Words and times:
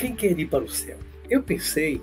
Quem 0.00 0.14
quer 0.14 0.38
ir 0.38 0.46
para 0.46 0.64
o 0.64 0.68
céu? 0.68 0.96
Eu 1.28 1.42
pensei 1.42 2.00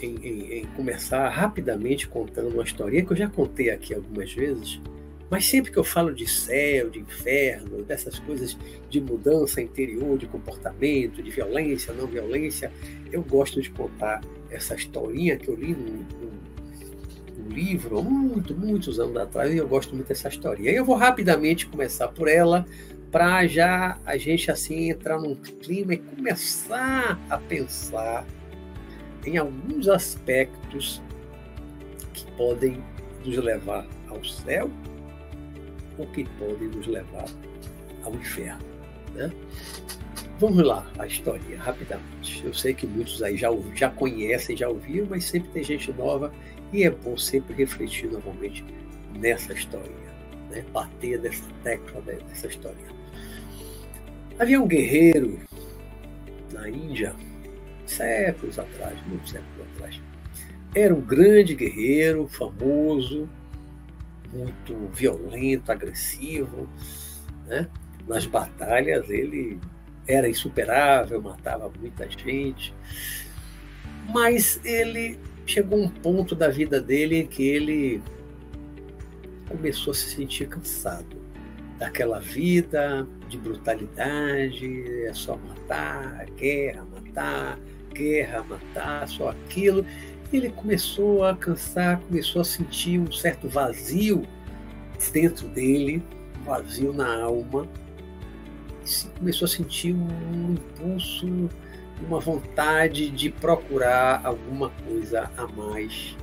em, 0.00 0.16
em, 0.16 0.52
em, 0.60 0.66
começar 0.68 1.28
rapidamente 1.28 2.08
contando 2.08 2.54
uma 2.54 2.62
historinha 2.62 3.04
que 3.04 3.12
eu 3.12 3.16
já 3.18 3.28
contei 3.28 3.68
aqui 3.68 3.92
algumas 3.92 4.32
vezes, 4.32 4.80
mas 5.30 5.46
sempre 5.46 5.70
que 5.70 5.78
eu 5.78 5.84
falo 5.84 6.14
de 6.14 6.26
céu, 6.26 6.88
de 6.88 7.00
inferno, 7.00 7.82
dessas 7.82 8.18
coisas 8.18 8.56
de 8.88 8.98
mudança 8.98 9.60
interior, 9.60 10.16
de 10.16 10.26
comportamento, 10.26 11.22
de 11.22 11.30
violência, 11.30 11.92
não 11.92 12.06
violência, 12.06 12.72
eu 13.12 13.22
gosto 13.22 13.60
de 13.60 13.68
contar 13.70 14.22
essa 14.50 14.74
historinha 14.74 15.36
que 15.36 15.48
eu 15.48 15.54
li 15.54 15.76
livro 17.58 18.02
muito, 18.02 18.54
muitos 18.54 19.00
anos 19.00 19.16
atrás, 19.16 19.52
e 19.52 19.56
eu 19.56 19.66
gosto 19.66 19.94
muito 19.94 20.08
dessa 20.08 20.28
historinha. 20.28 20.70
E 20.70 20.76
eu 20.76 20.84
vou 20.84 20.96
rapidamente 20.96 21.66
começar 21.66 22.08
por 22.08 22.28
ela, 22.28 22.64
para 23.10 23.46
já 23.46 23.98
a 24.04 24.16
gente 24.16 24.50
assim 24.50 24.90
entrar 24.90 25.18
num 25.18 25.34
clima 25.34 25.94
e 25.94 25.98
começar 25.98 27.18
a 27.28 27.38
pensar 27.38 28.26
em 29.24 29.36
alguns 29.36 29.88
aspectos 29.88 31.02
que 32.12 32.24
podem 32.32 32.82
nos 33.24 33.36
levar 33.36 33.86
ao 34.08 34.22
céu 34.24 34.70
ou 35.96 36.06
que 36.06 36.24
podem 36.38 36.68
nos 36.68 36.86
levar 36.86 37.26
ao 38.04 38.14
inferno. 38.14 38.64
Né? 39.14 39.32
Vamos 40.38 40.64
lá, 40.64 40.86
a 40.98 41.06
história, 41.06 41.58
rapidamente. 41.58 42.44
Eu 42.44 42.54
sei 42.54 42.72
que 42.72 42.86
muitos 42.86 43.22
aí 43.22 43.36
já, 43.36 43.48
já 43.74 43.90
conhecem, 43.90 44.56
já 44.56 44.68
ouviram, 44.68 45.08
mas 45.10 45.24
sempre 45.24 45.50
tem 45.50 45.64
gente 45.64 45.92
nova 45.92 46.32
e 46.72 46.84
é 46.84 46.90
bom 46.90 47.16
sempre 47.16 47.54
refletir 47.54 48.10
novamente 48.10 48.64
nessa 49.14 49.52
história, 49.52 49.90
né? 50.50 50.64
bater 50.72 51.20
nessa 51.20 51.44
tecla 51.62 52.00
dessa 52.02 52.46
história. 52.46 52.98
Havia 54.38 54.60
um 54.60 54.66
guerreiro 54.66 55.38
na 56.52 56.68
Índia, 56.68 57.14
séculos 57.86 58.58
atrás, 58.58 58.96
muitos 59.06 59.30
séculos 59.30 59.66
atrás. 59.74 60.00
Era 60.74 60.94
um 60.94 61.00
grande 61.00 61.54
guerreiro, 61.54 62.28
famoso, 62.28 63.28
muito 64.32 64.74
violento, 64.92 65.72
agressivo. 65.72 66.68
Né? 67.46 67.68
Nas 68.06 68.26
batalhas 68.26 69.08
ele 69.08 69.58
era 70.06 70.28
insuperável, 70.28 71.20
matava 71.20 71.70
muita 71.80 72.08
gente. 72.08 72.74
Mas 74.12 74.60
ele 74.64 75.18
chegou 75.48 75.78
um 75.78 75.88
ponto 75.88 76.34
da 76.34 76.48
vida 76.50 76.78
dele 76.78 77.16
em 77.16 77.26
que 77.26 77.42
ele 77.42 78.02
começou 79.48 79.92
a 79.92 79.94
se 79.94 80.10
sentir 80.10 80.46
cansado 80.46 81.16
daquela 81.78 82.20
vida 82.20 83.08
de 83.28 83.38
brutalidade, 83.38 85.06
é 85.06 85.12
só 85.14 85.36
matar, 85.36 86.26
guerra, 86.36 86.84
matar, 86.84 87.58
guerra, 87.94 88.44
matar, 88.44 89.08
só 89.08 89.30
aquilo. 89.30 89.86
Ele 90.30 90.50
começou 90.50 91.24
a 91.24 91.34
cansar, 91.34 91.98
começou 92.00 92.42
a 92.42 92.44
sentir 92.44 92.98
um 92.98 93.10
certo 93.10 93.48
vazio 93.48 94.26
dentro 95.12 95.48
dele, 95.48 96.02
vazio 96.44 96.92
na 96.92 97.22
alma. 97.22 97.66
Começou 99.18 99.46
a 99.46 99.48
sentir 99.48 99.94
um 99.94 100.52
impulso, 100.52 101.48
uma 102.06 102.20
vontade 102.20 103.10
de 103.10 103.30
procurar 103.30 104.20
alguma 104.24 104.70
coisa 104.86 105.30
a 105.36 105.46
mais 105.48 106.16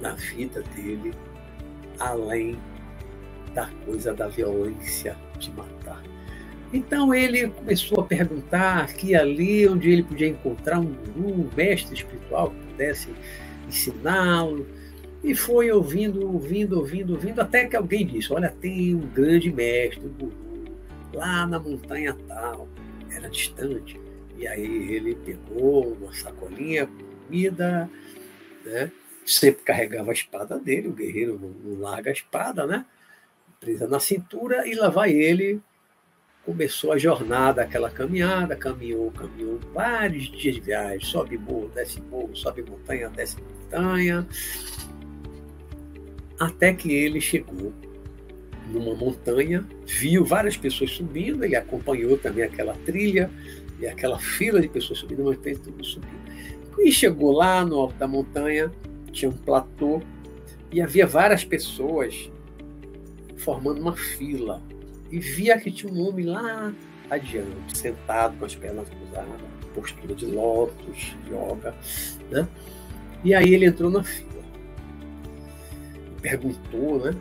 na 0.00 0.14
vida 0.14 0.62
dele, 0.74 1.12
além 1.98 2.58
da 3.54 3.68
coisa 3.84 4.12
da 4.12 4.28
violência 4.28 5.16
de 5.38 5.50
matar. 5.52 6.02
Então 6.72 7.14
ele 7.14 7.48
começou 7.48 8.00
a 8.00 8.04
perguntar 8.04 8.82
aqui 8.82 9.14
ali 9.14 9.68
onde 9.68 9.90
ele 9.90 10.02
podia 10.02 10.28
encontrar 10.28 10.80
um 10.80 10.92
guru, 10.92 11.42
um 11.42 11.50
mestre 11.56 11.94
espiritual 11.94 12.50
que 12.50 12.66
pudesse 12.66 13.14
ensiná-lo. 13.68 14.66
E 15.22 15.34
foi 15.34 15.70
ouvindo, 15.70 16.26
ouvindo, 16.26 16.78
ouvindo, 16.78 17.14
ouvindo, 17.14 17.40
até 17.40 17.66
que 17.66 17.76
alguém 17.76 18.04
disse: 18.04 18.32
Olha, 18.32 18.50
tem 18.60 18.94
um 18.94 19.06
grande 19.06 19.52
mestre, 19.52 20.04
um 20.04 20.08
guru, 20.08 20.64
lá 21.14 21.46
na 21.46 21.58
montanha 21.60 22.14
tal. 22.26 22.68
Era 23.10 23.30
distante. 23.30 24.03
E 24.36 24.46
aí 24.46 24.92
ele 24.92 25.14
pegou 25.14 25.92
uma 25.94 26.12
sacolinha 26.12 26.86
com 26.86 27.14
comida, 27.24 27.90
né? 28.64 28.90
sempre 29.26 29.62
carregava 29.64 30.10
a 30.10 30.14
espada 30.14 30.58
dele, 30.58 30.88
o 30.88 30.92
guerreiro 30.92 31.40
não 31.40 31.80
larga 31.80 32.10
a 32.10 32.12
espada, 32.12 32.66
né? 32.66 32.84
presa 33.58 33.88
na 33.88 33.98
cintura, 33.98 34.68
e 34.68 34.74
lá 34.74 34.90
vai 34.90 35.12
ele. 35.12 35.60
Começou 36.44 36.92
a 36.92 36.98
jornada, 36.98 37.62
aquela 37.62 37.88
caminhada, 37.88 38.54
caminhou, 38.54 39.10
caminhou 39.12 39.58
vários 39.72 40.24
dias 40.24 40.56
de 40.56 40.60
viagem, 40.60 41.00
sobe 41.00 41.38
morro, 41.38 41.70
desce 41.74 42.02
morro, 42.02 42.36
sobe 42.36 42.62
montanha, 42.62 43.08
desce 43.08 43.38
montanha, 43.40 44.28
até 46.38 46.74
que 46.74 46.92
ele 46.92 47.18
chegou 47.18 47.72
numa 48.68 48.94
montanha, 48.94 49.66
viu 49.86 50.22
várias 50.22 50.54
pessoas 50.54 50.90
subindo, 50.90 51.42
ele 51.42 51.56
acompanhou 51.56 52.18
também 52.18 52.44
aquela 52.44 52.74
trilha 52.84 53.30
e 53.78 53.86
aquela 53.86 54.18
fila 54.18 54.60
de 54.60 54.68
pessoas 54.68 54.98
subindo, 54.98 55.24
mas 55.24 55.38
tem 55.38 55.56
tudo 55.56 55.84
subindo. 55.84 56.14
E 56.78 56.90
chegou 56.92 57.32
lá 57.32 57.64
no 57.64 57.76
alto 57.76 57.94
da 57.96 58.06
montanha, 58.06 58.70
tinha 59.12 59.30
um 59.30 59.36
platô 59.36 60.02
e 60.72 60.80
havia 60.80 61.06
várias 61.06 61.44
pessoas 61.44 62.30
formando 63.36 63.80
uma 63.80 63.96
fila. 63.96 64.62
E 65.10 65.18
via 65.18 65.58
que 65.60 65.70
tinha 65.70 65.92
um 65.92 66.08
homem 66.08 66.26
lá 66.26 66.72
adiante, 67.10 67.78
sentado 67.78 68.36
com 68.38 68.44
as 68.44 68.54
pernas 68.54 68.88
cruzadas, 68.88 69.40
postura 69.74 70.14
de 70.14 70.26
lótus, 70.26 71.14
yoga. 71.28 71.74
Né? 72.30 72.48
E 73.22 73.34
aí 73.34 73.54
ele 73.54 73.66
entrou 73.66 73.90
na 73.90 74.02
fila. 74.02 74.42
Perguntou, 76.20 77.04
né? 77.04 77.14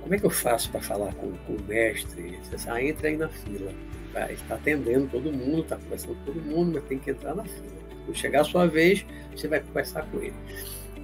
Como 0.00 0.14
é 0.14 0.18
que 0.18 0.26
eu 0.26 0.30
faço 0.30 0.70
para 0.70 0.80
falar 0.80 1.12
com, 1.14 1.32
com, 1.32 1.54
o 1.54 1.62
mestre? 1.62 2.22
Ele 2.22 2.38
disse, 2.38 2.70
ah, 2.70 2.80
entra 2.80 3.08
aí 3.08 3.16
na 3.16 3.28
fila. 3.28 3.72
Vai, 4.16 4.32
está 4.32 4.54
atendendo 4.54 5.08
todo 5.08 5.30
mundo, 5.30 5.60
está 5.60 5.76
conversando 5.76 6.14
com 6.14 6.24
todo 6.24 6.40
mundo, 6.40 6.72
mas 6.72 6.84
tem 6.84 6.98
que 6.98 7.10
entrar 7.10 7.34
na 7.34 7.44
fila. 7.44 7.76
Quando 8.06 8.16
chegar 8.16 8.40
a 8.40 8.44
sua 8.44 8.66
vez, 8.66 9.04
você 9.30 9.46
vai 9.46 9.60
conversar 9.60 10.06
com 10.06 10.16
ele. 10.22 10.32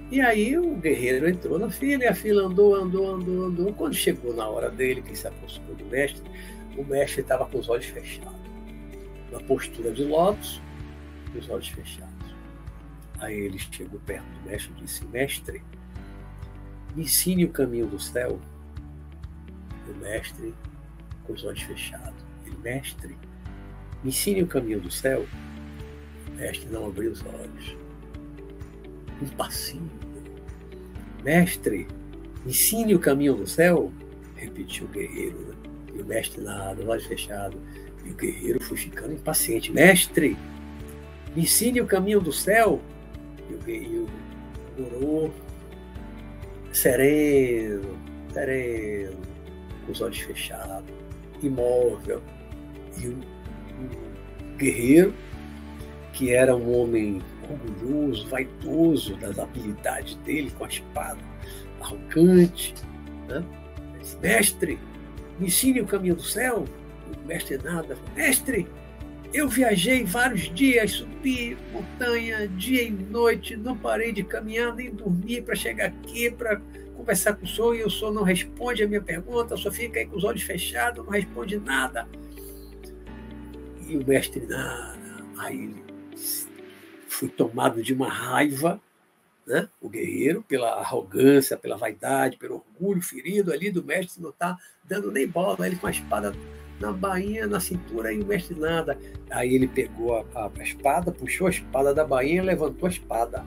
E 0.09 0.19
aí 0.19 0.57
o 0.57 0.75
guerreiro 0.77 1.29
entrou 1.29 1.59
na 1.59 1.69
fila 1.69 2.05
e 2.05 2.07
a 2.07 2.15
fila 2.15 2.47
andou, 2.47 2.73
andou, 2.73 3.13
andou, 3.13 3.45
andou. 3.45 3.73
Quando 3.73 3.93
chegou 3.93 4.33
na 4.33 4.47
hora 4.47 4.67
dele, 4.71 5.03
que 5.03 5.15
se 5.15 5.27
aproximou 5.27 5.75
do 5.75 5.85
mestre, 5.85 6.23
o 6.75 6.83
mestre 6.83 7.21
estava 7.21 7.45
com 7.45 7.59
os 7.59 7.69
olhos 7.69 7.85
fechados. 7.85 8.33
Na 9.31 9.39
postura 9.41 9.91
de 9.91 10.05
lótus, 10.05 10.59
com 11.31 11.37
os 11.37 11.47
olhos 11.51 11.67
fechados. 11.67 12.35
Aí 13.19 13.35
ele 13.35 13.59
chegou 13.59 13.99
perto 13.99 14.25
do 14.25 14.49
mestre 14.49 14.73
e 14.75 14.81
disse: 14.81 15.05
Mestre, 15.05 15.61
me 16.95 17.03
ensine 17.03 17.45
o 17.45 17.49
caminho 17.49 17.85
do 17.85 17.99
céu. 17.99 18.39
O 19.87 19.93
mestre, 19.99 20.51
com 21.27 21.33
os 21.33 21.43
olhos 21.43 21.61
fechados. 21.61 22.12
Mestre, 22.61 23.17
me 24.03 24.09
ensine 24.09 24.43
o 24.43 24.47
caminho 24.47 24.79
do 24.79 24.91
céu. 24.91 25.25
O 26.27 26.35
mestre 26.35 26.69
não 26.69 26.87
abriu 26.87 27.11
os 27.11 27.23
olhos 27.25 27.75
impassível. 29.21 29.87
Mestre, 31.23 31.87
ensine 32.45 32.93
o 32.93 32.99
caminho 32.99 33.35
do 33.35 33.47
céu, 33.47 33.91
repetiu 34.35 34.85
o 34.85 34.89
guerreiro. 34.89 35.55
E 35.93 36.01
o 36.01 36.05
mestre 36.05 36.41
nada, 36.41 36.83
olhos 36.85 37.05
fechados. 37.05 37.59
E 38.03 38.09
o 38.09 38.15
guerreiro 38.15 38.61
foi 38.61 38.77
ficando 38.77 39.13
impaciente. 39.13 39.71
Mestre, 39.71 40.37
me 41.35 41.43
ensine 41.43 41.79
o 41.79 41.85
caminho 41.85 42.19
do 42.19 42.33
céu. 42.33 42.81
E 43.49 43.53
o 43.53 43.57
guerreiro 43.59 44.09
orou, 44.77 45.33
sereno, 46.73 47.97
sereno, 48.33 49.17
com 49.85 49.91
os 49.91 50.01
olhos 50.01 50.19
fechados, 50.19 50.89
imóvel. 51.41 52.21
E 52.97 53.07
o, 53.07 53.13
o 53.13 54.57
guerreiro, 54.57 55.13
que 56.13 56.31
era 56.31 56.55
um 56.55 56.71
homem 56.77 57.21
orgulhoso, 57.49 58.27
vaidoso 58.27 59.15
das 59.17 59.37
habilidades 59.37 60.15
dele 60.17 60.51
com 60.51 60.65
a 60.65 60.67
espada, 60.67 61.19
arrogante. 61.81 62.73
Né? 63.27 63.43
Disse, 63.99 64.17
mestre, 64.17 64.79
me 65.39 65.47
ensine 65.47 65.81
o 65.81 65.85
caminho 65.85 66.15
do 66.15 66.23
céu. 66.23 66.65
o 67.23 67.27
mestre 67.27 67.57
nada. 67.57 67.97
Mestre, 68.15 68.67
eu 69.33 69.49
viajei 69.49 70.03
vários 70.03 70.53
dias, 70.53 70.91
subi 70.91 71.57
montanha, 71.71 72.47
dia 72.47 72.83
e 72.83 72.91
noite, 72.91 73.57
não 73.57 73.75
parei 73.75 74.11
de 74.11 74.23
caminhar 74.23 74.75
nem 74.75 74.93
dormir 74.93 75.41
para 75.41 75.55
chegar 75.55 75.87
aqui 75.87 76.29
para 76.29 76.61
conversar 76.95 77.33
com 77.33 77.43
o 77.43 77.47
senhor 77.47 77.75
e 77.75 77.83
o 77.83 77.89
senhor 77.89 78.13
não 78.13 78.23
responde 78.23 78.83
a 78.83 78.87
minha 78.87 79.01
pergunta, 79.01 79.57
só 79.57 79.71
fica 79.71 79.99
aí 79.99 80.05
com 80.05 80.15
os 80.15 80.23
olhos 80.23 80.43
fechados, 80.43 81.03
não 81.03 81.11
responde 81.11 81.57
nada. 81.57 82.07
E 83.93 83.97
o 83.97 84.07
mestre 84.07 84.43
nada. 84.47 85.23
Aí 85.37 85.65
ele 85.65 85.85
fui 87.07 87.29
tomado 87.29 87.83
de 87.83 87.93
uma 87.93 88.09
raiva 88.09 88.81
né? 89.45 89.69
o 89.79 89.87
guerreiro, 89.87 90.41
pela 90.41 90.79
arrogância, 90.79 91.55
pela 91.55 91.77
vaidade, 91.77 92.37
pelo 92.37 92.55
orgulho 92.55 93.03
ferido 93.03 93.53
ali 93.53 93.69
do 93.69 93.83
mestre, 93.83 94.19
não 94.19 94.31
está 94.31 94.57
dando 94.83 95.11
nem 95.11 95.27
bola, 95.27 95.67
ele 95.67 95.75
com 95.75 95.85
a 95.85 95.91
espada 95.91 96.33
na 96.79 96.91
bainha, 96.91 97.45
na 97.45 97.59
cintura, 97.59 98.11
e 98.11 98.19
o 98.19 98.25
mestre 98.25 98.59
nada. 98.59 98.97
Aí 99.29 99.53
ele 99.53 99.67
pegou 99.67 100.15
a, 100.15 100.25
a, 100.33 100.51
a 100.57 100.63
espada, 100.63 101.11
puxou 101.11 101.45
a 101.45 101.51
espada 101.51 101.93
da 101.93 102.03
bainha 102.03 102.41
e 102.41 102.45
levantou 102.45 102.87
a 102.87 102.91
espada 102.91 103.45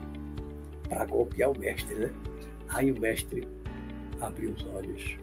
para 0.87 1.03
golpear 1.05 1.51
o 1.51 1.59
mestre. 1.59 1.93
Né? 1.93 2.09
Aí 2.69 2.89
o 2.89 2.97
mestre 3.01 3.45
abriu 4.21 4.51
os 4.51 4.65
olhos, 4.67 5.17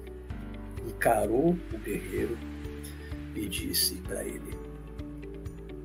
encarou 0.87 1.57
o 1.73 1.79
guerreiro 1.79 2.37
e 3.35 3.49
disse 3.49 3.95
para 4.03 4.23
ele: 4.23 4.74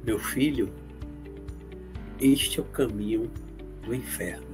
Meu 0.03 0.17
filho, 0.17 0.71
este 2.19 2.59
é 2.59 2.63
o 2.63 2.65
caminho 2.65 3.29
do 3.83 3.93
inferno. 3.93 4.47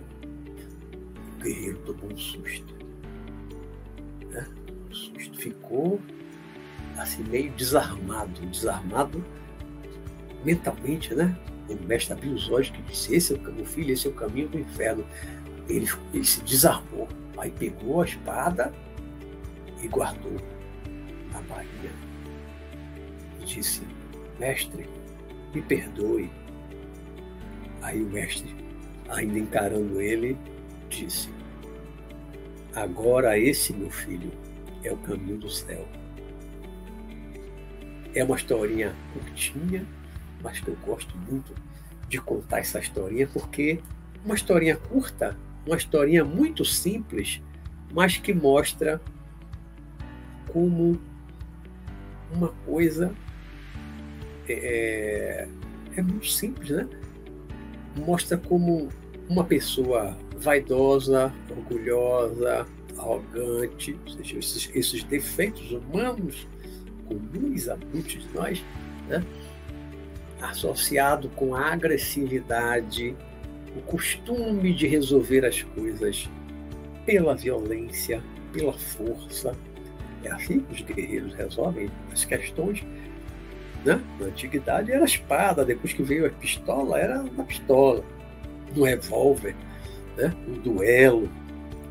O 1.35 1.43
guerreiro 1.43 1.77
tomou 1.79 2.11
um 2.11 2.17
susto. 2.17 2.75
Né? 4.29 4.47
Susto. 4.91 5.37
Ficou 5.37 5.99
assim 6.97 7.23
meio 7.23 7.51
desarmado, 7.51 8.41
desarmado 8.47 9.23
mentalmente, 10.43 11.13
né? 11.13 11.37
O 11.69 11.75
mestre 11.83 12.13
abriu 12.13 12.33
os 12.33 12.49
olhos 12.49 12.69
que 12.69 12.81
disse: 12.83 13.15
Esse 13.15 13.33
é 13.33 13.37
o 13.37 13.53
meu 13.53 13.65
filho, 13.65 13.91
esse 13.91 14.07
é 14.07 14.09
o 14.09 14.13
caminho 14.13 14.47
do 14.47 14.59
inferno. 14.59 15.05
Ele, 15.67 15.87
ele 16.13 16.23
se 16.23 16.41
desarmou. 16.41 17.07
Aí 17.37 17.51
pegou 17.51 18.01
a 18.01 18.05
espada 18.05 18.73
e 19.81 19.87
guardou 19.87 20.37
na 21.31 21.41
bainha. 21.41 21.91
E 23.41 23.45
disse: 23.45 23.81
Mestre, 24.39 24.87
me 25.55 25.61
perdoe. 25.61 26.29
Aí 27.81 28.01
o 28.03 28.09
mestre, 28.09 28.53
ainda 29.09 29.39
encarando 29.39 30.01
ele, 30.01 30.37
disse: 30.89 31.29
Agora 32.75 33.39
esse, 33.39 33.73
meu 33.73 33.89
filho, 33.89 34.31
é 34.83 34.91
o 34.91 34.97
caminho 34.97 35.37
do 35.37 35.49
céu. 35.49 35.87
É 38.13 38.23
uma 38.23 38.35
historinha 38.35 38.93
curtinha, 39.13 39.85
mas 40.43 40.59
que 40.59 40.67
eu 40.67 40.77
gosto 40.85 41.17
muito 41.29 41.53
de 42.09 42.19
contar 42.19 42.59
essa 42.59 42.79
historinha, 42.79 43.27
porque 43.27 43.79
uma 44.23 44.35
historinha 44.35 44.77
curta, 44.77 45.37
uma 45.65 45.77
historinha 45.77 46.23
muito 46.23 46.63
simples, 46.65 47.41
mas 47.93 48.17
que 48.17 48.33
mostra 48.33 49.01
como 50.51 50.99
uma 52.33 52.49
coisa 52.65 53.13
é, 54.47 54.53
é, 54.53 55.47
é 55.97 56.01
muito 56.01 56.27
simples, 56.27 56.69
né? 56.69 56.87
Mostra 58.05 58.37
como 58.37 58.89
uma 59.29 59.43
pessoa 59.43 60.17
vaidosa, 60.37 61.33
orgulhosa, 61.49 62.65
arrogante, 62.97 63.97
seja, 64.17 64.37
esses, 64.37 64.69
esses 64.73 65.03
defeitos 65.03 65.71
humanos 65.71 66.47
comuns 67.07 67.69
a 67.69 67.77
muitos 67.77 68.13
de 68.13 68.33
nós, 68.33 68.63
né? 69.07 69.23
associado 70.41 71.29
com 71.29 71.55
a 71.55 71.71
agressividade, 71.71 73.15
o 73.75 73.81
costume 73.81 74.73
de 74.73 74.87
resolver 74.87 75.45
as 75.45 75.61
coisas 75.63 76.29
pela 77.05 77.35
violência, 77.35 78.21
pela 78.51 78.73
força. 78.73 79.55
É 80.23 80.31
assim 80.31 80.59
que 80.61 80.73
os 80.73 80.81
guerreiros 80.81 81.33
resolvem 81.33 81.89
as 82.11 82.25
questões. 82.25 82.83
Né? 83.85 84.01
Na 84.19 84.25
antiguidade 84.25 84.91
era 84.91 85.03
a 85.03 85.05
espada, 85.05 85.63
depois 85.63 85.93
que 85.93 86.01
veio 86.01 86.25
a 86.25 86.29
pistola, 86.29 86.99
era 86.99 87.21
na 87.21 87.43
pistola, 87.43 88.03
no 88.75 88.83
revólver, 88.83 89.55
né? 90.17 90.33
no 90.47 90.55
duelo. 90.55 91.29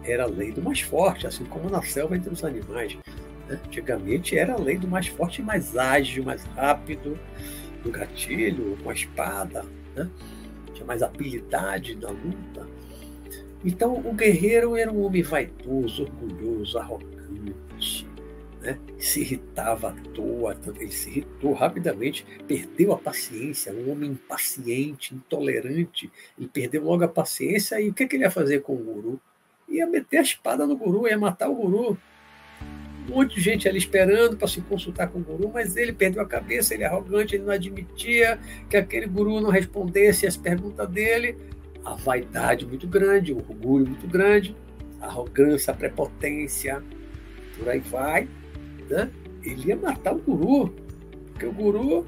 Era 0.03 0.25
a 0.25 0.27
lei 0.27 0.53
do 0.53 0.61
mais 0.61 0.81
forte, 0.81 1.27
assim 1.27 1.45
como 1.45 1.71
na 1.71 1.81
selva 1.83 2.17
entre 2.17 2.33
os 2.33 2.45
animais. 2.45 2.99
Né? 3.49 3.61
Antigamente 3.65 4.37
era 4.37 4.55
a 4.55 4.59
lei 4.59 4.77
do 4.77 4.89
mais 4.89 5.07
forte 5.07 5.41
mais 5.41 5.77
ágil, 5.77 6.25
mais 6.25 6.45
rápido, 6.57 7.19
no 7.85 7.91
gatilho, 7.93 8.77
com 8.83 8.91
a 8.91 8.93
espada. 8.93 9.65
Né? 9.95 10.11
Tinha 10.75 10.85
mais 10.85 11.01
habilidade 11.01 11.95
na 11.95 12.11
luta. 12.11 12.67
Então, 13.65 13.95
o 13.95 14.13
guerreiro 14.13 14.77
era 14.77 14.93
um 14.93 15.05
homem 15.05 15.23
vaidoso, 15.23 16.03
orgulhoso, 16.03 16.77
arrogante, 16.77 18.07
né? 18.65 18.79
se 18.99 19.21
irritava 19.21 19.91
à 19.91 19.93
toa, 19.93 20.57
ele 20.81 20.91
se 20.91 21.11
irritou 21.11 21.53
rapidamente, 21.53 22.27
perdeu 22.47 22.93
a 22.93 22.99
paciência, 22.99 23.73
um 23.73 23.91
homem 23.91 24.13
impaciente, 24.13 25.15
intolerante, 25.15 26.11
ele 26.39 26.49
perdeu 26.49 26.85
logo 26.85 27.05
a 27.05 27.09
paciência 27.09 27.81
e 27.81 27.91
o 27.91 27.95
que, 27.95 28.07
que 28.07 28.17
ele 28.17 28.25
ia 28.25 28.31
fazer 28.31 28.63
com 28.63 28.75
o 28.75 28.79
guru? 28.79 29.21
Ia 29.69 29.87
meter 29.87 30.19
a 30.19 30.23
espada 30.23 30.67
no 30.67 30.77
guru, 30.77 31.07
ia 31.07 31.19
matar 31.19 31.49
o 31.49 31.55
guru 31.55 31.99
um 33.09 33.17
monte 33.17 33.35
de 33.35 33.41
gente 33.41 33.69
ali 33.69 33.79
esperando 33.79 34.37
para 34.37 34.49
se 34.49 34.61
consultar 34.63 35.09
com 35.09 35.19
o 35.19 35.23
guru, 35.23 35.51
mas 35.53 35.77
ele 35.77 35.93
perdeu 35.93 36.23
a 36.23 36.27
cabeça, 36.27 36.73
ele 36.73 36.85
é 36.85 36.87
arrogante, 36.87 37.35
ele 37.35 37.45
não 37.45 37.53
admitia 37.53 38.39
que 38.69 38.77
aquele 38.77 39.07
guru 39.07 39.41
não 39.41 39.51
respondesse 39.51 40.27
as 40.27 40.37
perguntas 40.37 40.89
dele. 40.89 41.37
A 41.85 41.95
vaidade 41.95 42.67
muito 42.67 42.87
grande, 42.87 43.33
o 43.33 43.37
orgulho 43.37 43.87
muito 43.87 44.07
grande, 44.09 44.57
a 45.01 45.07
arrogância, 45.07 45.71
a 45.71 45.77
prepotência, 45.77 46.83
por 47.59 47.69
aí 47.69 47.81
vai. 47.81 48.27
Né? 48.95 49.11
Ele 49.43 49.69
ia 49.71 49.77
matar 49.77 50.15
o 50.15 50.21
guru, 50.21 50.73
porque 51.33 51.47
o 51.47 51.53
guru 51.53 52.07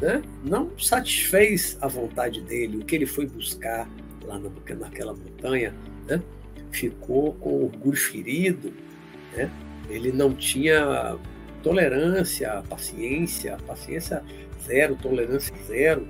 né, 0.00 0.20
não 0.44 0.76
satisfez 0.76 1.78
a 1.80 1.86
vontade 1.86 2.40
dele, 2.40 2.78
o 2.78 2.84
que 2.84 2.96
ele 2.96 3.06
foi 3.06 3.24
buscar 3.26 3.88
lá 4.24 4.40
naquela 4.80 5.14
montanha, 5.14 5.72
né? 6.08 6.20
ficou 6.72 7.34
com 7.34 7.50
o 7.50 7.64
orgulho 7.66 7.96
ferido, 7.96 8.72
né? 9.36 9.48
ele 9.88 10.10
não 10.10 10.34
tinha 10.34 11.16
tolerância, 11.62 12.64
paciência, 12.68 13.56
paciência 13.64 14.24
zero, 14.64 14.96
tolerância 14.96 15.54
zero. 15.68 16.02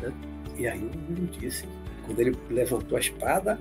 Né? 0.00 0.12
E 0.58 0.66
aí 0.66 0.80
o 0.80 0.88
Guru 0.88 1.28
disse, 1.38 1.66
quando 2.04 2.18
ele 2.18 2.36
levantou 2.50 2.96
a 2.96 3.00
espada, 3.00 3.60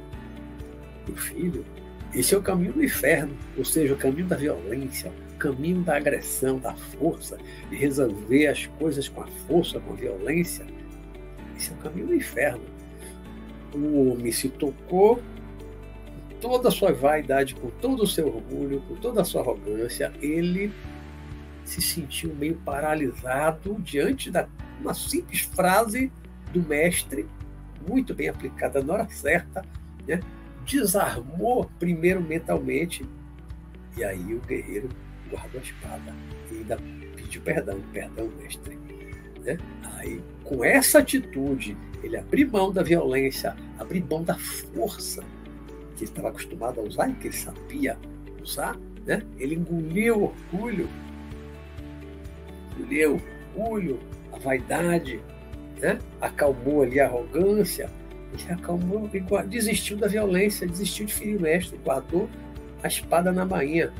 meu 1.08 1.16
filho, 1.16 1.64
esse 2.14 2.36
é 2.36 2.38
o 2.38 2.42
caminho 2.42 2.74
do 2.74 2.84
inferno, 2.84 3.36
ou 3.58 3.64
seja, 3.64 3.94
o 3.94 3.98
caminho 3.98 4.28
da 4.28 4.36
violência, 4.36 5.12
o 5.34 5.38
caminho 5.38 5.82
da 5.82 5.98
agressão, 5.98 6.60
da 6.60 6.74
força, 6.74 7.38
de 7.70 7.76
resolver 7.76 8.48
as 8.48 8.66
coisas 8.66 9.08
com 9.08 9.22
a 9.22 9.28
força, 9.48 9.80
com 9.80 9.94
a 9.94 9.96
violência. 9.96 10.66
Esse 11.56 11.72
é 11.72 11.74
o 11.74 11.78
caminho 11.78 12.08
do 12.08 12.16
inferno. 12.16 12.64
O 13.74 14.12
homem 14.12 14.32
se 14.32 14.50
tocou 14.50 15.22
toda 16.42 16.70
a 16.70 16.72
sua 16.72 16.92
vaidade, 16.92 17.56
com 17.56 17.70
todo 17.70 18.04
o 18.04 18.08
seu 18.08 18.28
orgulho, 18.28 18.82
com 18.88 18.96
toda 18.96 19.22
a 19.22 19.26
sua 19.26 19.42
arrogância, 19.42 20.12
ele 20.22 20.74
se 21.64 21.82
sentiu 21.82 22.36
meio 22.36 22.56
paralisado 22.66 23.78
diante 23.80 24.30
da 24.30 24.48
uma 24.82 24.94
simples 24.96 25.42
frase 25.42 26.12
do 26.52 26.62
mestre, 26.62 27.28
muito 27.88 28.14
bem 28.16 28.28
aplicada 28.28 28.84
na 28.84 28.94
hora 28.94 29.10
certa, 29.10 29.64
né? 30.08 30.20
Desarmou 30.66 31.70
primeiro 31.80 32.22
mentalmente, 32.22 33.06
e 33.98 34.04
aí 34.04 34.34
o 34.34 34.40
guerreiro 34.42 34.90
guardou 35.30 35.60
a 35.60 35.64
espada 35.64 36.16
e 36.52 36.58
ainda 36.58 36.78
pediu 37.16 37.42
perdão, 37.42 37.82
perdão, 37.92 38.30
mestre. 38.40 38.78
Né? 39.44 39.58
Aí, 39.98 40.22
com 40.44 40.64
essa 40.64 41.00
atitude, 41.00 41.78
ele 42.04 42.18
abriu 42.18 42.50
mão 42.50 42.72
da 42.72 42.84
violência, 42.84 43.56
abriu 43.80 44.06
mão 44.10 44.24
da 44.24 44.38
força, 44.38 45.24
que 45.96 46.04
estava 46.04 46.30
acostumado 46.30 46.80
a 46.80 46.84
usar 46.84 47.10
e 47.10 47.14
que 47.16 47.28
ele 47.28 47.36
sabia 47.36 47.98
usar, 48.42 48.78
né? 49.06 49.24
ele 49.38 49.56
engoliu 49.56 50.18
o 50.18 50.24
orgulho, 50.26 50.90
engoliu 52.78 53.22
o 53.56 53.62
orgulho, 53.62 54.00
a 54.32 54.40
vaidade, 54.40 55.22
né? 55.80 56.00
acalmou 56.20 56.84
ali 56.84 57.00
a 57.00 57.06
arrogância, 57.06 57.90
ele 58.34 58.54
acalmou 58.54 59.10
e 59.14 59.48
desistiu 59.48 59.98
da 59.98 60.08
violência, 60.08 60.68
desistiu 60.68 61.06
de 61.06 61.14
ferir 61.14 61.38
o 61.38 61.42
mestre, 61.42 61.78
guardou 61.84 62.30
a 62.82 62.88
espada 62.88 63.32
na 63.32 63.46
bainha. 63.46 63.92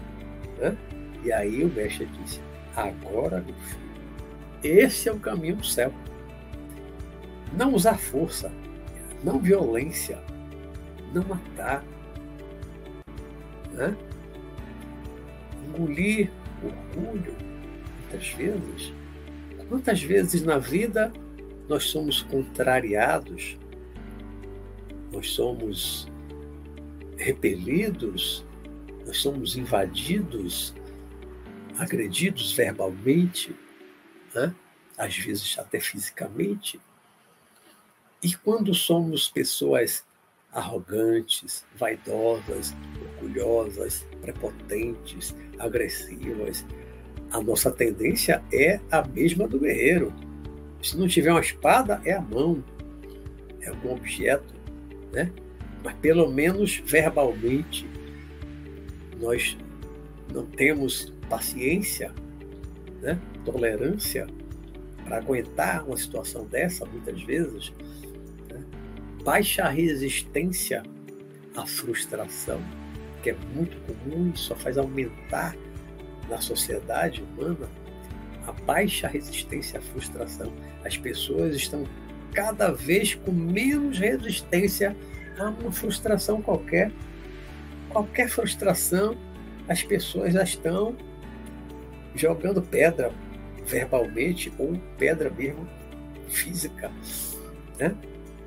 Né? 0.58 0.78
E 1.24 1.32
aí 1.32 1.64
o 1.64 1.70
mestre 1.70 2.06
disse: 2.06 2.40
Agora, 2.76 3.42
meu 3.42 3.56
filho, 3.56 3.92
esse 4.64 5.10
é 5.10 5.12
o 5.12 5.20
caminho 5.20 5.58
do 5.58 5.66
céu. 5.66 5.94
Não 7.54 7.74
usar 7.74 7.98
força, 7.98 8.52
não 9.24 9.40
violência, 9.40 10.20
não 11.14 11.24
matar. 11.24 11.84
Né? 13.74 13.96
Engolir 15.68 16.32
orgulho, 16.64 17.36
muitas 18.00 18.30
vezes. 18.30 18.94
Quantas 19.68 20.02
vezes 20.04 20.44
na 20.44 20.58
vida 20.58 21.12
nós 21.68 21.86
somos 21.86 22.22
contrariados, 22.24 23.58
nós 25.12 25.30
somos 25.32 26.08
repelidos, 27.18 28.46
nós 29.06 29.18
somos 29.18 29.56
invadidos, 29.56 30.74
agredidos 31.78 32.54
verbalmente, 32.54 33.56
né? 34.34 34.56
às 34.98 35.18
vezes 35.18 35.58
até 35.60 35.80
fisicamente. 35.80 36.80
E 38.24 38.34
quando 38.36 38.74
somos 38.74 39.28
pessoas 39.28 40.04
arrogantes, 40.52 41.66
vaidosas, 41.76 42.76
orgulhosas, 43.16 44.06
prepotentes, 44.22 45.36
agressivas. 45.58 46.66
A 47.32 47.42
nossa 47.42 47.72
tendência 47.72 48.44
é 48.52 48.80
a 48.92 49.02
mesma 49.08 49.48
do 49.48 49.60
guerreiro. 49.60 50.14
Se 50.84 50.98
não 50.98 51.08
tiver 51.08 51.32
uma 51.32 51.40
espada, 51.40 52.02
é 52.04 52.14
a 52.14 52.22
mão, 52.22 52.64
é 53.62 53.70
algum 53.70 53.94
objeto, 53.94 54.54
né? 55.12 55.32
Mas 55.84 55.96
pelo 55.96 56.30
menos 56.32 56.82
verbalmente 56.86 57.88
nós 59.20 59.58
não 60.34 60.46
temos 60.46 61.14
paciência, 61.30 62.14
né? 63.02 63.20
tolerância 63.46 64.28
para 65.04 65.18
aguentar 65.18 65.86
uma 65.86 65.98
situação 65.98 66.46
dessa, 66.46 66.86
muitas 66.86 67.22
vezes, 67.24 67.74
né? 68.50 68.64
baixa 69.24 69.68
resistência 69.68 70.84
à 71.56 71.66
frustração, 71.66 72.62
que 73.22 73.32
é 73.32 73.36
muito 73.54 73.78
comum 73.86 74.32
e 74.34 74.38
só 74.38 74.56
faz 74.56 74.78
aumentar 74.78 75.56
na 76.30 76.40
sociedade 76.40 77.24
humana 77.24 77.70
a 78.48 78.52
baixa 78.52 79.08
resistência 79.08 79.80
à 79.80 79.82
frustração. 79.82 80.52
As 80.84 80.98
pessoas 80.98 81.56
estão 81.56 81.86
cada 82.34 82.72
vez 82.72 83.16
com 83.16 83.32
menos 83.32 84.00
resistência 84.00 84.96
a 85.38 85.50
uma 85.50 85.72
frustração 85.72 86.42
qualquer. 86.42 86.92
Qualquer 87.90 88.30
frustração, 88.30 89.18
as 89.68 89.84
pessoas 89.84 90.34
já 90.34 90.44
estão 90.44 90.96
jogando 92.16 92.62
pedra 92.62 93.12
verbalmente 93.66 94.52
ou 94.58 94.78
pedra 94.98 95.30
mesmo 95.30 95.68
física, 96.28 96.92
né? 97.78 97.96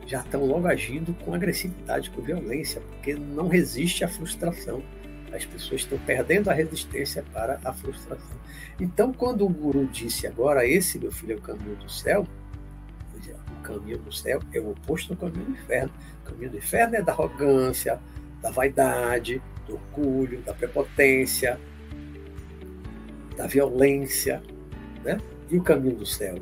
já 0.06 0.20
estão 0.20 0.44
logo 0.44 0.66
agindo 0.66 1.14
com 1.14 1.34
agressividade, 1.34 2.10
com 2.10 2.22
violência, 2.22 2.80
porque 2.80 3.14
não 3.14 3.48
resiste 3.48 4.04
à 4.04 4.08
frustração. 4.08 4.82
As 5.32 5.44
pessoas 5.44 5.80
estão 5.80 5.98
perdendo 5.98 6.48
a 6.48 6.54
resistência 6.54 7.24
para 7.32 7.58
a 7.64 7.72
frustração. 7.72 8.36
Então, 8.78 9.12
quando 9.12 9.44
o 9.44 9.48
guru 9.48 9.86
disse 9.86 10.26
agora, 10.26 10.66
esse 10.66 10.98
meu 10.98 11.10
filho 11.10 11.32
é 11.32 11.36
o 11.36 11.40
caminho 11.40 11.76
do 11.76 11.90
céu, 11.90 12.26
caminho 13.64 13.98
do 13.98 14.12
céu 14.12 14.40
é 14.52 14.60
o 14.60 14.70
oposto 14.70 15.14
do 15.14 15.20
caminho 15.20 15.46
do 15.46 15.52
inferno. 15.52 15.92
O 16.22 16.30
caminho 16.30 16.50
do 16.50 16.58
inferno 16.58 16.96
é 16.96 17.02
da 17.02 17.12
arrogância, 17.12 18.00
da 18.40 18.50
vaidade, 18.50 19.42
do 19.66 19.74
orgulho, 19.74 20.40
da 20.42 20.52
prepotência, 20.52 21.58
da 23.36 23.46
violência, 23.46 24.42
né? 25.02 25.18
E 25.50 25.56
o 25.56 25.62
caminho 25.62 25.96
do 25.96 26.06
céu 26.06 26.36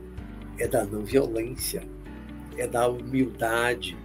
é 0.59 0.67
da 0.67 0.85
não 0.85 1.05
violência, 1.05 1.83
é 2.57 2.67
da 2.67 2.89
humildade, 2.89 3.97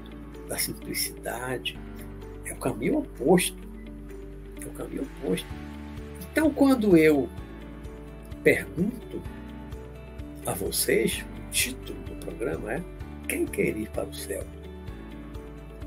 da 0.47 0.57
simplicidade. 0.57 1.77
É 2.45 2.53
o 2.53 2.57
caminho 2.57 2.99
oposto. 2.99 3.57
É 4.61 4.65
o 4.65 4.71
caminho 4.71 5.03
oposto. 5.03 5.47
Então, 6.31 6.49
quando 6.51 6.95
eu 6.95 7.27
pergunto 8.43 9.21
a 10.45 10.53
vocês, 10.53 11.25
o 11.47 11.51
título 11.51 11.99
do 12.03 12.15
programa 12.25 12.73
é 12.73 12.83
Quem 13.27 13.45
quer 13.45 13.77
ir 13.77 13.89
para 13.89 14.05
o 14.05 14.13
céu? 14.13 14.43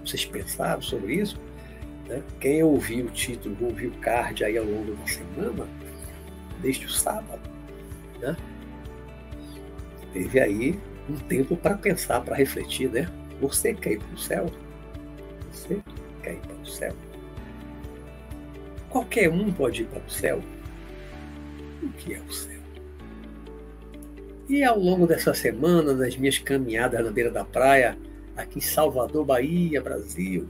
Vocês 0.05 0.25
pensaram 0.25 0.83
sobre 0.83 1.15
isso? 1.15 1.39
Né? 2.07 2.23
Quem 2.41 2.63
ouviu 2.63 3.07
o 3.07 3.11
título, 3.11 3.57
ouviu 3.61 3.91
o 3.91 3.99
card 3.99 4.45
aí 4.45 4.59
ao 4.59 4.65
longo 4.65 4.95
da 4.95 5.07
semana, 5.07 5.69
desde 6.61 6.87
o 6.87 6.91
sábado, 6.91 7.41
né? 8.21 8.37
teve 10.13 10.41
aí 10.41 10.79
um 11.09 11.17
tempo 11.17 11.57
para 11.57 11.77
pensar, 11.77 12.21
para 12.21 12.37
refletir, 12.37 12.91
né? 12.91 13.09
Você 13.41 13.75
quer 13.75 13.93
ir 13.93 13.99
para 14.01 14.15
o 14.15 14.19
céu? 14.19 14.51
Você 15.51 15.81
quer 16.23 16.35
ir 16.35 16.41
para 16.41 16.57
o 16.57 16.67
céu? 16.67 16.97
Qualquer 18.89 19.31
um 19.31 19.53
pode 19.53 19.83
ir 19.83 19.87
para 19.87 20.03
o 20.05 20.11
céu? 20.11 20.43
O 21.83 21.89
que 21.93 22.15
é 22.15 22.21
o 22.21 22.33
céu? 22.33 22.60
E 24.51 24.65
ao 24.65 24.77
longo 24.77 25.07
dessa 25.07 25.33
semana, 25.33 25.95
nas 25.95 26.17
minhas 26.17 26.37
caminhadas 26.37 27.05
na 27.05 27.13
beira 27.13 27.31
da 27.31 27.45
praia, 27.45 27.97
aqui 28.37 28.59
em 28.59 28.61
Salvador, 28.61 29.25
Bahia, 29.25 29.81
Brasil, 29.81 30.49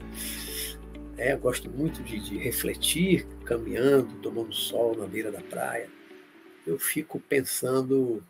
é, 1.15 1.33
eu 1.33 1.37
gosto 1.37 1.69
muito 1.69 2.01
de, 2.01 2.19
de 2.19 2.35
refletir, 2.39 3.27
caminhando, 3.45 4.15
tomando 4.15 4.51
sol 4.55 4.97
na 4.97 5.05
beira 5.05 5.31
da 5.31 5.39
praia. 5.41 5.87
Eu 6.65 6.79
fico 6.79 7.19
pensando 7.19 8.23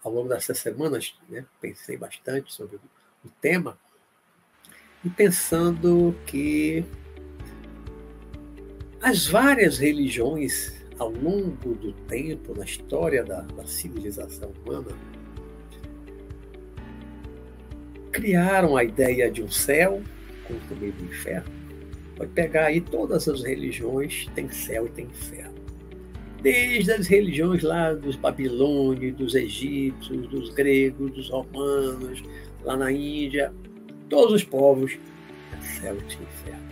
ao 0.00 0.12
longo 0.12 0.28
dessas 0.28 0.60
semanas, 0.60 1.12
né, 1.28 1.44
pensei 1.60 1.96
bastante 1.96 2.54
sobre 2.54 2.76
o 2.76 3.28
tema, 3.40 3.76
e 5.04 5.10
pensando 5.10 6.14
que 6.24 6.84
as 9.00 9.26
várias 9.26 9.78
religiões 9.78 10.81
ao 11.02 11.10
longo 11.10 11.74
do 11.74 11.92
tempo, 12.08 12.54
na 12.56 12.64
história 12.64 13.24
da, 13.24 13.42
da 13.42 13.66
civilização 13.66 14.52
humana, 14.64 14.90
criaram 18.10 18.76
a 18.76 18.84
ideia 18.84 19.30
de 19.30 19.42
um 19.42 19.50
céu 19.50 20.02
como 20.46 20.58
também 20.68 20.90
do 20.90 21.04
inferno. 21.04 21.50
Pode 22.16 22.30
pegar 22.32 22.66
aí 22.66 22.80
todas 22.80 23.28
as 23.28 23.42
religiões, 23.42 24.26
tem 24.34 24.48
céu 24.50 24.86
e 24.86 24.90
tem 24.90 25.06
inferno 25.06 25.62
desde 26.42 26.90
as 26.90 27.06
religiões 27.06 27.62
lá 27.62 27.94
dos 27.94 28.16
babilônios, 28.16 29.14
dos 29.14 29.34
egípcios, 29.34 30.28
dos 30.28 30.50
gregos, 30.50 31.12
dos 31.12 31.30
romanos, 31.30 32.22
lá 32.64 32.76
na 32.76 32.90
Índia, 32.90 33.54
todos 34.08 34.34
os 34.34 34.44
povos, 34.44 34.98
céu 35.60 35.96
e 35.96 36.04
inferno. 36.04 36.71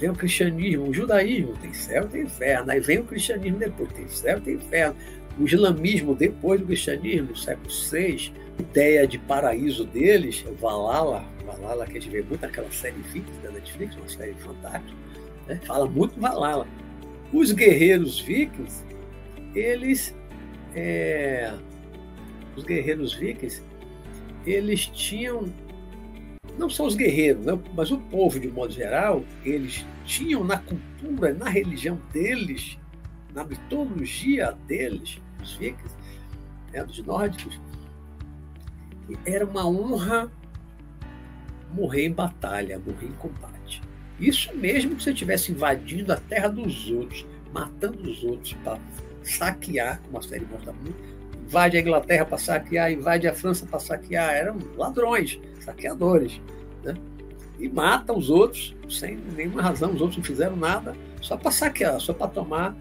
Vem 0.00 0.10
o 0.10 0.14
cristianismo, 0.14 0.88
o 0.88 0.94
judaísmo 0.94 1.54
tem 1.60 1.72
céu 1.74 2.08
tem 2.08 2.22
inferno, 2.22 2.72
aí 2.72 2.80
vem 2.80 2.98
o 2.98 3.04
cristianismo 3.04 3.58
depois, 3.58 3.92
tem 3.92 4.08
céu 4.08 4.40
tem 4.40 4.54
inferno. 4.54 4.96
O 5.38 5.44
islamismo, 5.44 6.14
depois 6.14 6.60
do 6.60 6.66
cristianismo, 6.66 7.28
no 7.28 7.36
século 7.36 7.68
VI, 7.68 8.32
ideia 8.58 9.06
de 9.06 9.18
paraíso 9.18 9.84
deles, 9.84 10.44
o 10.46 10.54
Valhalla, 10.54 11.24
Valhalla 11.46 11.86
que 11.86 11.98
a 11.98 12.00
gente 12.00 12.10
vê 12.10 12.22
muito 12.22 12.40
naquela 12.40 12.70
série 12.70 12.96
Vikings 13.12 13.40
da 13.42 13.50
Netflix, 13.50 13.96
uma 13.96 14.08
série 14.08 14.34
fantástica, 14.34 14.96
né? 15.46 15.60
fala 15.66 15.86
muito 15.86 16.18
Valhalla 16.18 16.66
os 17.32 17.52
guerreiros 17.52 18.20
vikings, 18.20 18.84
eles. 19.54 20.14
É, 20.74 21.52
os 22.56 22.64
guerreiros 22.64 23.14
vikings, 23.14 23.62
eles 24.46 24.86
tinham. 24.86 25.52
Não 26.58 26.68
só 26.68 26.86
os 26.86 26.94
guerreiros, 26.94 27.44
né, 27.44 27.58
mas 27.74 27.90
o 27.90 27.98
povo, 27.98 28.38
de 28.38 28.48
modo 28.48 28.72
geral, 28.72 29.24
eles 29.44 29.86
tinham 30.04 30.44
na 30.44 30.58
cultura, 30.58 31.32
na 31.32 31.48
religião 31.48 31.98
deles, 32.12 32.78
na 33.34 33.44
mitologia 33.44 34.52
deles, 34.66 35.20
os 35.42 35.54
vikings, 35.54 35.96
né, 36.72 36.84
dos 36.84 36.98
nórdicos, 37.04 37.60
era 39.24 39.44
uma 39.44 39.66
honra 39.66 40.30
morrer 41.72 42.06
em 42.06 42.12
batalha, 42.12 42.78
morrer 42.78 43.06
em 43.06 43.12
combate. 43.12 43.82
Isso 44.18 44.54
mesmo 44.54 44.96
que 44.96 45.02
você 45.02 45.12
estivesse 45.12 45.52
invadindo 45.52 46.12
a 46.12 46.16
terra 46.16 46.48
dos 46.48 46.90
outros, 46.90 47.26
matando 47.52 48.08
os 48.08 48.22
outros 48.22 48.52
para 48.64 48.78
saquear, 49.22 50.00
como 50.02 50.18
a 50.18 50.22
série 50.22 50.44
mostra 50.46 50.72
muito, 50.72 50.96
invade 51.44 51.76
a 51.76 51.80
Inglaterra 51.80 52.24
para 52.24 52.38
saquear, 52.38 52.92
invade 52.92 53.26
a 53.26 53.34
França 53.34 53.66
para 53.66 53.80
saquear, 53.80 54.30
eram 54.30 54.58
ladrões, 54.76 55.40
saqueadores, 55.60 56.40
né? 56.82 56.94
E 57.58 57.68
mata 57.68 58.12
os 58.12 58.30
outros 58.30 58.74
sem 58.88 59.16
nenhuma 59.36 59.62
razão, 59.62 59.92
os 59.92 60.00
outros 60.00 60.18
não 60.18 60.24
fizeram 60.24 60.56
nada, 60.56 60.94
só 61.20 61.36
para 61.36 61.50
saquear, 61.50 62.00
só 62.00 62.12
para 62.12 62.28
tomar 62.28 62.76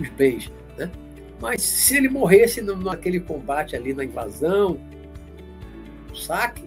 os 0.00 0.08
bens, 0.10 0.50
né? 0.76 0.90
Mas 1.40 1.62
se 1.62 1.96
ele 1.96 2.08
morresse 2.08 2.60
naquele 2.62 3.20
combate 3.20 3.76
ali 3.76 3.94
na 3.94 4.04
invasão, 4.04 4.80
no 6.08 6.16
saque, 6.16 6.64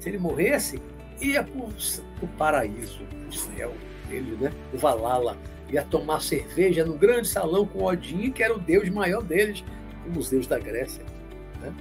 se 0.00 0.08
ele 0.08 0.18
morresse, 0.18 0.80
ia 1.20 1.44
para 1.44 1.60
o 1.62 2.28
paraíso, 2.36 3.00
o 3.28 3.32
céu 3.32 3.72
dele, 4.08 4.36
né? 4.40 4.52
o 4.72 4.78
Valhalla. 4.78 5.36
Ia 5.70 5.84
tomar 5.84 6.22
cerveja 6.22 6.84
no 6.84 6.94
grande 6.94 7.28
salão 7.28 7.66
com 7.66 7.84
Odin, 7.84 8.30
que 8.30 8.42
era 8.42 8.54
o 8.54 8.58
deus 8.58 8.88
maior 8.88 9.22
deles, 9.22 9.62
como 10.02 10.18
os 10.18 10.30
deuses 10.30 10.48
da 10.48 10.58
Grécia. 10.58 11.04
Né? 11.60 11.72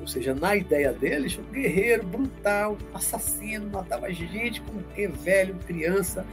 Ou 0.00 0.06
seja, 0.06 0.34
na 0.34 0.56
ideia 0.56 0.92
deles, 0.92 1.38
um 1.38 1.52
guerreiro 1.52 2.06
brutal, 2.06 2.78
assassino, 2.94 3.68
matava 3.70 4.10
gente 4.12 4.60
como 4.62 4.82
que 4.94 5.06
velho, 5.06 5.54
criança, 5.66 6.26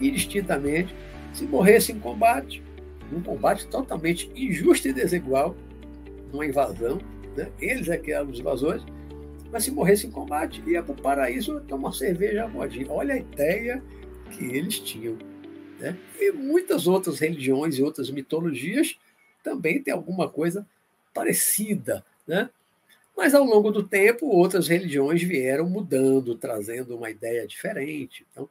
indistintamente. 0.00 0.94
Se 1.32 1.44
morresse 1.44 1.92
em 1.92 1.98
combate, 1.98 2.62
num 3.10 3.20
combate 3.20 3.66
totalmente 3.66 4.30
injusto 4.34 4.88
e 4.88 4.92
desigual, 4.92 5.56
numa 6.32 6.46
invasão, 6.46 7.00
né? 7.36 7.50
eles 7.60 7.88
é 7.88 7.98
que 7.98 8.12
eram 8.12 8.30
os 8.30 8.38
invasores, 8.38 8.84
mas 9.50 9.64
se 9.64 9.70
morresse 9.70 10.06
em 10.06 10.10
combate, 10.10 10.62
ia 10.66 10.82
para 10.82 10.92
o 10.92 11.00
paraíso 11.02 11.60
tomar 11.62 11.92
cerveja 11.92 12.44
à 12.44 12.48
modinha. 12.48 12.86
Olha 12.90 13.14
a 13.14 13.18
ideia 13.18 13.82
que 14.30 14.44
eles 14.44 14.78
tinham. 14.78 15.16
Né? 15.78 15.96
E 16.20 16.32
muitas 16.32 16.86
outras 16.86 17.18
religiões 17.18 17.78
e 17.78 17.82
outras 17.82 18.10
mitologias 18.10 18.98
também 19.42 19.82
têm 19.82 19.94
alguma 19.94 20.28
coisa 20.28 20.66
parecida. 21.14 22.04
Né? 22.26 22.50
Mas 23.18 23.34
ao 23.34 23.42
longo 23.42 23.72
do 23.72 23.82
tempo, 23.82 24.26
outras 24.26 24.68
religiões 24.68 25.20
vieram 25.20 25.68
mudando, 25.68 26.36
trazendo 26.36 26.96
uma 26.96 27.10
ideia 27.10 27.44
diferente. 27.48 28.24
Então, 28.30 28.48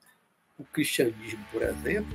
o 0.59 0.65
cristianismo, 0.65 1.39
por 1.53 1.61
exemplo, 1.61 2.13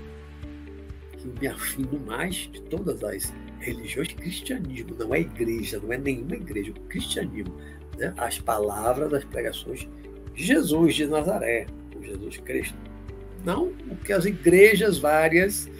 que 1.16 1.26
eu 1.28 1.32
me 1.40 1.46
afino 1.46 1.98
mais 2.00 2.34
de 2.34 2.60
todas 2.60 3.02
as 3.02 3.32
religiões, 3.58 4.08
cristianismo, 4.08 4.94
não 4.98 5.14
é 5.14 5.20
igreja, 5.20 5.80
não 5.82 5.94
é 5.94 5.96
nenhuma 5.96 6.34
igreja, 6.34 6.72
o 6.72 6.80
cristianismo, 6.88 7.56
né? 7.96 8.12
as 8.18 8.38
palavras 8.38 9.10
das 9.10 9.24
pregações 9.24 9.88
de 10.34 10.44
Jesus 10.44 10.94
de 10.94 11.06
Nazaré, 11.06 11.66
o 11.96 12.02
Jesus 12.02 12.36
Cristo. 12.36 12.76
Não 13.46 13.68
o 13.90 13.96
que 14.04 14.12
as 14.12 14.26
igrejas 14.26 14.98
várias 14.98 15.70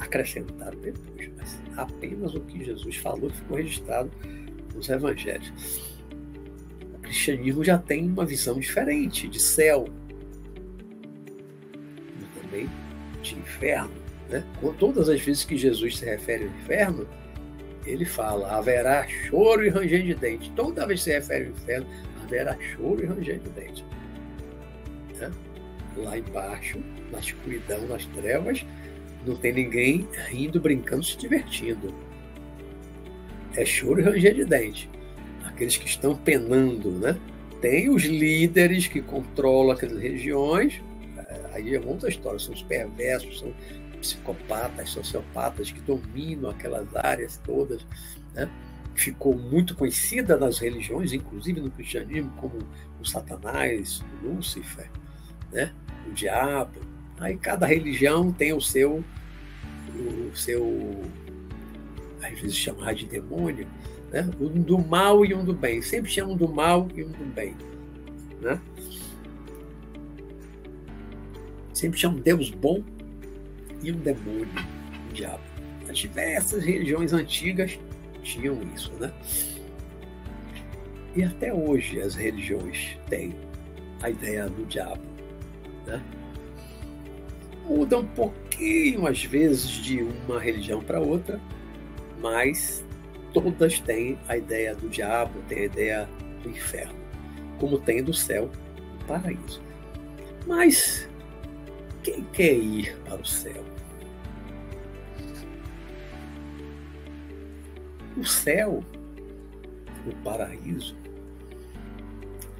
acrescentaram 0.00 0.80
depois, 0.80 1.30
mas 1.36 1.62
apenas 1.76 2.34
o 2.34 2.40
que 2.40 2.64
Jesus 2.64 2.96
falou 2.96 3.30
ficou 3.30 3.56
registrado 3.56 4.10
nos 4.74 4.88
evangelhos. 4.88 5.52
O 6.94 6.98
cristianismo 6.98 7.64
já 7.64 7.78
tem 7.78 8.06
uma 8.06 8.24
visão 8.24 8.58
diferente 8.58 9.28
de 9.28 9.40
céu, 9.40 9.86
e 12.18 12.40
também 12.40 12.68
de 13.22 13.34
inferno. 13.34 13.90
Né? 14.28 14.44
Todas 14.78 15.08
as 15.08 15.20
vezes 15.20 15.44
que 15.44 15.56
Jesus 15.56 15.98
se 15.98 16.04
refere 16.04 16.44
ao 16.44 16.50
inferno, 16.50 17.08
ele 17.84 18.04
fala: 18.04 18.52
haverá 18.56 19.06
choro 19.08 19.64
e 19.64 19.68
ranger 19.68 20.02
de 20.02 20.14
dente. 20.14 20.52
Toda 20.52 20.86
vez 20.86 21.00
que 21.00 21.04
se 21.04 21.12
refere 21.12 21.46
ao 21.46 21.50
inferno, 21.52 21.86
haverá 22.22 22.56
choro 22.60 23.02
e 23.02 23.06
ranger 23.06 23.38
de 23.40 23.48
dente. 23.50 23.84
Né? 25.18 25.30
Lá 25.96 26.16
embaixo, 26.16 26.78
na 27.10 27.18
escuridão, 27.18 27.86
nas 27.88 28.06
trevas, 28.06 28.64
não 29.26 29.36
tem 29.36 29.52
ninguém 29.52 30.08
rindo, 30.28 30.60
brincando, 30.60 31.02
se 31.02 31.16
divertindo. 31.16 31.92
É 33.54 33.64
choro 33.64 34.00
e 34.00 34.04
ranger 34.04 34.34
de 34.34 34.44
dente. 34.44 34.90
Aqueles 35.44 35.76
que 35.76 35.86
estão 35.86 36.16
penando, 36.16 36.90
né? 36.90 37.18
Tem 37.60 37.90
os 37.90 38.04
líderes 38.04 38.86
que 38.86 39.02
controlam 39.02 39.72
aquelas 39.72 40.00
regiões, 40.00 40.80
é, 41.16 41.40
aí 41.52 41.74
é 41.74 41.80
outra 41.80 42.08
história, 42.08 42.38
são 42.38 42.54
os 42.54 42.62
perversos, 42.62 43.40
são 43.40 43.52
psicopatas, 44.00 44.88
sociopatas 44.88 45.70
que 45.70 45.80
dominam 45.80 46.50
aquelas 46.50 46.88
áreas 46.96 47.38
todas, 47.44 47.86
né? 48.34 48.48
ficou 48.94 49.36
muito 49.36 49.74
conhecida 49.74 50.36
nas 50.36 50.58
religiões, 50.58 51.12
inclusive 51.12 51.60
no 51.60 51.70
cristianismo, 51.70 52.30
como 52.36 52.58
o 53.00 53.04
Satanás, 53.04 54.02
o 54.22 54.28
Lúcifer, 54.28 54.90
né? 55.52 55.72
o 56.08 56.12
diabo. 56.12 56.80
Aí 57.18 57.36
cada 57.36 57.66
religião 57.66 58.32
tem 58.32 58.52
o 58.52 58.60
seu, 58.60 59.04
o 59.94 60.36
seu, 60.36 61.02
às 62.22 62.38
vezes 62.38 62.56
chamar 62.56 62.94
de 62.94 63.06
demônio, 63.06 63.66
né? 64.10 64.28
um 64.40 64.60
do 64.60 64.78
mal 64.78 65.24
e 65.24 65.34
um 65.34 65.44
do 65.44 65.54
bem. 65.54 65.80
Sempre 65.82 66.10
chamam 66.10 66.36
do 66.36 66.48
mal 66.48 66.88
e 66.94 67.04
um 67.04 67.10
do 67.10 67.24
bem. 67.24 67.54
Né? 68.40 68.60
Sempre 71.72 71.98
chamam 71.98 72.20
Deus 72.20 72.50
bom 72.50 72.82
e 73.82 73.92
um 73.92 73.98
demônio, 73.98 74.48
um 75.08 75.12
diabo. 75.12 75.42
As 75.88 75.98
diversas 75.98 76.62
religiões 76.62 77.12
antigas 77.12 77.78
tinham 78.22 78.58
isso, 78.74 78.92
né? 79.00 79.12
E 81.16 81.24
até 81.24 81.52
hoje 81.52 82.00
as 82.00 82.14
religiões 82.14 82.96
têm 83.08 83.34
a 84.02 84.10
ideia 84.10 84.48
do 84.48 84.64
diabo, 84.66 85.02
né? 85.86 86.02
Muda 87.66 87.98
um 87.98 88.06
pouquinho 88.06 89.06
às 89.06 89.24
vezes 89.24 89.70
de 89.70 90.02
uma 90.02 90.38
religião 90.38 90.80
para 90.80 91.00
outra, 91.00 91.40
mas 92.20 92.84
todas 93.32 93.80
têm 93.80 94.18
a 94.28 94.36
ideia 94.36 94.74
do 94.74 94.88
diabo, 94.88 95.40
têm 95.48 95.60
a 95.60 95.64
ideia 95.64 96.08
do 96.42 96.50
inferno, 96.50 96.94
como 97.58 97.78
tem 97.78 98.02
do 98.02 98.12
céu, 98.12 98.50
do 98.98 99.04
paraíso. 99.06 99.62
Mas 100.46 101.08
quem 102.02 102.24
quer 102.32 102.54
ir 102.54 102.96
para 103.04 103.20
o 103.20 103.26
céu? 103.26 103.64
O 108.16 108.24
céu, 108.24 108.84
o 110.06 110.14
paraíso, 110.22 110.96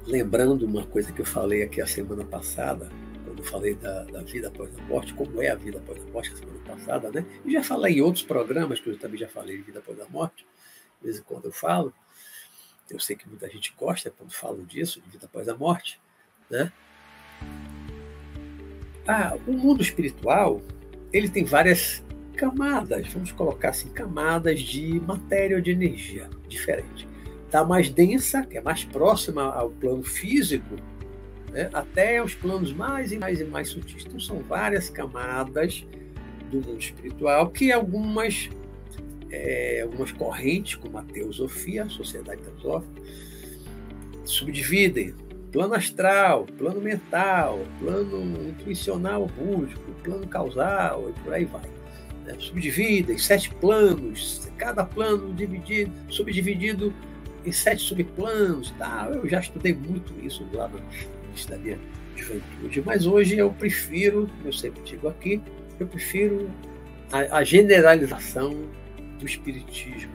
lembrando 0.05 0.65
uma 0.65 0.85
coisa 0.85 1.11
que 1.11 1.21
eu 1.21 1.25
falei 1.25 1.63
aqui 1.63 1.81
a 1.81 1.87
semana 1.87 2.23
passada, 2.23 2.89
quando 3.31 3.43
falei 3.43 3.75
da, 3.75 4.03
da, 4.03 4.21
vida 4.23 4.49
após 4.49 4.77
a 4.77 4.81
morte, 4.83 5.13
como 5.13 5.41
é 5.41 5.49
a 5.49 5.55
vida 5.55 5.77
após 5.77 6.03
a 6.03 6.11
morte, 6.11 6.33
a 6.33 6.35
semana 6.35 6.59
passada, 6.65 7.09
né? 7.09 7.25
E 7.45 7.51
já 7.53 7.63
falei 7.63 7.95
em 7.97 8.01
outros 8.01 8.25
programas, 8.25 8.81
que 8.81 8.89
eu 8.89 8.99
também 8.99 9.17
já 9.17 9.29
falei 9.29 9.55
de 9.55 9.63
vida 9.63 9.79
após 9.79 9.97
a 10.01 10.07
morte, 10.09 10.45
de 10.99 11.05
vez 11.05 11.17
em 11.17 11.23
quando 11.23 11.45
eu 11.45 11.51
falo. 11.51 11.93
Eu 12.89 12.99
sei 12.99 13.15
que 13.15 13.27
muita 13.29 13.49
gente 13.49 13.73
gosta 13.77 14.11
quando 14.11 14.33
falo 14.33 14.65
disso, 14.65 14.99
de 14.99 15.11
vida 15.11 15.27
após 15.27 15.47
a 15.47 15.55
morte, 15.55 15.97
né? 16.49 16.73
Ah, 19.07 19.37
o 19.47 19.53
mundo 19.53 19.81
espiritual, 19.81 20.61
ele 21.13 21.29
tem 21.29 21.45
várias 21.45 22.03
camadas, 22.35 23.07
vamos 23.07 23.31
colocar 23.31 23.69
assim, 23.69 23.89
camadas 23.93 24.59
de 24.59 24.99
matéria 24.99 25.55
ou 25.55 25.61
de 25.61 25.71
energia 25.71 26.29
diferente. 26.49 27.07
Está 27.45 27.63
mais 27.63 27.89
densa, 27.89 28.45
que 28.45 28.57
é 28.57 28.61
mais 28.61 28.83
próxima 28.83 29.43
ao 29.43 29.69
plano 29.69 30.03
físico, 30.03 30.75
né, 31.51 31.69
até 31.73 32.23
os 32.23 32.33
planos 32.33 32.73
mais 32.73 33.11
e 33.11 33.17
mais 33.17 33.39
e 33.39 33.45
mais 33.45 33.69
sutis. 33.69 34.05
Então, 34.05 34.19
são 34.19 34.39
várias 34.39 34.89
camadas 34.89 35.85
do 36.49 36.57
mundo 36.57 36.79
espiritual 36.79 37.49
que 37.49 37.71
algumas, 37.71 38.49
é, 39.29 39.81
algumas 39.81 40.11
correntes, 40.11 40.75
como 40.75 40.97
a 40.97 41.03
teosofia, 41.03 41.83
a 41.83 41.89
sociedade 41.89 42.41
teosófica, 42.41 43.01
subdividem 44.25 45.13
plano 45.51 45.73
astral, 45.73 46.45
plano 46.57 46.79
mental, 46.79 47.59
plano 47.79 48.49
intuicional 48.49 49.27
búdico, 49.27 49.81
plano 50.03 50.25
causal 50.27 51.09
e 51.09 51.13
por 51.21 51.33
aí 51.33 51.45
vai 51.45 51.69
né, 52.25 52.35
subdivida 52.39 53.11
em 53.11 53.17
sete 53.17 53.53
planos, 53.55 54.49
cada 54.57 54.85
plano 54.85 55.33
dividido, 55.33 55.91
subdividido 56.09 56.93
em 57.45 57.51
sete 57.51 57.81
subplanos. 57.81 58.71
Tá? 58.71 59.09
Eu 59.11 59.27
já 59.27 59.39
estudei 59.39 59.73
muito 59.73 60.13
isso 60.25 60.47
lá 60.53 60.67
no 60.67 60.79
início 61.31 61.49
da 61.49 61.57
minha 61.57 61.79
juventude, 62.15 62.83
mas 62.85 63.05
hoje 63.05 63.37
eu 63.37 63.51
prefiro, 63.51 64.29
eu 64.45 64.53
sempre 64.53 64.81
digo 64.83 65.07
aqui, 65.07 65.41
eu 65.79 65.87
prefiro 65.87 66.49
a, 67.11 67.37
a 67.37 67.43
generalização 67.43 68.55
do 69.17 69.25
espiritismo 69.25 70.11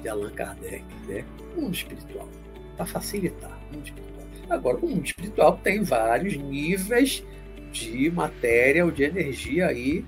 de 0.00 0.08
Allan 0.08 0.30
Kardec, 0.30 0.84
né? 1.08 1.24
o 1.56 1.62
mundo 1.62 1.74
espiritual, 1.74 2.28
para 2.76 2.86
facilitar 2.86 3.58
o 3.70 3.74
mundo 3.74 3.86
espiritual. 3.86 4.14
Agora, 4.50 4.76
o 4.76 4.88
mundo 4.88 5.06
espiritual 5.06 5.58
tem 5.62 5.82
vários 5.82 6.36
níveis 6.36 7.24
de 7.72 8.10
matéria 8.10 8.84
ou 8.84 8.90
de 8.90 9.02
energia 9.02 9.66
aí 9.66 10.04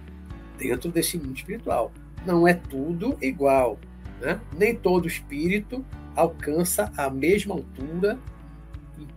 dentro 0.58 0.90
desse 0.90 1.18
mundo 1.18 1.36
espiritual. 1.36 1.92
Não 2.24 2.46
é 2.46 2.54
tudo 2.54 3.16
igual. 3.20 3.78
Né? 4.20 4.40
Nem 4.56 4.74
todo 4.74 5.06
espírito 5.06 5.84
alcança 6.14 6.92
a 6.96 7.10
mesma 7.10 7.54
altura 7.54 8.18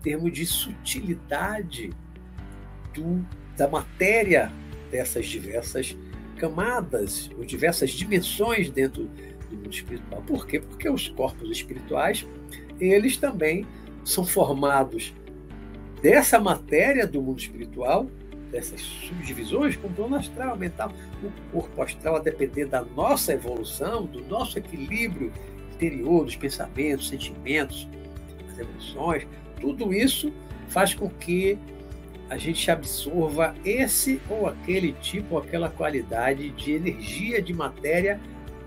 termos 0.01 0.31
de 0.31 0.45
sutilidade 0.45 1.91
do, 2.93 3.25
da 3.57 3.67
matéria 3.67 4.51
dessas 4.91 5.25
diversas 5.25 5.97
camadas, 6.37 7.29
ou 7.37 7.43
diversas 7.43 7.91
dimensões 7.91 8.69
dentro 8.69 9.09
do 9.49 9.55
mundo 9.57 9.71
espiritual. 9.71 10.21
Por 10.21 10.47
quê? 10.47 10.59
Porque 10.59 10.89
os 10.89 11.09
corpos 11.09 11.49
espirituais, 11.51 12.25
eles 12.79 13.17
também 13.17 13.67
são 14.03 14.25
formados 14.25 15.13
dessa 16.01 16.39
matéria 16.39 17.05
do 17.05 17.21
mundo 17.21 17.39
espiritual 17.39 18.09
dessas 18.51 18.81
subdivisões, 18.81 19.75
como 19.75 19.93
o 19.93 19.95
plano 19.95 20.15
astral, 20.15 20.57
mental, 20.57 20.91
o 21.23 21.31
corpo 21.51 21.81
astral, 21.81 22.15
a 22.15 22.19
depender 22.19 22.65
da 22.65 22.83
nossa 22.83 23.33
evolução, 23.33 24.05
do 24.05 24.21
nosso 24.25 24.57
equilíbrio 24.57 25.31
interior, 25.73 26.25
dos 26.25 26.35
pensamentos, 26.35 27.09
sentimentos, 27.09 27.87
das 28.47 28.57
emoções, 28.57 29.27
tudo 29.59 29.93
isso 29.93 30.31
faz 30.67 30.93
com 30.93 31.09
que 31.09 31.57
a 32.29 32.37
gente 32.37 32.69
absorva 32.69 33.55
esse 33.65 34.21
ou 34.29 34.47
aquele 34.47 34.93
tipo, 34.93 35.35
ou 35.35 35.41
aquela 35.41 35.69
qualidade 35.69 36.49
de 36.51 36.73
energia, 36.73 37.41
de 37.41 37.53
matéria 37.53 38.19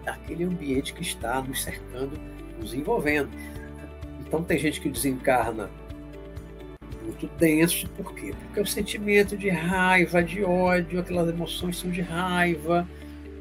daquele 0.05 0.45
ambiente 0.45 0.93
que 0.93 1.03
está 1.03 1.41
nos 1.41 1.63
cercando, 1.63 2.19
nos 2.61 2.75
envolvendo. 2.75 3.31
Então 4.21 4.43
tem 4.43 4.59
gente 4.59 4.81
que 4.81 4.89
desencarna 4.89 5.71
muito 7.05 7.29
denso. 7.39 7.89
Por 7.91 8.13
quê? 8.15 8.35
Porque 8.47 8.61
o 8.61 8.67
sentimento 8.67 9.37
de 9.37 9.49
raiva, 9.49 10.23
de 10.23 10.43
ódio, 10.43 10.99
aquelas 10.99 11.29
emoções 11.29 11.77
são 11.79 11.91
de 11.91 12.01
raiva, 12.01 12.89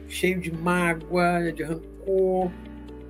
cheio 0.07 0.39
de 0.39 0.51
mágoa, 0.51 1.51
de 1.51 1.63
rancor, 1.63 2.51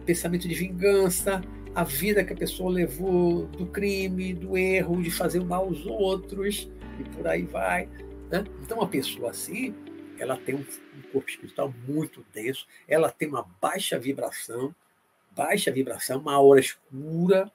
pensamento 0.06 0.48
de 0.48 0.56
vingança, 0.56 1.42
a 1.74 1.84
vida 1.84 2.24
que 2.24 2.34
a 2.34 2.36
pessoa 2.36 2.72
levou 2.72 3.46
do 3.48 3.66
crime, 3.66 4.34
do 4.34 4.58
erro, 4.58 5.02
de 5.02 5.10
fazer 5.10 5.44
mal 5.44 5.66
aos 5.66 5.86
outros, 5.86 6.70
e 7.00 7.04
por 7.16 7.28
aí 7.28 7.44
vai. 7.44 7.88
Né? 8.30 8.44
Então, 8.62 8.78
uma 8.78 8.88
pessoa 8.88 9.32
assim, 9.32 9.74
ela 10.20 10.38
tem 10.38 10.56
um, 10.56 10.66
corpo 11.12 11.30
espiritual 11.30 11.74
muito 11.88 12.26
denso, 12.34 12.66
ela 12.88 13.10
tem 13.10 13.28
uma 13.28 13.46
baixa 13.62 14.00
vibração, 14.00 14.74
baixa 15.36 15.72
vibração, 15.72 16.20
uma 16.20 16.34
aura 16.34 16.60
escura, 16.60 17.52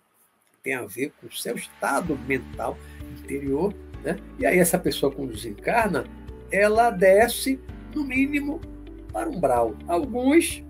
tem 0.62 0.74
a 0.74 0.84
ver 0.84 1.12
com 1.18 1.26
o 1.26 1.32
seu 1.32 1.56
estado 1.56 2.16
mental 2.26 2.76
interior. 3.18 3.72
Né? 4.02 4.18
E 4.38 4.44
aí 4.44 4.58
essa 4.58 4.78
pessoa, 4.78 5.12
quando 5.12 5.32
desencarna, 5.32 6.04
ela 6.50 6.90
desce, 6.90 7.58
no 7.94 8.04
mínimo, 8.04 8.60
para 9.12 9.30
um 9.30 9.36
umbral. 9.36 9.74
Alguns, 9.88 10.62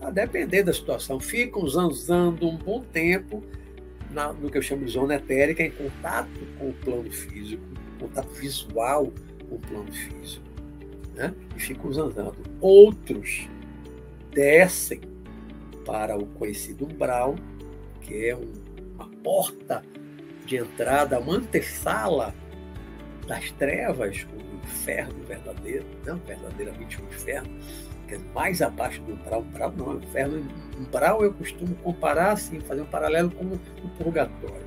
a 0.00 0.10
depender 0.10 0.62
da 0.62 0.72
situação, 0.72 1.18
ficam 1.18 1.66
zanzando 1.66 2.48
um 2.48 2.56
bom 2.56 2.82
tempo 2.82 3.42
na, 4.10 4.32
no 4.32 4.50
que 4.50 4.58
eu 4.58 4.62
chamo 4.62 4.84
de 4.84 4.92
zona 4.92 5.16
etérica, 5.16 5.62
em 5.62 5.70
contato 5.70 6.28
com 6.58 6.70
o 6.70 6.72
plano 6.72 7.10
físico, 7.10 7.62
contato 7.98 8.30
visual 8.30 9.12
com 9.48 9.56
o 9.56 9.58
plano 9.58 9.92
físico. 9.92 10.44
Né? 11.14 11.34
E 11.56 11.60
ficam 11.60 11.92
zanzando. 11.92 12.36
Outros 12.60 13.48
descem 14.32 15.00
para 15.84 16.16
o 16.16 16.26
conhecido 16.26 16.86
umbral, 16.86 17.34
que 18.02 18.28
é 18.28 18.36
um, 18.36 18.52
uma 18.94 19.08
porta 19.22 19.82
de 20.46 20.56
entrada, 20.56 21.18
uma 21.18 21.36
antessala 21.36 22.34
das 23.26 23.50
trevas, 23.52 24.26
o 24.32 24.64
inferno 24.64 25.24
verdadeiro, 25.26 25.84
não 26.06 26.18
verdadeiramente 26.18 27.00
o 27.00 27.04
inferno, 27.04 27.50
é 28.14 28.18
mais 28.34 28.62
abaixo 28.62 29.00
do 29.02 29.12
umbral. 29.12 29.40
Umbral 29.40 29.72
não, 29.72 29.96
o 29.96 30.02
inferno, 30.02 30.46
umbral 30.78 31.22
eu 31.22 31.32
costumo 31.32 31.74
comparar 31.76 32.32
assim, 32.32 32.60
fazer 32.60 32.82
um 32.82 32.86
paralelo 32.86 33.30
com 33.30 33.44
o 33.44 33.88
purgatório. 33.98 34.66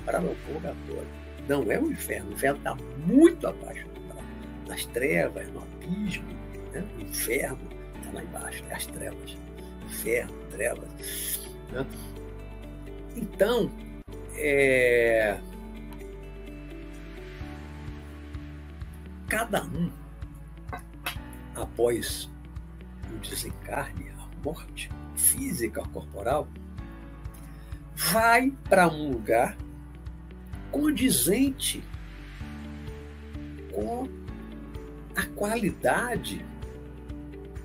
Umbral 0.00 0.22
é 0.22 0.30
o 0.30 0.36
purgatório. 0.52 1.08
Não 1.48 1.70
é 1.70 1.78
o 1.78 1.90
inferno, 1.90 2.30
o 2.30 2.32
inferno 2.32 2.58
está 2.58 2.76
muito 3.06 3.46
abaixo 3.46 3.86
do 3.88 4.00
umbral. 4.00 4.24
Nas 4.66 4.86
trevas, 4.86 5.48
no 5.50 5.62
abismo, 5.62 6.28
né? 6.72 6.84
o 6.96 7.02
inferno 7.02 7.58
está 7.96 8.12
lá 8.12 8.22
embaixo, 8.22 8.64
né? 8.64 8.74
as 8.74 8.86
trevas. 8.86 9.36
Inferno, 9.84 10.32
trevas. 10.50 11.48
Né? 11.70 11.86
Então, 13.16 13.70
é... 14.36 15.38
cada 19.28 19.64
um, 19.64 19.90
após 21.54 22.30
o 23.14 23.18
desencarne, 23.18 24.10
a 24.10 24.28
morte 24.44 24.90
física, 25.16 25.82
corporal, 25.92 26.48
vai 27.94 28.52
para 28.68 28.88
um 28.88 29.12
lugar 29.12 29.56
condizente 30.70 31.82
com 33.72 34.08
a 35.14 35.24
qualidade, 35.34 36.44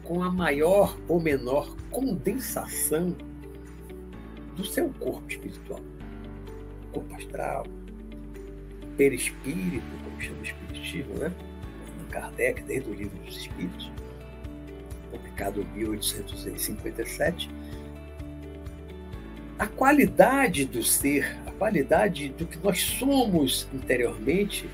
com 0.03 0.23
a 0.23 0.31
maior 0.31 0.97
ou 1.07 1.19
menor 1.19 1.75
condensação 1.89 3.15
do 4.55 4.65
seu 4.65 4.89
corpo 4.99 5.27
espiritual, 5.29 5.81
corpo 6.91 7.15
astral, 7.15 7.65
perispírito, 8.97 9.85
como 10.03 10.21
chama 10.21 10.39
o 10.39 10.43
espiritismo, 10.43 11.13
né? 11.15 11.33
Kardec, 12.09 12.63
desde 12.63 12.89
o 12.89 12.93
livro 12.93 13.17
dos 13.19 13.38
Espíritos, 13.38 13.91
publicado 15.39 15.62
em 15.62 15.80
1857, 15.80 17.49
a 19.58 19.67
qualidade 19.67 20.65
do 20.65 20.84
ser, 20.84 21.38
a 21.45 21.52
qualidade 21.52 22.30
do 22.30 22.45
que 22.45 22.58
nós 22.60 22.82
somos 22.82 23.67
interiormente, 23.73 24.69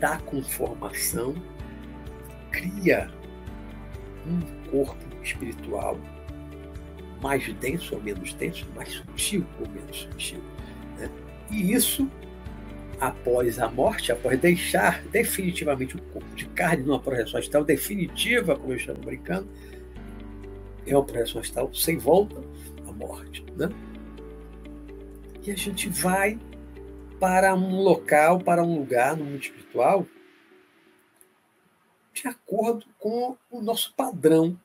da 0.00 0.18
conformação, 0.18 1.34
cria 2.50 3.10
um 4.26 4.70
corpo 4.70 5.04
espiritual 5.22 5.98
mais 7.20 7.52
denso 7.54 7.96
ou 7.96 8.02
menos 8.02 8.32
denso, 8.34 8.66
mais 8.74 8.92
sutil 8.92 9.44
ou 9.58 9.68
menos 9.68 9.96
sutil. 9.96 10.40
Né? 10.96 11.10
E 11.50 11.72
isso 11.72 12.08
após 13.00 13.58
a 13.58 13.68
morte, 13.68 14.10
após 14.10 14.38
deixar 14.38 15.02
definitivamente 15.04 15.96
o 15.96 16.02
corpo 16.02 16.34
de 16.34 16.46
carne 16.46 16.82
numa 16.82 17.00
projeção 17.00 17.38
astral 17.38 17.64
definitiva, 17.64 18.56
como 18.56 18.72
eu 18.72 18.78
chamo 18.78 19.00
brincando, 19.00 19.48
é 20.86 20.96
uma 20.96 21.04
projeção 21.04 21.40
astral 21.40 21.72
sem 21.72 21.98
volta 21.98 22.42
à 22.88 22.92
morte. 22.92 23.44
Né? 23.56 23.68
E 25.46 25.50
a 25.50 25.56
gente 25.56 25.88
vai 25.88 26.38
para 27.20 27.54
um 27.54 27.80
local, 27.80 28.40
para 28.40 28.62
um 28.62 28.76
lugar 28.76 29.16
no 29.16 29.24
mundo 29.24 29.42
espiritual, 29.42 30.06
de 32.12 32.26
acordo 32.26 32.86
com 32.98 33.36
o 33.50 33.60
nosso 33.60 33.94
padrão 33.94 34.58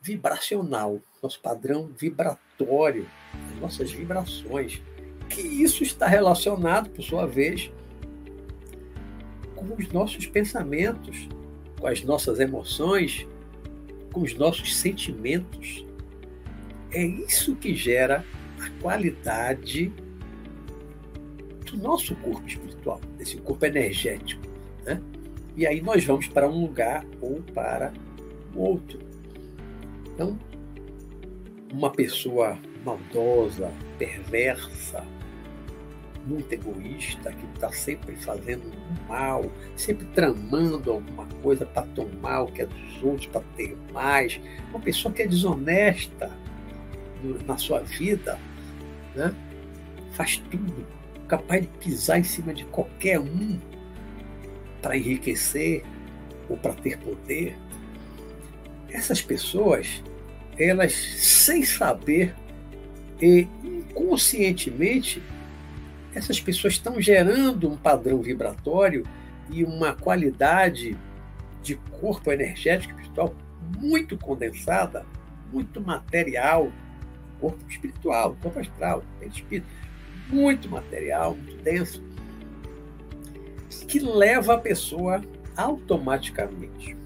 vibracional, 0.00 1.00
nosso 1.22 1.40
padrão 1.40 1.90
vibratório, 1.96 3.08
as 3.52 3.60
nossas 3.60 3.92
vibrações 3.92 4.82
que 5.30 5.40
isso 5.40 5.82
está 5.82 6.06
relacionado, 6.06 6.90
por 6.90 7.02
sua 7.02 7.26
vez, 7.26 7.70
com 9.54 9.74
os 9.74 9.88
nossos 9.90 10.26
pensamentos, 10.26 11.28
com 11.78 11.86
as 11.86 12.02
nossas 12.02 12.40
emoções, 12.40 13.26
com 14.12 14.20
os 14.20 14.34
nossos 14.34 14.76
sentimentos. 14.76 15.86
É 16.92 17.02
isso 17.04 17.54
que 17.54 17.74
gera 17.74 18.24
a 18.58 18.82
qualidade 18.82 19.92
do 21.64 21.76
nosso 21.78 22.16
corpo 22.16 22.46
espiritual, 22.46 23.00
desse 23.16 23.36
corpo 23.36 23.64
energético. 23.64 24.42
Né? 24.84 25.00
E 25.56 25.66
aí 25.66 25.80
nós 25.80 26.04
vamos 26.04 26.26
para 26.26 26.48
um 26.48 26.62
lugar 26.62 27.06
ou 27.20 27.40
para 27.54 27.92
o 28.54 28.60
outro. 28.60 28.98
Então, 30.12 30.36
uma 31.72 31.90
pessoa 31.90 32.58
maldosa, 32.84 33.72
perversa, 33.96 35.06
muito 36.26 36.52
egoísta, 36.52 37.32
que 37.32 37.46
está 37.54 37.72
sempre 37.72 38.14
fazendo 38.16 38.70
mal, 39.08 39.50
sempre 39.76 40.06
tramando 40.08 40.92
alguma 40.92 41.26
coisa 41.42 41.64
para 41.66 41.86
tomar 41.88 42.42
o 42.42 42.52
que 42.52 42.62
é 42.62 42.66
dos 42.66 43.02
outros, 43.02 43.26
para 43.26 43.42
ter 43.56 43.76
mais. 43.92 44.40
Uma 44.70 44.80
pessoa 44.80 45.12
que 45.12 45.22
é 45.22 45.26
desonesta 45.26 46.30
na 47.46 47.56
sua 47.58 47.80
vida, 47.80 48.38
né? 49.14 49.34
faz 50.12 50.36
tudo, 50.50 50.86
capaz 51.28 51.62
de 51.62 51.68
pisar 51.78 52.18
em 52.18 52.24
cima 52.24 52.52
de 52.52 52.64
qualquer 52.64 53.18
um 53.18 53.58
para 54.82 54.96
enriquecer 54.96 55.84
ou 56.48 56.56
para 56.56 56.74
ter 56.74 56.98
poder. 56.98 57.56
Essas 58.90 59.22
pessoas, 59.22 60.02
elas, 60.58 60.92
sem 60.92 61.64
saber 61.64 62.34
e 63.20 63.46
inconscientemente, 63.62 65.22
essas 66.14 66.40
pessoas 66.40 66.74
estão 66.74 67.00
gerando 67.00 67.68
um 67.68 67.76
padrão 67.76 68.20
vibratório 68.20 69.04
e 69.50 69.64
uma 69.64 69.94
qualidade 69.94 70.96
de 71.62 71.76
corpo 72.00 72.32
energético 72.32 72.94
espiritual 72.94 73.34
muito 73.78 74.16
condensada, 74.16 75.04
muito 75.52 75.80
material, 75.80 76.72
corpo 77.38 77.58
espiritual, 77.68 78.36
corpo 78.42 78.58
astral, 78.58 79.04
espírito, 79.22 79.68
muito 80.28 80.68
material, 80.68 81.34
muito 81.34 81.62
denso, 81.62 82.02
que 83.88 83.98
leva 83.98 84.54
a 84.54 84.58
pessoa 84.58 85.20
automaticamente, 85.56 86.96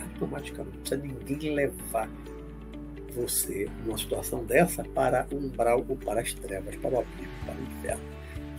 automaticamente, 0.00 0.76
não 0.76 0.80
precisa 0.80 1.24
ninguém 1.28 1.54
levar 1.54 2.08
você, 3.14 3.68
numa 3.84 3.98
situação 3.98 4.44
dessa, 4.44 4.82
para 4.82 5.26
umbral 5.32 5.84
ou 5.88 5.96
para 5.96 6.20
as 6.20 6.32
trevas, 6.32 6.74
para 6.76 6.94
o 6.94 7.00
abismo, 7.00 7.32
para 7.44 7.54
o 7.54 7.62
inferno. 7.62 8.11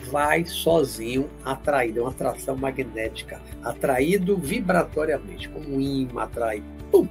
Vai 0.09 0.45
sozinho 0.45 1.29
atraído, 1.43 1.99
é 1.99 2.01
uma 2.03 2.11
atração 2.11 2.55
magnética, 2.55 3.41
atraído 3.63 4.37
vibratoriamente, 4.37 5.49
como 5.49 5.75
um 5.75 5.79
imã 5.79 6.23
atrai, 6.23 6.63
pum! 6.91 7.07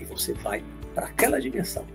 E 0.00 0.04
você 0.04 0.32
vai 0.34 0.62
para 0.94 1.06
aquela 1.06 1.40
dimensão. 1.40 1.86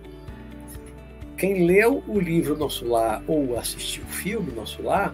Quem 1.37 1.65
leu 1.65 2.03
o 2.07 2.19
livro 2.19 2.57
Nosso 2.57 2.87
Lar 2.87 3.21
ou 3.27 3.57
assistiu 3.57 4.03
o 4.03 4.07
filme 4.07 4.51
Nosso 4.51 4.81
Lar, 4.81 5.13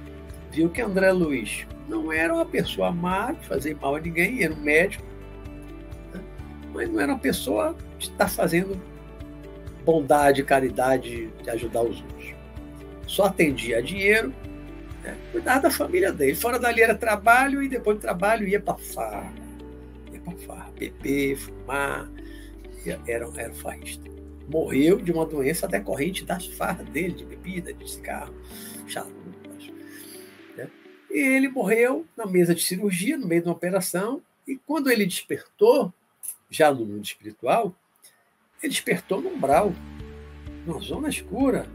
viu 0.51 0.69
que 0.69 0.81
André 0.81 1.11
Luiz 1.11 1.65
não 1.87 2.11
era 2.11 2.33
uma 2.33 2.45
pessoa 2.45 2.91
má, 2.91 3.31
de 3.31 3.47
fazer 3.47 3.75
mal 3.81 3.95
a 3.95 3.99
ninguém, 3.99 4.43
era 4.43 4.53
um 4.53 4.61
médico, 4.61 5.03
né? 6.13 6.21
mas 6.71 6.89
não 6.89 6.99
era 6.99 7.13
uma 7.13 7.19
pessoa 7.19 7.75
de 7.97 8.05
estar 8.05 8.29
fazendo 8.29 8.79
bondade, 9.83 10.43
caridade 10.43 11.27
de 11.41 11.49
ajudar 11.49 11.81
os 11.81 11.99
outros. 12.01 12.35
Só 13.07 13.25
atendia 13.25 13.81
dinheiro, 13.81 14.31
né? 15.03 15.17
cuidava 15.31 15.61
da 15.61 15.71
família 15.71 16.11
dele. 16.11 16.35
Fora 16.35 16.59
dali 16.59 16.81
era 16.81 16.95
trabalho 16.95 17.61
e 17.63 17.69
depois 17.69 17.97
do 17.97 18.01
trabalho 18.01 18.47
ia 18.47 18.59
para 18.59 18.77
farra. 18.77 19.33
Ia 20.11 20.19
para 20.19 20.37
farra, 20.37 20.71
beber, 20.77 21.37
fumar, 21.37 22.09
era, 23.07 23.29
era 23.35 23.53
farrista. 23.53 24.09
Morreu 24.47 24.99
de 24.99 25.11
uma 25.11 25.25
doença 25.25 25.67
decorrente 25.67 26.25
das 26.25 26.47
farras 26.47 26.87
dele, 26.89 27.13
de 27.13 27.25
bebida, 27.25 27.73
de 27.73 27.89
cigarro, 27.89 28.33
charupas. 28.87 29.71
Né? 30.57 30.69
E 31.11 31.19
ele 31.19 31.49
morreu 31.49 32.05
na 32.17 32.25
mesa 32.25 32.55
de 32.55 32.63
cirurgia, 32.63 33.17
no 33.17 33.27
meio 33.27 33.41
de 33.41 33.47
uma 33.47 33.53
operação, 33.53 34.21
e 34.47 34.57
quando 34.57 34.89
ele 34.89 35.05
despertou, 35.05 35.93
já 36.49 36.73
no 36.73 36.83
mundo 36.83 37.05
espiritual, 37.05 37.75
ele 38.61 38.71
despertou 38.71 39.21
no 39.21 39.29
umbral, 39.29 39.71
numa 40.65 40.79
zona 40.79 41.09
escura, 41.09 41.67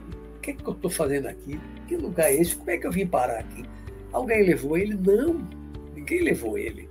que, 0.45 0.53
que 0.53 0.69
eu 0.69 0.75
estou 0.75 0.91
fazendo 0.91 1.27
aqui? 1.27 1.59
Que 1.89 1.97
lugar 1.97 2.31
é 2.31 2.35
esse? 2.35 2.55
Como 2.55 2.71
é 2.71 2.77
que 2.77 2.87
eu 2.87 2.93
vim 2.93 3.07
parar 3.07 3.39
aqui? 3.39 3.65
Alguém 4.13 4.45
levou 4.45 4.77
ele? 4.77 4.95
Não, 4.95 5.47
ninguém 5.95 6.23
levou 6.23 6.59
ele. 6.59 6.89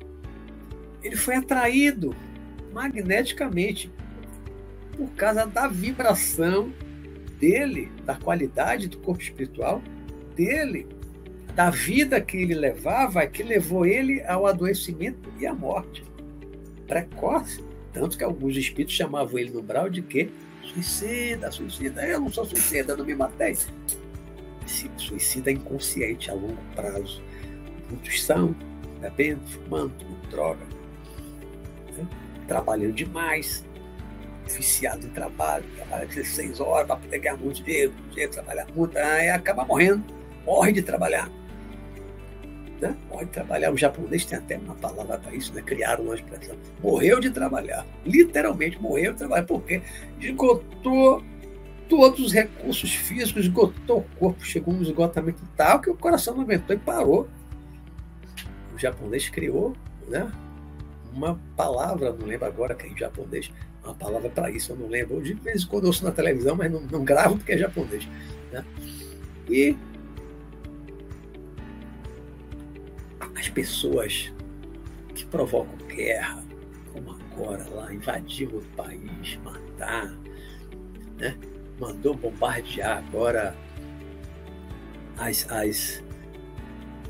Ele 1.03 1.15
foi 1.15 1.35
atraído 1.35 2.15
magneticamente 2.73 3.91
por 4.97 5.09
causa 5.11 5.45
da 5.45 5.67
vibração 5.67 6.71
dele, 7.39 7.91
da 8.05 8.15
qualidade 8.15 8.87
do 8.87 8.97
corpo 8.97 9.21
espiritual 9.21 9.81
dele, 10.35 10.87
da 11.55 11.69
vida 11.69 12.19
que 12.19 12.37
ele 12.37 12.55
levava, 12.55 13.25
que 13.27 13.43
levou 13.43 13.85
ele 13.85 14.23
ao 14.23 14.47
adoecimento 14.47 15.29
e 15.39 15.45
à 15.45 15.53
morte 15.53 16.03
precoce. 16.87 17.63
Tanto 17.91 18.17
que 18.17 18.23
alguns 18.23 18.57
espíritos 18.57 18.95
chamavam 18.95 19.37
ele 19.37 19.51
no 19.51 19.61
brau 19.61 19.89
de 19.89 20.01
quê? 20.01 20.29
Suicida, 20.63 21.51
suicida. 21.51 22.05
Eu 22.05 22.21
não 22.21 22.31
sou 22.31 22.45
suicida, 22.45 22.95
não 22.95 23.05
me 23.05 23.15
matei. 23.15 23.57
Suicida 24.97 25.51
inconsciente 25.51 26.31
a 26.31 26.33
longo 26.33 26.57
prazo. 26.75 27.21
Muitos 27.89 28.23
são, 28.23 28.55
bebendo, 28.99 29.45
fumando, 29.47 29.93
tomando 29.97 30.29
droga, 30.29 30.65
né? 31.97 32.07
trabalhando 32.47 32.93
demais, 32.93 33.63
viciado 34.47 35.05
em 35.05 35.09
trabalho, 35.09 35.65
trabalha 35.75 36.05
16 36.05 36.59
horas 36.59 36.87
para 36.87 36.95
poder 36.95 37.19
ganhar 37.19 37.37
muito 37.37 37.61
dinheiro, 37.61 37.93
trabalhar 38.31 38.67
muito, 38.73 38.97
aí 38.97 39.29
acaba 39.29 39.65
morrendo, 39.65 40.03
morre 40.45 40.71
de 40.71 40.81
trabalhar 40.81 41.29
né? 42.83 42.97
Pode 43.09 43.29
trabalhar. 43.29 43.71
O 43.71 43.77
japonês 43.77 44.25
tem 44.25 44.37
até 44.37 44.57
uma 44.57 44.75
palavra 44.75 45.17
para 45.17 45.33
isso, 45.33 45.53
né? 45.53 45.61
Criaram 45.61 46.03
uma 46.03 46.15
expressão. 46.15 46.57
Morreu 46.81 47.19
de 47.19 47.29
trabalhar. 47.29 47.85
Literalmente 48.05 48.81
morreu 48.81 49.13
de 49.13 49.19
trabalhar, 49.19 49.45
porque 49.45 49.81
esgotou 50.19 51.23
todos 51.87 52.19
os 52.19 52.33
recursos 52.33 52.93
físicos, 52.93 53.45
esgotou 53.45 53.99
o 53.99 54.17
corpo, 54.17 54.43
chegou 54.43 54.73
um 54.73 54.81
esgotamento 54.81 55.41
tal 55.55 55.79
que 55.79 55.89
o 55.89 55.95
coração 55.95 56.35
não 56.35 56.43
aguentou 56.43 56.75
e 56.75 56.79
parou. 56.79 57.29
O 58.75 58.79
japonês 58.79 59.29
criou 59.29 59.73
né, 60.07 60.29
uma 61.13 61.39
palavra, 61.55 62.11
não 62.11 62.25
lembro 62.25 62.45
agora 62.45 62.75
que 62.75 62.85
é 62.85 62.89
em 62.89 62.97
japonês, 62.97 63.49
uma 63.83 63.93
palavra 63.93 64.29
para 64.29 64.51
isso, 64.51 64.73
eu 64.73 64.75
não 64.75 64.87
lembro. 64.87 65.21
De 65.21 65.33
vez 65.35 65.63
em 65.63 65.67
quando 65.67 65.83
eu 65.83 65.87
ouço 65.87 66.03
na 66.03 66.11
televisão, 66.11 66.55
mas 66.55 66.71
não, 66.71 66.81
não 66.81 67.03
gravo 67.05 67.37
porque 67.37 67.53
é 67.53 67.57
japonês. 67.57 68.07
Né? 68.51 68.65
E 69.49 69.77
as 73.35 73.49
pessoas 73.49 74.33
que 75.13 75.25
provocam 75.25 75.75
guerra, 75.87 76.43
como 76.91 77.11
agora 77.11 77.65
lá, 77.69 77.93
invadir 77.93 78.47
o 78.53 78.61
país, 78.75 79.37
matar, 79.43 80.13
né? 81.17 81.37
mandou 81.79 82.15
bombardear 82.15 82.99
agora 82.99 83.55
as, 85.17 85.49
as 85.51 86.03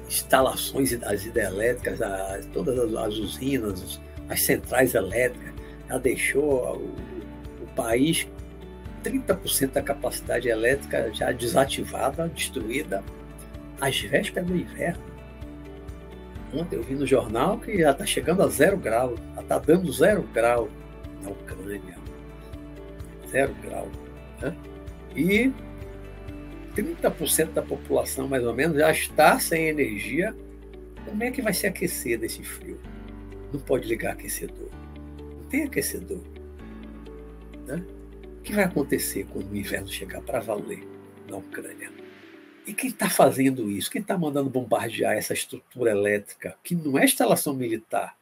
instalações 0.07 0.97
das 0.97 1.25
hidrelétricas, 1.25 2.01
as, 2.01 2.45
todas 2.47 2.77
as, 2.77 2.95
as, 2.95 3.15
usinas, 3.15 4.01
as 4.29 4.41
centrais 4.41 4.93
elétricas, 4.93 5.53
já 5.89 5.97
deixou 5.97 6.77
o, 6.77 7.63
o 7.63 7.67
país 7.75 8.27
30% 9.03 9.71
da 9.71 9.81
capacidade 9.81 10.47
elétrica 10.47 11.13
já 11.13 11.31
desativada, 11.31 12.27
destruída, 12.29 13.03
às 13.79 13.99
vésperas 13.99 14.47
do 14.47 14.55
inverno. 14.55 15.12
Ontem 16.53 16.75
eu 16.75 16.83
vi 16.83 16.93
no 16.93 17.05
jornal 17.05 17.59
que 17.59 17.79
já 17.79 17.91
está 17.91 18.05
chegando 18.05 18.43
a 18.43 18.47
zero 18.47 18.77
grau, 18.77 19.15
já 19.35 19.41
está 19.41 19.57
dando 19.57 19.91
zero 19.91 20.21
grau 20.33 20.69
na 21.23 21.31
Ucrânia. 21.31 21.97
Zero 23.31 23.53
grau. 23.63 23.89
Né? 24.39 24.55
E 25.15 25.51
30% 26.75 27.53
da 27.53 27.61
população, 27.61 28.27
mais 28.27 28.43
ou 28.45 28.53
menos, 28.53 28.77
já 28.77 28.91
está 28.91 29.39
sem 29.39 29.67
energia. 29.67 30.35
Como 31.05 31.23
é 31.23 31.31
que 31.31 31.41
vai 31.41 31.53
se 31.53 31.65
aquecer 31.65 32.19
desse 32.19 32.43
frio? 32.43 32.79
Não 33.51 33.59
pode 33.59 33.87
ligar 33.87 34.13
aquecedor. 34.13 34.69
Não 35.19 35.49
tem 35.49 35.63
aquecedor. 35.63 36.21
Né? 37.65 37.83
O 38.39 38.41
que 38.43 38.53
vai 38.53 38.65
acontecer 38.65 39.25
quando 39.31 39.51
o 39.51 39.55
inverno 39.55 39.87
chegar 39.87 40.21
para 40.21 40.39
valer 40.39 40.83
na 41.29 41.37
Ucrânia? 41.37 42.02
E 42.65 42.73
quem 42.73 42.89
está 42.89 43.09
fazendo 43.09 43.69
isso? 43.69 43.91
Quem 43.91 44.01
está 44.01 44.17
mandando 44.17 44.49
bombardear 44.49 45.13
essa 45.13 45.33
estrutura 45.33 45.91
elétrica, 45.91 46.55
que 46.63 46.73
não 46.75 46.97
é 46.97 47.03
instalação 47.03 47.53
militar? 47.53 48.15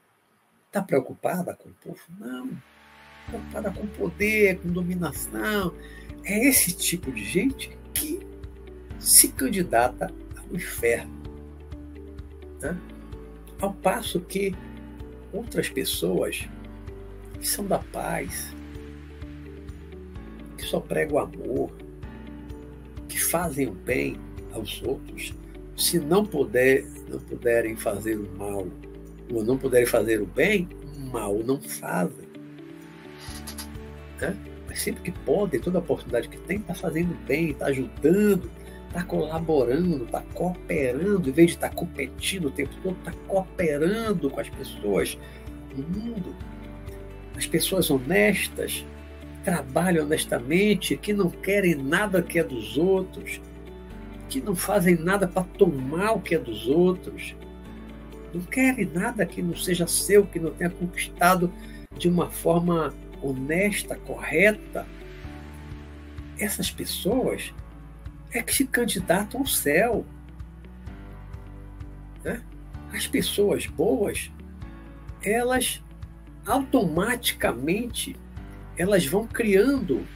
Está 0.67 0.81
preocupada 0.81 1.53
com 1.53 1.69
o 1.69 1.73
povo? 1.73 1.99
Não. 2.19 2.49
Preocupada 3.27 3.71
com 3.71 3.85
poder, 3.87 4.59
com 4.59 4.69
dominação. 4.69 5.73
É 6.23 6.47
esse 6.47 6.71
tipo 6.71 7.11
de 7.11 7.23
gente 7.23 7.77
que 7.93 8.19
se 8.99 9.27
candidata 9.27 10.11
ao 10.37 10.55
inferno. 10.55 11.21
Né? 12.59 12.75
Ao 13.59 13.73
passo 13.73 14.19
que 14.21 14.55
outras 15.31 15.69
pessoas 15.69 16.47
que 17.39 17.47
são 17.47 17.65
da 17.65 17.79
paz, 17.79 18.55
que 20.57 20.63
só 20.63 20.79
pregam 20.79 21.15
o 21.15 21.19
amor, 21.19 21.71
que 23.07 23.19
fazem 23.19 23.67
o 23.67 23.71
bem, 23.71 24.17
aos 24.53 24.81
outros, 24.83 25.33
se 25.75 25.99
não 25.99 26.25
puder, 26.25 26.85
não 27.09 27.19
puderem 27.19 27.75
fazer 27.75 28.15
o 28.15 28.29
mal 28.37 28.67
ou 29.33 29.43
não 29.43 29.57
puderem 29.57 29.87
fazer 29.87 30.21
o 30.21 30.25
bem, 30.25 30.67
mal 31.11 31.35
não 31.39 31.59
fazem. 31.61 32.27
Né? 34.19 34.35
Mas 34.67 34.81
sempre 34.81 35.01
que 35.03 35.11
podem, 35.11 35.59
toda 35.59 35.79
oportunidade 35.79 36.29
que 36.29 36.37
tem, 36.37 36.57
está 36.57 36.73
fazendo 36.73 37.15
bem, 37.25 37.51
está 37.51 37.67
ajudando, 37.67 38.49
está 38.87 39.03
colaborando, 39.03 40.03
está 40.03 40.21
cooperando, 40.33 41.29
em 41.29 41.31
vez 41.31 41.51
de 41.51 41.55
estar 41.55 41.69
tá 41.69 41.75
competindo 41.75 42.45
o 42.45 42.51
tempo 42.51 42.71
todo, 42.83 42.97
está 42.99 43.13
cooperando 43.27 44.29
com 44.29 44.39
as 44.39 44.49
pessoas 44.49 45.17
no 45.75 45.83
mundo. 45.83 46.35
As 47.35 47.45
pessoas 47.47 47.89
honestas, 47.89 48.85
trabalham 49.43 50.05
honestamente, 50.05 50.95
que 50.97 51.13
não 51.13 51.29
querem 51.29 51.75
nada 51.75 52.21
que 52.21 52.37
é 52.37 52.43
dos 52.43 52.77
outros, 52.77 53.41
que 54.31 54.39
não 54.39 54.55
fazem 54.55 54.95
nada 54.95 55.27
para 55.27 55.43
tomar 55.43 56.13
o 56.13 56.21
que 56.21 56.35
é 56.35 56.39
dos 56.39 56.65
outros, 56.65 57.35
não 58.33 58.41
querem 58.41 58.85
nada 58.85 59.25
que 59.25 59.41
não 59.41 59.53
seja 59.57 59.85
seu, 59.85 60.25
que 60.25 60.39
não 60.39 60.51
tenha 60.51 60.69
conquistado 60.69 61.51
de 61.97 62.07
uma 62.07 62.29
forma 62.29 62.93
honesta, 63.21 63.97
correta. 63.97 64.87
Essas 66.39 66.71
pessoas 66.71 67.53
é 68.31 68.41
que 68.41 68.55
se 68.55 68.65
candidatam 68.65 69.41
ao 69.41 69.45
céu. 69.45 70.05
Né? 72.23 72.41
As 72.93 73.05
pessoas 73.05 73.67
boas, 73.67 74.31
elas 75.21 75.83
automaticamente 76.45 78.15
elas 78.77 79.05
vão 79.05 79.27
criando 79.27 80.07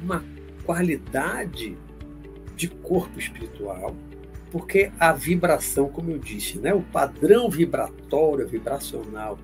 uma 0.00 0.24
qualidade 0.64 1.76
de 2.56 2.68
corpo 2.68 3.18
espiritual, 3.18 3.94
porque 4.50 4.90
a 4.98 5.12
vibração, 5.12 5.88
como 5.88 6.10
eu 6.10 6.18
disse, 6.18 6.58
né, 6.58 6.72
o 6.72 6.80
padrão 6.80 7.50
vibratório, 7.50 8.48
vibracional, 8.48 9.38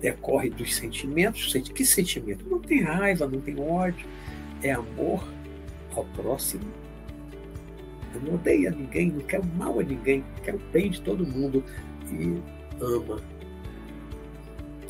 decorre 0.00 0.50
dos 0.50 0.74
sentimentos. 0.74 1.52
Que 1.52 1.84
sentimento? 1.84 2.48
Não 2.48 2.60
tem 2.60 2.82
raiva, 2.82 3.26
não 3.26 3.40
tem 3.40 3.60
ódio, 3.60 4.06
é 4.62 4.72
amor 4.72 5.26
ao 5.94 6.04
próximo. 6.04 6.64
Eu 8.14 8.20
não 8.22 8.34
odeio 8.34 8.68
a 8.68 8.70
ninguém, 8.70 9.10
não 9.10 9.20
quero 9.20 9.44
mal 9.56 9.80
a 9.80 9.82
ninguém, 9.82 10.24
quero 10.44 10.58
bem 10.72 10.90
de 10.90 11.00
todo 11.00 11.26
mundo 11.26 11.64
e 12.10 12.40
ama. 12.80 13.20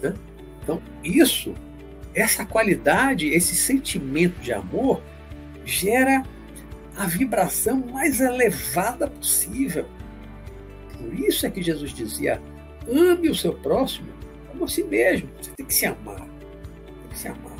Né? 0.02 0.14
Então, 0.62 0.80
isso, 1.02 1.54
essa 2.14 2.44
qualidade, 2.44 3.28
esse 3.28 3.54
sentimento 3.54 4.38
de 4.40 4.52
amor, 4.52 5.02
gera 5.64 6.22
a 6.96 7.06
vibração 7.06 7.78
mais 7.92 8.20
elevada 8.20 9.08
possível. 9.08 9.86
Por 10.96 11.14
isso 11.14 11.46
é 11.46 11.50
que 11.50 11.62
Jesus 11.62 11.92
dizia: 11.92 12.40
ame 12.88 13.28
o 13.28 13.34
seu 13.34 13.52
próximo 13.52 14.08
como 14.48 14.64
a 14.64 14.68
si 14.68 14.84
mesmo. 14.84 15.28
Você 15.40 15.50
tem 15.52 15.66
que 15.66 15.74
se 15.74 15.86
amar. 15.86 16.20
Tem 16.20 17.08
que 17.10 17.18
se 17.18 17.28
amar. 17.28 17.56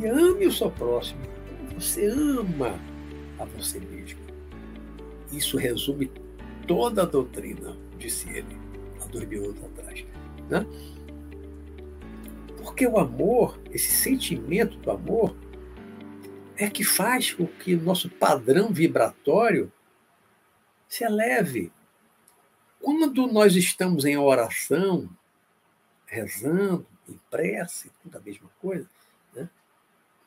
E 0.00 0.06
ame 0.06 0.46
o 0.46 0.52
seu 0.52 0.70
próximo 0.70 1.20
como 1.48 1.80
você 1.80 2.06
ama 2.06 2.78
a 3.38 3.44
você 3.44 3.78
mesmo. 3.78 4.20
Isso 5.32 5.56
resume 5.56 6.10
toda 6.66 7.02
a 7.02 7.06
doutrina, 7.06 7.76
disse 7.98 8.28
ele 8.30 8.56
há 9.00 9.06
dois 9.06 9.26
mil 9.28 9.44
anos 9.44 9.64
atrás. 9.64 10.04
Né? 10.48 10.66
Porque 12.62 12.86
o 12.86 12.98
amor, 12.98 13.58
esse 13.70 13.90
sentimento 13.90 14.78
do 14.78 14.90
amor, 14.90 15.34
é 16.56 16.68
que 16.68 16.84
faz 16.84 17.32
com 17.32 17.46
que 17.46 17.74
o 17.74 17.82
nosso 17.82 18.08
padrão 18.08 18.72
vibratório 18.72 19.72
se 20.88 21.04
eleve. 21.04 21.72
Quando 22.80 23.26
nós 23.26 23.56
estamos 23.56 24.04
em 24.04 24.16
oração, 24.16 25.08
rezando, 26.06 26.86
em 27.08 27.18
prece, 27.30 27.90
tudo 28.02 28.18
a 28.18 28.20
mesma 28.20 28.50
coisa, 28.60 28.86
né? 29.34 29.48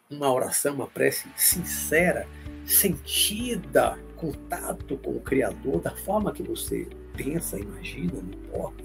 uma 0.09 0.31
oração, 0.31 0.75
uma 0.75 0.87
prece 0.87 1.27
sincera, 1.35 2.27
sentida, 2.65 3.99
contato 4.15 4.97
com 4.97 5.11
o 5.11 5.21
Criador, 5.21 5.81
da 5.81 5.95
forma 5.95 6.31
que 6.31 6.41
você 6.41 6.87
pensa, 7.15 7.59
imagina, 7.59 8.13
não 8.13 8.31
importa. 8.31 8.83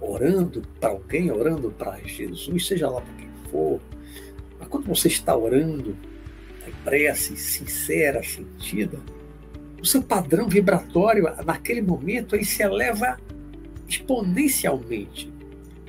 Orando 0.00 0.62
para 0.78 0.90
alguém, 0.90 1.32
orando 1.32 1.70
para 1.70 1.98
Jesus, 2.04 2.66
seja 2.66 2.88
lá 2.88 3.00
para 3.00 3.14
quem 3.14 3.30
for. 3.50 3.80
Mas 4.58 4.68
quando 4.68 4.86
você 4.86 5.08
está 5.08 5.36
orando, 5.36 5.96
prece 6.86 7.36
sincera, 7.36 8.22
sentida, 8.22 9.00
o 9.82 9.84
seu 9.84 10.00
padrão 10.00 10.48
vibratório, 10.48 11.24
naquele 11.44 11.82
momento, 11.82 12.36
ele 12.36 12.44
se 12.44 12.62
eleva 12.62 13.18
exponencialmente. 13.88 15.32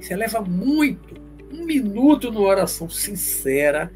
Se 0.01 0.11
eleva 0.11 0.41
muito. 0.41 1.15
Um 1.53 1.65
minuto 1.65 2.31
numa 2.31 2.47
oração 2.47 2.89
sincera 2.89 3.91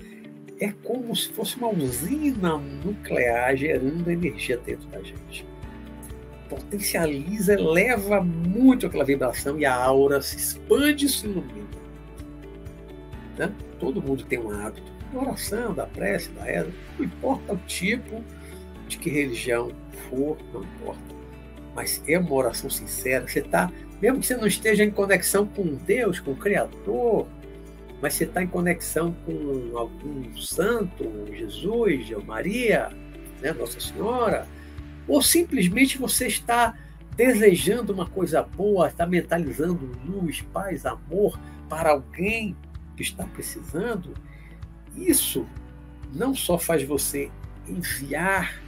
é 0.59 0.71
como 0.83 1.13
se 1.15 1.29
fosse 1.29 1.57
uma 1.57 1.69
usina 1.69 2.57
nuclear 2.57 3.57
gerando 3.57 4.09
energia 4.09 4.57
dentro 4.57 4.87
da 4.89 5.01
gente. 5.01 5.45
Potencializa, 6.47 7.53
eleva 7.53 8.21
muito 8.21 8.85
aquela 8.85 9.03
vibração 9.03 9.59
e 9.59 9.65
a 9.65 9.75
aura 9.75 10.21
se 10.21 10.37
expande 10.37 11.07
e 11.07 11.09
se 11.09 11.25
ilumina. 11.25 11.67
Né? 13.37 13.51
Todo 13.79 14.01
mundo 14.01 14.23
tem 14.23 14.39
um 14.39 14.51
hábito 14.51 15.00
da 15.11 15.19
oração, 15.19 15.73
da 15.73 15.85
prece, 15.85 16.29
da 16.31 16.43
reza, 16.43 16.71
não 16.97 17.05
importa 17.05 17.53
o 17.53 17.57
tipo 17.67 18.23
de 18.87 18.97
que 18.97 19.09
religião 19.09 19.71
for, 20.09 20.37
não 20.53 20.63
importa. 20.63 21.15
Mas 21.75 22.03
é 22.07 22.17
uma 22.17 22.33
oração 22.33 22.69
sincera. 22.69 23.27
Você 23.27 23.39
está, 23.39 23.71
mesmo 24.01 24.19
que 24.19 24.27
você 24.27 24.35
não 24.35 24.47
esteja 24.47 24.83
em 24.83 24.91
conexão 24.91 25.45
com 25.45 25.75
Deus, 25.75 26.19
com 26.19 26.31
o 26.31 26.35
Criador, 26.35 27.27
mas 28.01 28.15
você 28.15 28.23
está 28.23 28.41
em 28.41 28.47
conexão 28.47 29.15
com 29.25 29.77
algum 29.77 30.35
santo, 30.35 31.05
Jesus, 31.31 32.09
Maria, 32.25 32.89
né, 33.41 33.53
Nossa 33.53 33.79
Senhora, 33.79 34.47
ou 35.07 35.21
simplesmente 35.21 35.97
você 35.97 36.27
está 36.27 36.75
desejando 37.15 37.93
uma 37.93 38.07
coisa 38.07 38.41
boa, 38.41 38.87
está 38.87 39.05
mentalizando 39.05 39.91
luz, 40.05 40.41
paz, 40.53 40.85
amor 40.85 41.39
para 41.69 41.91
alguém 41.91 42.55
que 42.95 43.03
está 43.03 43.25
precisando, 43.25 44.13
isso 44.95 45.45
não 46.13 46.35
só 46.35 46.57
faz 46.57 46.83
você 46.83 47.31
enviar 47.67 48.61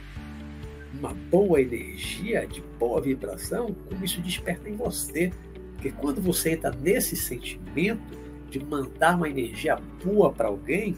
uma 0.97 1.13
boa 1.13 1.62
energia, 1.62 2.47
de 2.47 2.62
boa 2.79 3.01
vibração, 3.01 3.75
como 3.89 4.05
isso 4.05 4.21
desperta 4.21 4.69
em 4.69 4.75
você. 4.75 5.31
Porque 5.73 5.91
quando 5.91 6.21
você 6.21 6.51
entra 6.51 6.71
nesse 6.71 7.15
sentimento, 7.15 8.23
de 8.53 8.63
mandar 8.63 9.15
uma 9.15 9.27
energia 9.27 9.79
boa 10.03 10.31
para 10.31 10.47
alguém, 10.47 10.95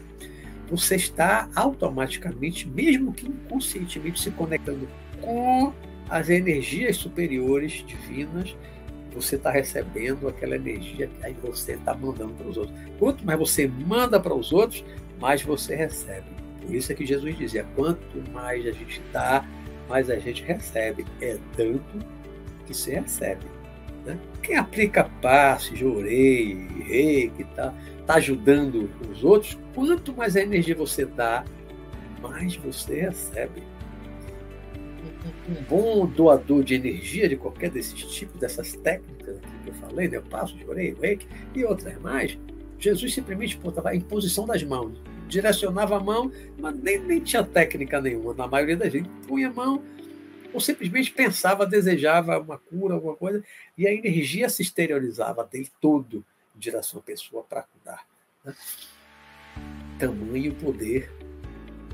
você 0.68 0.96
está 0.96 1.48
automaticamente, 1.54 2.68
mesmo 2.68 3.12
que 3.12 3.26
inconscientemente, 3.26 4.20
se 4.20 4.30
conectando 4.30 4.86
com 5.22 5.72
as 6.08 6.28
energias 6.28 6.96
superiores 6.96 7.84
divinas. 7.86 8.54
Você 9.14 9.36
está 9.36 9.50
recebendo 9.50 10.28
aquela 10.28 10.56
energia 10.56 11.06
que 11.06 11.24
aí 11.24 11.34
você 11.42 11.72
está 11.72 11.94
mandando 11.94 12.34
para 12.34 12.46
os 12.46 12.56
outros. 12.58 12.76
Quanto 12.98 13.24
mais 13.24 13.38
você 13.38 13.66
manda 13.66 14.20
para 14.20 14.34
os 14.34 14.52
outros, 14.52 14.84
mais 15.20 15.42
você 15.42 15.74
recebe. 15.74 16.26
Por 16.60 16.74
isso 16.74 16.92
é 16.92 16.94
que 16.94 17.06
Jesus 17.06 17.36
dizia: 17.38 17.64
quanto 17.74 18.18
mais 18.32 18.66
a 18.66 18.72
gente 18.72 19.00
dá, 19.12 19.44
mais 19.88 20.10
a 20.10 20.18
gente 20.18 20.42
recebe. 20.42 21.06
É 21.20 21.38
tanto 21.56 22.04
que 22.66 22.74
se 22.74 22.90
recebe. 22.90 23.46
Né? 24.04 24.18
Quem 24.42 24.56
aplica 24.56 25.04
passe, 25.20 25.74
jorei, 25.76 26.68
reiki, 26.84 27.42
está 27.42 27.74
tá 28.06 28.14
ajudando 28.14 28.88
os 29.10 29.24
outros, 29.24 29.58
quanto 29.74 30.14
mais 30.14 30.36
energia 30.36 30.74
você 30.74 31.04
dá, 31.04 31.44
mais 32.22 32.56
você 32.56 33.02
recebe. 33.02 33.62
Um, 35.48 35.54
bom 35.68 36.06
doador 36.06 36.62
de 36.62 36.74
energia 36.74 37.28
de 37.28 37.36
qualquer 37.36 37.70
desses 37.70 37.94
tipos, 37.94 38.40
dessas 38.40 38.74
técnicas 38.74 39.38
que 39.64 39.70
eu 39.70 39.74
falei, 39.74 40.08
né? 40.08 40.20
passo, 40.30 40.56
jorei, 40.58 40.94
reiki 41.00 41.26
e 41.54 41.64
outras 41.64 42.00
mais, 42.00 42.38
Jesus 42.78 43.14
simplesmente 43.14 43.56
botava 43.56 43.90
a 43.90 43.94
imposição 43.96 44.46
das 44.46 44.62
mãos, 44.62 44.98
direcionava 45.28 45.96
a 45.96 46.00
mão, 46.00 46.30
mas 46.58 46.76
nem, 46.76 46.98
nem 47.00 47.20
tinha 47.20 47.42
técnica 47.42 48.00
nenhuma, 48.00 48.34
na 48.34 48.46
maioria 48.46 48.76
das 48.76 48.92
vezes, 48.92 49.08
punha 49.26 49.48
a 49.48 49.52
mão, 49.52 49.82
ou 50.52 50.60
simplesmente 50.60 51.12
pensava, 51.12 51.66
desejava 51.66 52.38
uma 52.38 52.58
cura, 52.58 52.94
alguma 52.94 53.14
coisa, 53.14 53.42
e 53.76 53.86
a 53.86 53.92
energia 53.92 54.48
se 54.48 54.62
exteriorizava 54.62 55.44
dele 55.44 55.70
todo 55.80 56.24
em 56.54 56.58
direção 56.58 57.00
à 57.00 57.02
pessoa 57.02 57.42
para 57.42 57.62
curar. 57.62 58.06
Né? 58.44 58.54
Tamanho 59.98 60.54
poder 60.54 61.10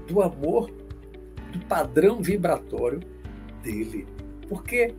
do 0.07 0.21
amor, 0.21 0.71
do 1.53 1.59
padrão 1.67 2.23
vibratório 2.23 3.01
dele. 3.63 4.07
Porque 4.49 4.95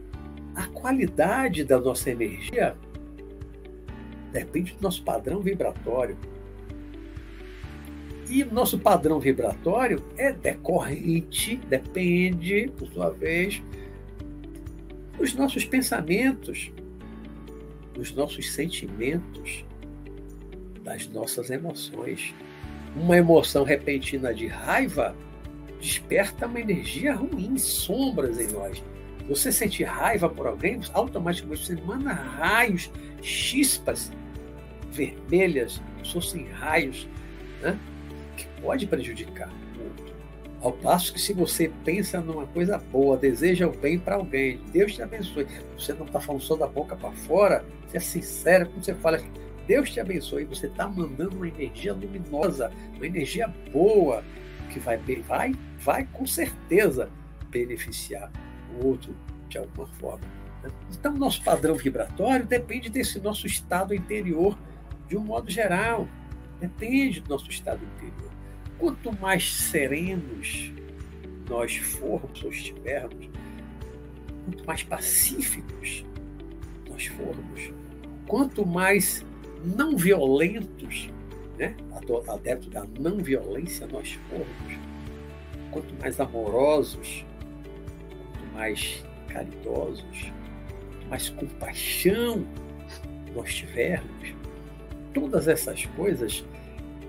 a 0.55 0.67
qualidade 0.67 1.63
da 1.63 1.79
nossa 1.79 2.09
energia 2.09 2.75
depende 4.33 4.73
do 4.73 4.81
nosso 4.81 5.03
padrão 5.03 5.39
vibratório. 5.39 6.17
E 8.27 8.43
nosso 8.43 8.79
padrão 8.79 9.19
vibratório 9.19 10.03
é 10.17 10.33
decorrente, 10.33 11.57
depende, 11.69 12.71
por 12.75 12.87
sua 12.87 13.11
vez, 13.11 13.61
dos 15.17 15.35
nossos 15.35 15.63
pensamentos, 15.63 16.71
dos 17.93 18.11
nossos 18.13 18.51
sentimentos, 18.51 19.63
das 20.83 21.07
nossas 21.07 21.51
emoções. 21.51 22.33
Uma 22.95 23.17
emoção 23.17 23.63
repentina 23.63 24.33
de 24.33 24.47
raiva 24.47 25.15
desperta 25.79 26.47
uma 26.47 26.59
energia 26.59 27.13
ruim, 27.13 27.57
sombras 27.57 28.39
em 28.39 28.51
nós. 28.51 28.83
Você 29.27 29.51
sente 29.51 29.83
raiva 29.83 30.27
por 30.27 30.47
alguém, 30.47 30.79
automaticamente 30.93 31.59
você 31.59 31.75
manda 31.75 32.11
raios, 32.11 32.91
chispas 33.21 34.11
vermelhas, 34.93 35.81
fossem 36.11 36.47
raios, 36.49 37.07
né? 37.61 37.77
que 38.37 38.47
pode 38.61 38.87
prejudicar 38.87 39.49
o 39.49 39.83
outro. 39.83 40.13
Ao 40.61 40.71
passo 40.71 41.13
que 41.13 41.19
se 41.19 41.33
você 41.33 41.71
pensa 41.83 42.21
numa 42.21 42.47
coisa 42.47 42.77
boa, 42.77 43.17
deseja 43.17 43.67
o 43.67 43.75
bem 43.75 43.99
para 43.99 44.15
alguém, 44.15 44.61
Deus 44.71 44.93
te 44.93 45.01
abençoe. 45.01 45.47
Você 45.77 45.93
não 45.93 46.05
está 46.05 46.19
falando 46.19 46.41
só 46.41 46.55
da 46.55 46.67
boca 46.67 46.95
para 46.95 47.11
fora, 47.11 47.65
você 47.87 47.97
é 47.97 47.99
sincero 47.99 48.69
quando 48.69 48.83
você 48.85 48.93
fala 48.95 49.19
Deus 49.67 49.89
te 49.89 49.99
abençoe, 49.99 50.45
você 50.45 50.67
está 50.67 50.87
mandando 50.87 51.37
uma 51.37 51.47
energia 51.47 51.93
luminosa, 51.93 52.71
uma 52.95 53.05
energia 53.05 53.47
boa, 53.71 54.23
que 54.69 54.79
vai, 54.79 54.97
vai, 54.97 55.53
vai 55.79 56.05
com 56.11 56.25
certeza 56.25 57.09
beneficiar 57.49 58.31
o 58.75 58.87
outro 58.87 59.15
de 59.47 59.57
alguma 59.57 59.87
forma. 59.87 60.25
Né? 60.61 60.69
Então, 60.91 61.13
nosso 61.13 61.41
padrão 61.43 61.75
vibratório 61.75 62.45
depende 62.45 62.89
desse 62.89 63.19
nosso 63.19 63.47
estado 63.47 63.93
interior 63.93 64.57
de 65.07 65.17
um 65.17 65.23
modo 65.23 65.49
geral. 65.49 66.07
Depende 66.59 67.21
do 67.21 67.29
nosso 67.29 67.49
estado 67.49 67.83
interior. 67.83 68.31
Quanto 68.77 69.11
mais 69.19 69.51
serenos 69.51 70.71
nós 71.49 71.75
formos 71.75 72.43
ou 72.43 72.49
estivermos, 72.49 73.29
quanto 74.45 74.65
mais 74.65 74.83
pacíficos 74.83 76.05
nós 76.89 77.05
formos, 77.07 77.73
quanto 78.27 78.65
mais 78.65 79.25
não 79.63 79.97
violentos, 79.97 81.09
né, 81.57 81.75
adeptos 82.27 82.69
da 82.69 82.85
não 82.99 83.17
violência 83.17 83.87
nós 83.87 84.13
formos, 84.29 84.79
quanto 85.71 85.93
mais 85.99 86.19
amorosos, 86.19 87.25
quanto 88.09 88.53
mais 88.53 89.03
caridosos, 89.27 90.31
quanto 90.91 91.07
mais 91.09 91.29
compaixão 91.29 92.45
nós 93.35 93.53
tivermos, 93.53 94.35
todas 95.13 95.47
essas 95.47 95.85
coisas 95.85 96.43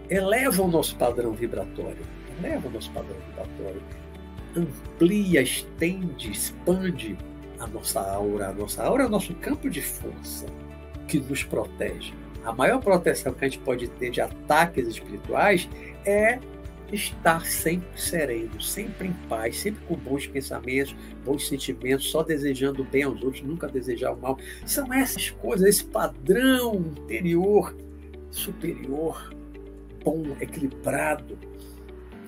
elevam 0.09 0.67
o 0.67 0.71
nosso 0.71 0.97
padrão 0.97 1.33
vibratório, 1.33 2.05
eleva 2.39 2.69
o 2.69 2.71
nosso 2.71 2.91
padrão 2.91 3.17
vibratório, 3.29 3.83
amplia, 4.57 5.43
estende, 5.43 6.31
expande 6.31 7.17
a 7.59 7.67
nossa 7.67 8.01
aura. 8.01 8.49
A 8.49 8.53
nossa 8.53 8.83
aura 8.83 9.05
é 9.05 9.07
o 9.07 9.11
nosso 9.11 9.35
campo 9.35 9.69
de 9.69 9.81
força 9.81 10.47
que 11.09 11.19
nos 11.19 11.43
protege. 11.43 12.13
A 12.45 12.53
maior 12.53 12.81
proteção 12.81 13.33
que 13.33 13.45
a 13.45 13.49
gente 13.49 13.61
pode 13.61 13.89
ter 13.89 14.11
de 14.11 14.21
ataques 14.21 14.87
espirituais 14.87 15.69
é 16.05 16.39
estar 16.93 17.45
sempre 17.47 17.89
sereno, 18.01 18.61
sempre 18.61 19.09
em 19.09 19.13
paz, 19.29 19.59
sempre 19.59 19.83
com 19.87 19.97
bons 19.97 20.27
pensamentos, 20.27 20.95
bons 21.25 21.49
sentimentos, 21.49 22.11
só 22.11 22.23
desejando 22.23 22.85
bem 22.85 23.03
aos 23.03 23.23
outros, 23.23 23.43
nunca 23.43 23.67
desejar 23.67 24.13
o 24.13 24.21
mal. 24.21 24.39
São 24.67 24.93
essas 24.93 25.31
coisas, 25.31 25.67
esse 25.67 25.85
padrão 25.85 26.77
interior 26.77 27.75
superior, 28.35 29.33
bom, 30.03 30.37
equilibrado. 30.41 31.39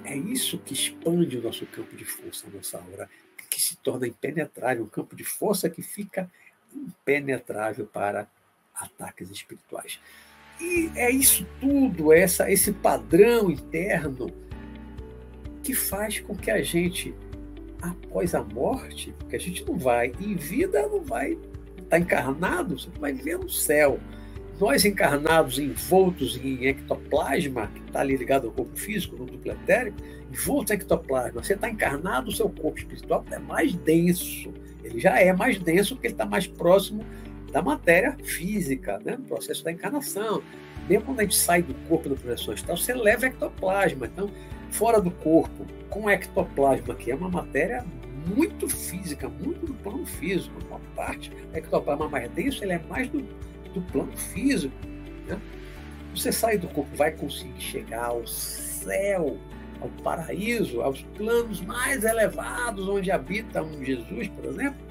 É 0.04 0.16
isso 0.16 0.58
que 0.58 0.72
expande 0.72 1.36
o 1.36 1.42
nosso 1.42 1.66
campo 1.66 1.96
de 1.96 2.04
força, 2.04 2.46
a 2.46 2.50
nossa 2.50 2.78
aura, 2.78 3.10
que 3.50 3.60
se 3.60 3.76
torna 3.76 4.06
impenetrável, 4.06 4.84
um 4.84 4.88
campo 4.88 5.16
de 5.16 5.24
força 5.24 5.68
que 5.68 5.82
fica 5.82 6.30
impenetrável 6.72 7.86
para 7.86 8.28
ataques 8.74 9.30
espirituais. 9.30 9.98
E 10.60 10.90
é 10.94 11.10
isso 11.10 11.46
tudo, 11.60 12.12
essa, 12.12 12.50
esse 12.50 12.72
padrão 12.72 13.50
interno 13.50 14.30
que 15.62 15.74
faz 15.74 16.20
com 16.20 16.36
que 16.36 16.50
a 16.50 16.62
gente, 16.62 17.14
após 17.82 18.34
a 18.34 18.42
morte, 18.42 19.14
porque 19.18 19.36
a 19.36 19.40
gente 19.40 19.64
não 19.64 19.76
vai, 19.76 20.12
em 20.20 20.34
vida 20.34 20.86
não 20.88 21.02
vai 21.02 21.32
estar 21.32 21.88
tá 21.88 21.98
encarnado, 21.98 22.78
você 22.78 22.88
vai 22.98 23.12
ver 23.12 23.38
no 23.38 23.48
céu. 23.48 23.98
Nós 24.58 24.86
encarnados, 24.86 25.58
envoltos 25.58 26.36
em 26.42 26.66
ectoplasma, 26.66 27.66
que 27.74 27.80
está 27.80 28.00
ali 28.00 28.16
ligado 28.16 28.46
ao 28.46 28.52
corpo 28.52 28.74
físico, 28.74 29.14
no 29.16 29.26
duplo 29.26 29.52
etérico, 29.52 29.98
envoltos 30.32 30.70
em 30.70 30.74
ectoplasma, 30.74 31.44
você 31.44 31.52
está 31.52 31.68
encarnado, 31.68 32.30
o 32.30 32.32
seu 32.32 32.48
corpo 32.48 32.78
espiritual 32.78 33.22
é 33.30 33.38
mais 33.38 33.74
denso. 33.74 34.52
Ele 34.82 34.98
já 34.98 35.20
é 35.20 35.30
mais 35.32 35.58
denso 35.58 35.94
porque 35.94 36.06
ele 36.06 36.14
está 36.14 36.24
mais 36.24 36.46
próximo 36.46 37.04
da 37.52 37.60
matéria 37.60 38.16
física, 38.24 38.98
né? 39.04 39.16
no 39.16 39.24
processo 39.24 39.62
da 39.62 39.72
encarnação. 39.72 40.42
Mesmo 40.88 41.04
quando 41.04 41.20
a 41.20 41.22
gente 41.24 41.36
sai 41.36 41.62
do 41.62 41.74
corpo 41.88 42.08
do 42.08 42.16
processo 42.16 42.52
astral, 42.52 42.76
você 42.78 42.94
leva 42.94 43.26
ectoplasma. 43.26 44.06
Então, 44.06 44.30
fora 44.70 45.00
do 45.02 45.10
corpo, 45.10 45.66
com 45.90 46.08
ectoplasma, 46.08 46.94
que 46.94 47.10
é 47.10 47.14
uma 47.14 47.28
matéria 47.28 47.84
muito 48.34 48.68
física, 48.68 49.28
muito 49.28 49.66
do 49.66 49.74
plano 49.74 50.06
físico, 50.06 50.54
uma 50.68 50.80
parte, 50.94 51.30
ectoplasma 51.52 52.08
mais 52.08 52.30
denso, 52.30 52.64
ele 52.64 52.72
é 52.72 52.78
mais 52.88 53.08
do, 53.08 53.22
do 53.76 53.82
plano 53.92 54.16
físico. 54.16 54.74
Né? 55.26 55.38
Você 56.14 56.32
sai 56.32 56.56
do 56.56 56.66
corpo, 56.68 56.96
vai 56.96 57.12
conseguir 57.12 57.60
chegar 57.60 58.06
ao 58.06 58.26
céu, 58.26 59.38
ao 59.80 59.88
paraíso, 60.02 60.80
aos 60.80 61.02
planos 61.16 61.60
mais 61.60 62.02
elevados 62.02 62.88
onde 62.88 63.10
habita 63.10 63.62
um 63.62 63.84
Jesus, 63.84 64.28
por 64.28 64.46
exemplo? 64.46 64.86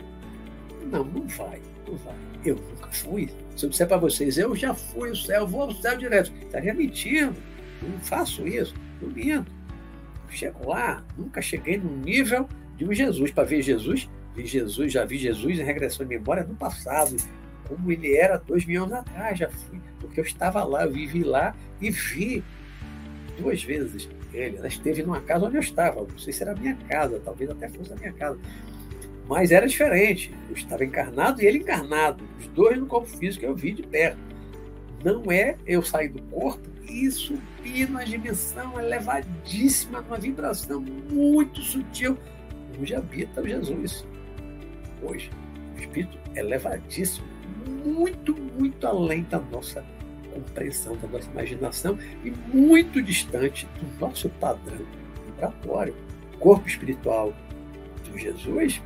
Não, 0.92 1.04
não 1.04 1.28
vai, 1.28 1.60
não 1.88 1.98
vai. 1.98 2.16
Eu 2.46 2.56
nunca 2.56 2.92
fui. 2.92 3.30
Se 3.56 3.66
eu 3.66 3.70
disser 3.70 3.88
para 3.88 3.98
vocês, 3.98 4.38
eu 4.38 4.56
já 4.56 4.74
fui 4.74 5.10
ao 5.10 5.16
céu, 5.16 5.48
vou 5.48 5.64
ao 5.64 5.72
céu 5.74 5.98
direto, 5.98 6.32
estaria 6.44 6.74
mentindo. 6.74 7.36
Não 7.82 8.00
faço 8.00 8.48
isso, 8.48 8.76
não 9.02 9.10
minto. 9.10 9.52
Chego 10.30 10.70
lá, 10.70 11.04
nunca 11.18 11.42
cheguei 11.42 11.78
no 11.78 11.96
nível 11.98 12.48
de 12.78 12.86
um 12.86 12.94
Jesus. 12.94 13.32
Para 13.32 13.46
ver 13.46 13.62
Jesus, 13.62 14.10
vi 14.36 14.46
Jesus, 14.46 14.94
já 14.94 15.06
vi 15.06 15.18
Jesus 15.18 15.58
em 15.58 15.64
regressão 15.64 16.06
de 16.06 16.18
memória 16.18 16.44
no 16.44 16.56
passado, 16.56 17.16
como 17.68 17.92
ele 17.92 18.16
era 18.16 18.38
dois 18.38 18.66
mil 18.66 18.84
anos 18.84 18.96
atrás, 18.96 19.40
já 19.40 19.50
fui, 19.50 19.80
porque 20.00 20.20
eu 20.20 20.24
estava 20.24 20.64
lá, 20.64 20.86
eu 20.86 20.92
vivi 20.92 21.24
lá 21.24 21.56
e 21.82 21.90
vi 21.90 22.44
duas 23.38 23.64
vezes 23.64 24.10
ele. 24.34 24.58
Ela 24.58 24.68
esteve 24.68 25.04
numa 25.04 25.22
casa 25.22 25.46
onde 25.46 25.56
eu 25.56 25.62
estava, 25.62 26.02
não 26.02 26.18
sei 26.18 26.34
se 26.34 26.44
era 26.44 26.52
a 26.52 26.56
minha 26.56 26.76
casa, 26.88 27.22
talvez 27.24 27.50
até 27.50 27.70
fosse 27.70 27.94
a 27.94 27.96
minha 27.96 28.14
casa. 28.14 28.38
Mas 29.28 29.52
era 29.52 29.68
diferente. 29.68 30.34
Eu 30.50 30.56
estava 30.56 30.84
encarnado 30.84 31.42
e 31.42 31.46
ele 31.46 31.60
encarnado. 31.60 32.24
Os 32.40 32.48
dois 32.48 32.78
no 32.78 32.86
corpo 32.86 33.08
físico 33.08 33.44
eu 33.44 33.56
vi 33.56 33.74
de 33.74 33.84
perto. 33.84 34.20
Não 35.04 35.32
é 35.32 35.56
eu 35.66 35.82
sair 35.82 36.10
do 36.10 36.22
corpo 36.24 36.68
e 36.88 37.10
subir 37.12 37.88
numa 37.88 38.06
dimensão 38.06 38.80
elevadíssima, 38.80 40.02
numa 40.02 40.18
vibração 40.18 40.82
muito 40.82 41.62
sutil, 41.62 42.18
onde 42.80 42.94
habita 42.94 43.42
o 43.42 43.48
Jesus. 43.48 44.06
Hoje, 45.02 45.32
o 45.76 45.80
espírito 45.80 46.18
elevadíssimo, 46.36 47.28
muito, 47.68 48.36
muito 48.36 48.86
além 48.86 49.24
da 49.24 49.40
nossa 49.40 49.84
compreensão, 50.34 50.98
da 50.98 51.08
nossa 51.08 51.30
imaginação 51.32 51.98
e 52.24 52.32
muito 52.56 53.02
distante 53.02 53.68
do 53.80 54.00
nosso 54.00 54.30
padrão 54.30 54.86
vibratório. 55.26 55.96
O 56.34 56.38
corpo 56.38 56.68
espiritual 56.68 57.34
de 58.04 58.22
Jesus 58.22 58.82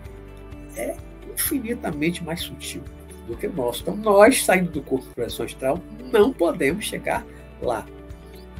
é 0.75 0.95
infinitamente 1.33 2.23
mais 2.23 2.41
sutil 2.41 2.83
do 3.27 3.35
que 3.35 3.47
o 3.47 3.53
nosso. 3.53 3.81
Então, 3.81 3.95
nós, 3.95 4.43
saindo 4.43 4.71
do 4.71 4.81
corpo 4.81 5.07
de 5.07 5.13
projeção 5.13 5.45
astral, 5.45 5.79
não 6.11 6.33
podemos 6.33 6.85
chegar 6.85 7.25
lá. 7.61 7.85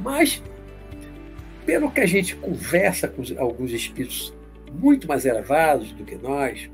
Mas, 0.00 0.42
pelo 1.66 1.90
que 1.90 2.00
a 2.00 2.06
gente 2.06 2.36
conversa 2.36 3.08
com 3.08 3.22
alguns 3.38 3.72
espíritos 3.72 4.32
muito 4.72 5.08
mais 5.08 5.24
elevados 5.24 5.92
do 5.92 6.04
que 6.04 6.16
nós, 6.16 6.70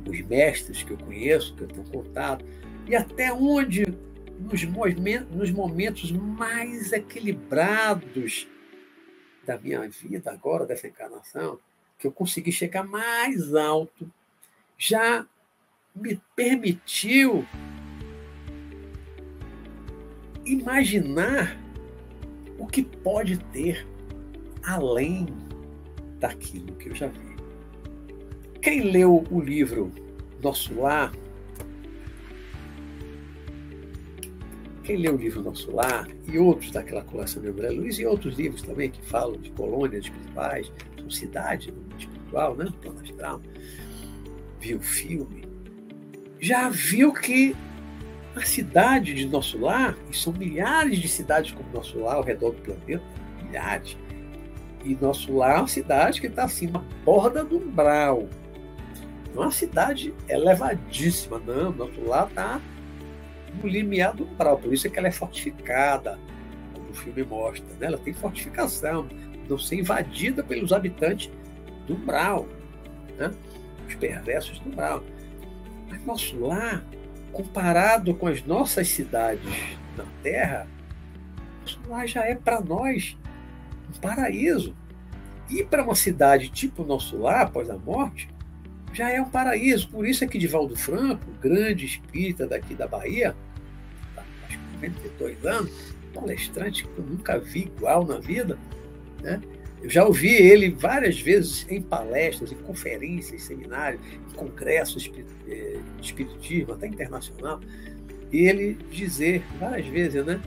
alguns 0.00 0.20
mestres 0.22 0.82
que 0.82 0.90
eu 0.90 0.98
conheço, 0.98 1.54
que 1.54 1.62
eu 1.62 1.68
tenho 1.68 1.84
contato, 1.84 2.44
e 2.86 2.96
até 2.96 3.32
onde, 3.32 3.84
nos 4.38 4.64
momentos, 4.64 5.36
nos 5.36 5.50
momentos 5.50 6.10
mais 6.10 6.92
equilibrados 6.92 8.48
da 9.46 9.58
minha 9.58 9.88
vida, 9.88 10.30
agora, 10.32 10.66
dessa 10.66 10.88
encarnação, 10.88 11.58
que 11.98 12.06
eu 12.06 12.12
consegui 12.12 12.50
chegar 12.50 12.82
mais 12.82 13.54
alto, 13.54 14.10
já 14.76 15.26
me 15.94 16.20
permitiu 16.34 17.46
imaginar 20.44 21.58
o 22.58 22.66
que 22.66 22.82
pode 22.82 23.38
ter 23.52 23.86
além 24.62 25.26
daquilo 26.18 26.74
que 26.76 26.88
eu 26.88 26.94
já 26.94 27.08
vi. 27.08 27.29
Quem 28.62 28.82
leu 28.82 29.24
o 29.30 29.40
livro 29.40 29.90
Nosso 30.42 30.78
Lar, 30.78 31.10
quem 34.84 34.98
leu 34.98 35.14
o 35.14 35.16
livro 35.16 35.42
Nosso 35.42 35.74
Lar 35.74 36.06
e 36.26 36.38
outros 36.38 36.70
daquela 36.70 37.02
coleção 37.02 37.40
de 37.40 37.48
André 37.48 37.70
Luiz 37.70 37.98
e 37.98 38.04
outros 38.04 38.36
livros 38.36 38.60
também 38.60 38.90
que 38.90 39.00
falam 39.06 39.38
de 39.38 39.50
colônias 39.52 40.04
espirituais, 40.04 40.70
de 40.94 41.16
cidade 41.16 41.72
espiritual, 41.98 42.54
né, 42.54 42.70
plano 42.82 43.00
astral, 43.00 43.40
viu 44.60 44.76
o 44.76 44.82
filme, 44.82 45.44
já 46.38 46.68
viu 46.68 47.14
que 47.14 47.56
a 48.36 48.42
cidade 48.42 49.14
de 49.14 49.26
nosso 49.26 49.58
lar, 49.58 49.96
e 50.10 50.16
são 50.16 50.34
milhares 50.34 50.98
de 50.98 51.08
cidades 51.08 51.52
como 51.52 51.68
nosso 51.72 51.98
lar 51.98 52.16
ao 52.16 52.22
redor 52.22 52.50
do 52.50 52.60
planeta, 52.60 53.02
milhares, 53.42 53.96
e 54.84 54.94
nosso 54.96 55.34
lar 55.34 55.56
é 55.56 55.58
uma 55.60 55.66
cidade 55.66 56.20
que 56.20 56.26
está 56.26 56.44
assim, 56.44 56.66
na 56.66 56.80
borda 57.04 57.42
do 57.42 57.56
umbral. 57.56 58.28
É 59.34 59.38
uma 59.38 59.50
cidade 59.50 60.14
elevadíssima, 60.28 61.38
não. 61.38 61.72
Nosso 61.72 62.00
lar 62.04 62.28
está 62.28 62.60
no 63.62 63.68
limiar 63.68 64.14
do 64.14 64.24
umbral, 64.24 64.58
por 64.58 64.72
isso 64.72 64.86
é 64.86 64.90
que 64.90 64.98
ela 64.98 65.08
é 65.08 65.12
fortificada, 65.12 66.18
como 66.72 66.90
o 66.90 66.94
filme 66.94 67.22
mostra. 67.22 67.66
Né? 67.78 67.86
Ela 67.86 67.98
tem 67.98 68.12
fortificação, 68.12 69.08
não 69.48 69.58
ser 69.58 69.76
invadida 69.76 70.42
pelos 70.42 70.72
habitantes 70.72 71.30
do 71.86 71.94
umbral, 71.94 72.46
né? 73.16 73.32
os 73.88 73.94
perversos 73.94 74.58
do 74.60 74.70
umbral. 74.70 75.02
Mas 75.88 76.04
nosso 76.04 76.38
lar 76.38 76.84
comparado 77.32 78.14
com 78.14 78.26
as 78.26 78.44
nossas 78.44 78.88
cidades 78.88 79.48
na 79.96 80.04
Terra, 80.22 80.66
isso 81.64 81.80
lá 81.88 82.06
já 82.06 82.24
é 82.24 82.34
para 82.34 82.60
nós 82.60 83.16
um 83.88 84.00
paraíso. 84.00 84.74
E 85.48 85.64
para 85.64 85.82
uma 85.82 85.96
cidade 85.96 86.48
tipo 86.48 86.84
nosso 86.84 87.18
lar, 87.18 87.42
após 87.42 87.68
a 87.68 87.76
morte, 87.76 88.28
já 88.92 89.10
é 89.10 89.20
um 89.20 89.28
paraíso. 89.28 89.88
Por 89.88 90.06
isso 90.06 90.24
é 90.24 90.26
que 90.26 90.38
Divaldo 90.38 90.76
Franco, 90.76 91.24
grande 91.40 91.86
espírita 91.86 92.46
daqui 92.46 92.74
da 92.74 92.86
Bahia, 92.86 93.34
tá, 94.14 94.24
acho 94.48 94.58
que 94.58 94.88
92 94.88 95.46
anos, 95.46 95.94
palestrante 96.12 96.84
que 96.84 96.98
eu 96.98 97.04
nunca 97.04 97.38
vi 97.38 97.70
igual 97.76 98.04
na 98.04 98.18
vida, 98.18 98.58
né? 99.22 99.40
Eu 99.82 99.88
já 99.88 100.04
ouvi 100.04 100.28
ele 100.28 100.70
várias 100.70 101.18
vezes 101.18 101.66
em 101.70 101.80
palestras, 101.80 102.52
em 102.52 102.56
conferências, 102.56 103.44
seminários, 103.44 104.00
em 104.30 104.34
congressos 104.34 105.10
eh, 105.48 105.78
espiritismo, 106.02 106.74
até 106.74 106.86
internacional, 106.86 107.60
ele 108.30 108.76
dizer 108.90 109.42
várias 109.58 109.86
vezes, 109.86 110.24
né? 110.24 110.40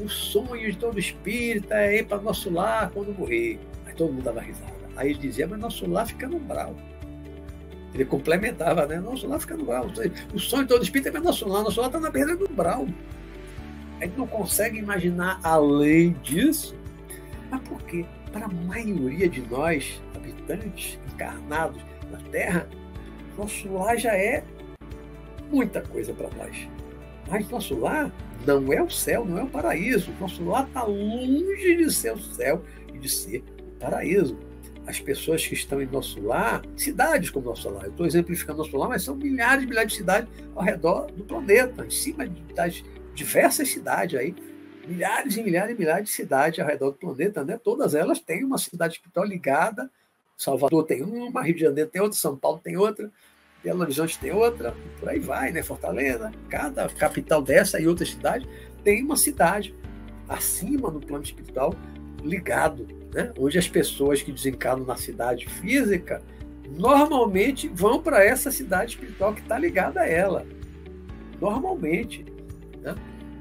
O 0.00 0.08
sonho 0.08 0.70
de 0.70 0.78
todo 0.78 0.98
espírita 0.98 1.74
é 1.74 1.98
ir 1.98 2.06
para 2.06 2.22
nosso 2.22 2.50
lar 2.50 2.90
quando 2.90 3.12
morrer. 3.12 3.58
Aí 3.84 3.94
todo 3.94 4.12
mundo 4.12 4.24
dava 4.24 4.40
risada. 4.40 4.72
Aí 4.96 5.10
ele 5.10 5.18
dizia, 5.18 5.46
mas 5.46 5.60
nosso 5.60 5.86
lar 5.86 6.06
fica 6.06 6.26
no 6.26 6.38
brau. 6.38 6.74
Ele 7.94 8.04
complementava, 8.04 8.86
né? 8.86 9.00
Nosso 9.00 9.26
lar 9.26 9.40
fica 9.40 9.56
no 9.56 9.64
brau. 9.64 9.90
O 10.34 10.38
sonho 10.38 10.62
de 10.62 10.68
todo 10.68 10.82
espírita 10.82 11.16
é 11.16 11.20
nosso 11.20 11.48
lar. 11.48 11.62
Nosso 11.62 11.80
lar 11.80 11.88
está 11.88 11.98
na 11.98 12.10
beira 12.10 12.36
do 12.36 12.48
brau. 12.48 12.86
A 14.00 14.04
gente 14.04 14.16
não 14.16 14.26
consegue 14.26 14.78
imaginar 14.78 15.40
além 15.42 16.12
disso. 16.22 16.76
Mas 17.50 17.60
por 17.62 17.82
quê? 17.82 18.04
para 18.28 18.46
a 18.46 18.48
maioria 18.48 19.28
de 19.28 19.40
nós, 19.42 20.00
habitantes 20.14 20.98
encarnados 21.12 21.82
na 22.10 22.18
Terra, 22.30 22.68
nosso 23.36 23.72
lar 23.72 23.96
já 23.96 24.14
é 24.14 24.44
muita 25.50 25.80
coisa 25.82 26.12
para 26.12 26.28
nós. 26.30 26.68
Mas 27.28 27.48
nosso 27.48 27.78
lar 27.78 28.12
não 28.46 28.72
é 28.72 28.82
o 28.82 28.90
céu, 28.90 29.24
não 29.24 29.38
é 29.38 29.42
o 29.42 29.48
paraíso. 29.48 30.12
Nosso 30.20 30.44
lar 30.44 30.66
está 30.66 30.82
longe 30.84 31.76
de 31.76 31.92
ser 31.92 32.12
o 32.12 32.18
céu 32.18 32.62
e 32.92 32.98
de 32.98 33.08
ser 33.08 33.42
o 33.60 33.78
paraíso. 33.78 34.38
As 34.88 34.98
pessoas 34.98 35.46
que 35.46 35.52
estão 35.52 35.82
em 35.82 35.86
nosso 35.86 36.18
lar, 36.22 36.62
cidades 36.74 37.28
como 37.28 37.50
nosso 37.50 37.68
lar, 37.68 37.84
eu 37.84 37.90
estou 37.90 38.06
exemplificando 38.06 38.58
nosso 38.58 38.74
lar, 38.74 38.88
mas 38.88 39.02
são 39.02 39.14
milhares 39.14 39.64
e 39.64 39.66
milhares 39.66 39.92
de 39.92 39.98
cidades 39.98 40.30
ao 40.56 40.62
redor 40.62 41.12
do 41.12 41.24
planeta, 41.24 41.84
em 41.84 41.90
cima 41.90 42.26
das 42.54 42.82
diversas 43.14 43.68
cidades 43.68 44.18
aí 44.18 44.34
milhares 44.86 45.36
e 45.36 45.42
milhares 45.42 45.76
e 45.76 45.78
milhares 45.78 46.08
de 46.08 46.14
cidades 46.14 46.58
ao 46.58 46.66
redor 46.66 46.92
do 46.92 46.96
planeta, 46.96 47.44
né? 47.44 47.60
Todas 47.62 47.94
elas 47.94 48.18
têm 48.18 48.42
uma 48.42 48.56
cidade 48.56 48.94
espiritual 48.94 49.26
ligada. 49.26 49.90
Salvador 50.34 50.84
tem 50.84 51.02
uma, 51.02 51.42
Rio 51.42 51.54
de 51.54 51.60
Janeiro 51.60 51.90
tem 51.90 52.00
outra, 52.00 52.18
São 52.18 52.34
Paulo 52.34 52.58
tem 52.58 52.78
outra. 52.78 53.10
Belo 53.62 53.82
Horizonte 53.82 54.18
tem 54.18 54.32
outra, 54.32 54.74
por 54.98 55.08
aí 55.10 55.18
vai, 55.18 55.52
né? 55.52 55.62
Fortaleza, 55.62 56.32
cada 56.48 56.88
capital 56.88 57.42
dessa 57.42 57.78
e 57.78 57.86
outra 57.86 58.06
cidade 58.06 58.48
tem 58.82 59.04
uma 59.04 59.16
cidade 59.16 59.74
acima 60.26 60.90
no 60.90 61.00
plano 61.00 61.24
espiritual 61.24 61.74
ligado, 62.22 62.86
né? 63.12 63.32
onde 63.38 63.58
as 63.58 63.68
pessoas 63.68 64.22
que 64.22 64.32
desencarnam 64.32 64.84
na 64.84 64.96
cidade 64.96 65.46
física 65.46 66.22
normalmente 66.76 67.68
vão 67.68 68.02
para 68.02 68.24
essa 68.24 68.50
cidade 68.50 68.92
espiritual 68.92 69.34
que 69.34 69.40
está 69.40 69.58
ligada 69.58 70.00
a 70.00 70.06
ela. 70.06 70.46
Normalmente. 71.40 72.24
Né? 72.80 72.94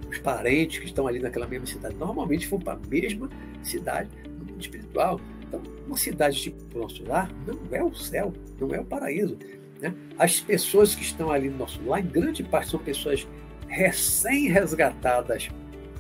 Os 0.10 0.20
parentes 0.20 0.80
que 0.80 0.86
estão 0.86 1.08
ali 1.08 1.20
naquela 1.20 1.48
mesma 1.48 1.66
cidade 1.66 1.96
normalmente 1.96 2.48
vão 2.48 2.60
para 2.60 2.74
a 2.74 2.88
mesma 2.88 3.30
cidade 3.62 4.10
espiritual. 4.58 5.20
Então, 5.46 5.62
uma 5.86 5.98
cidade 5.98 6.40
tipo 6.40 6.80
nosso 6.80 7.04
lar 7.06 7.30
não 7.46 7.60
é 7.72 7.84
o 7.84 7.94
céu, 7.94 8.34
não 8.60 8.74
é 8.74 8.80
o 8.80 8.86
paraíso. 8.86 9.38
Né? 9.82 9.94
As 10.18 10.40
pessoas 10.40 10.96
que 10.96 11.04
estão 11.04 11.32
ali 11.32 11.50
no 11.50 11.58
nosso 11.58 11.84
lar, 11.86 12.00
em 12.00 12.08
grande 12.08 12.44
parte, 12.44 12.72
são 12.72 12.80
pessoas 12.80 13.28
recém-resgatadas 13.68 15.50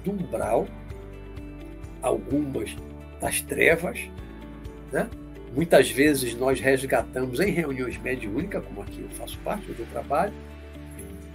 do 0.03 0.11
umbral, 0.11 0.67
algumas 2.01 2.75
das 3.19 3.41
trevas. 3.41 3.99
Né? 4.91 5.09
Muitas 5.53 5.89
vezes 5.89 6.35
nós 6.35 6.59
resgatamos 6.59 7.39
em 7.39 7.51
reuniões 7.51 7.97
mediúnicas, 7.97 8.63
como 8.65 8.81
aqui 8.81 9.01
eu 9.01 9.09
faço 9.09 9.37
parte 9.39 9.65
do 9.71 9.85
trabalho, 9.91 10.33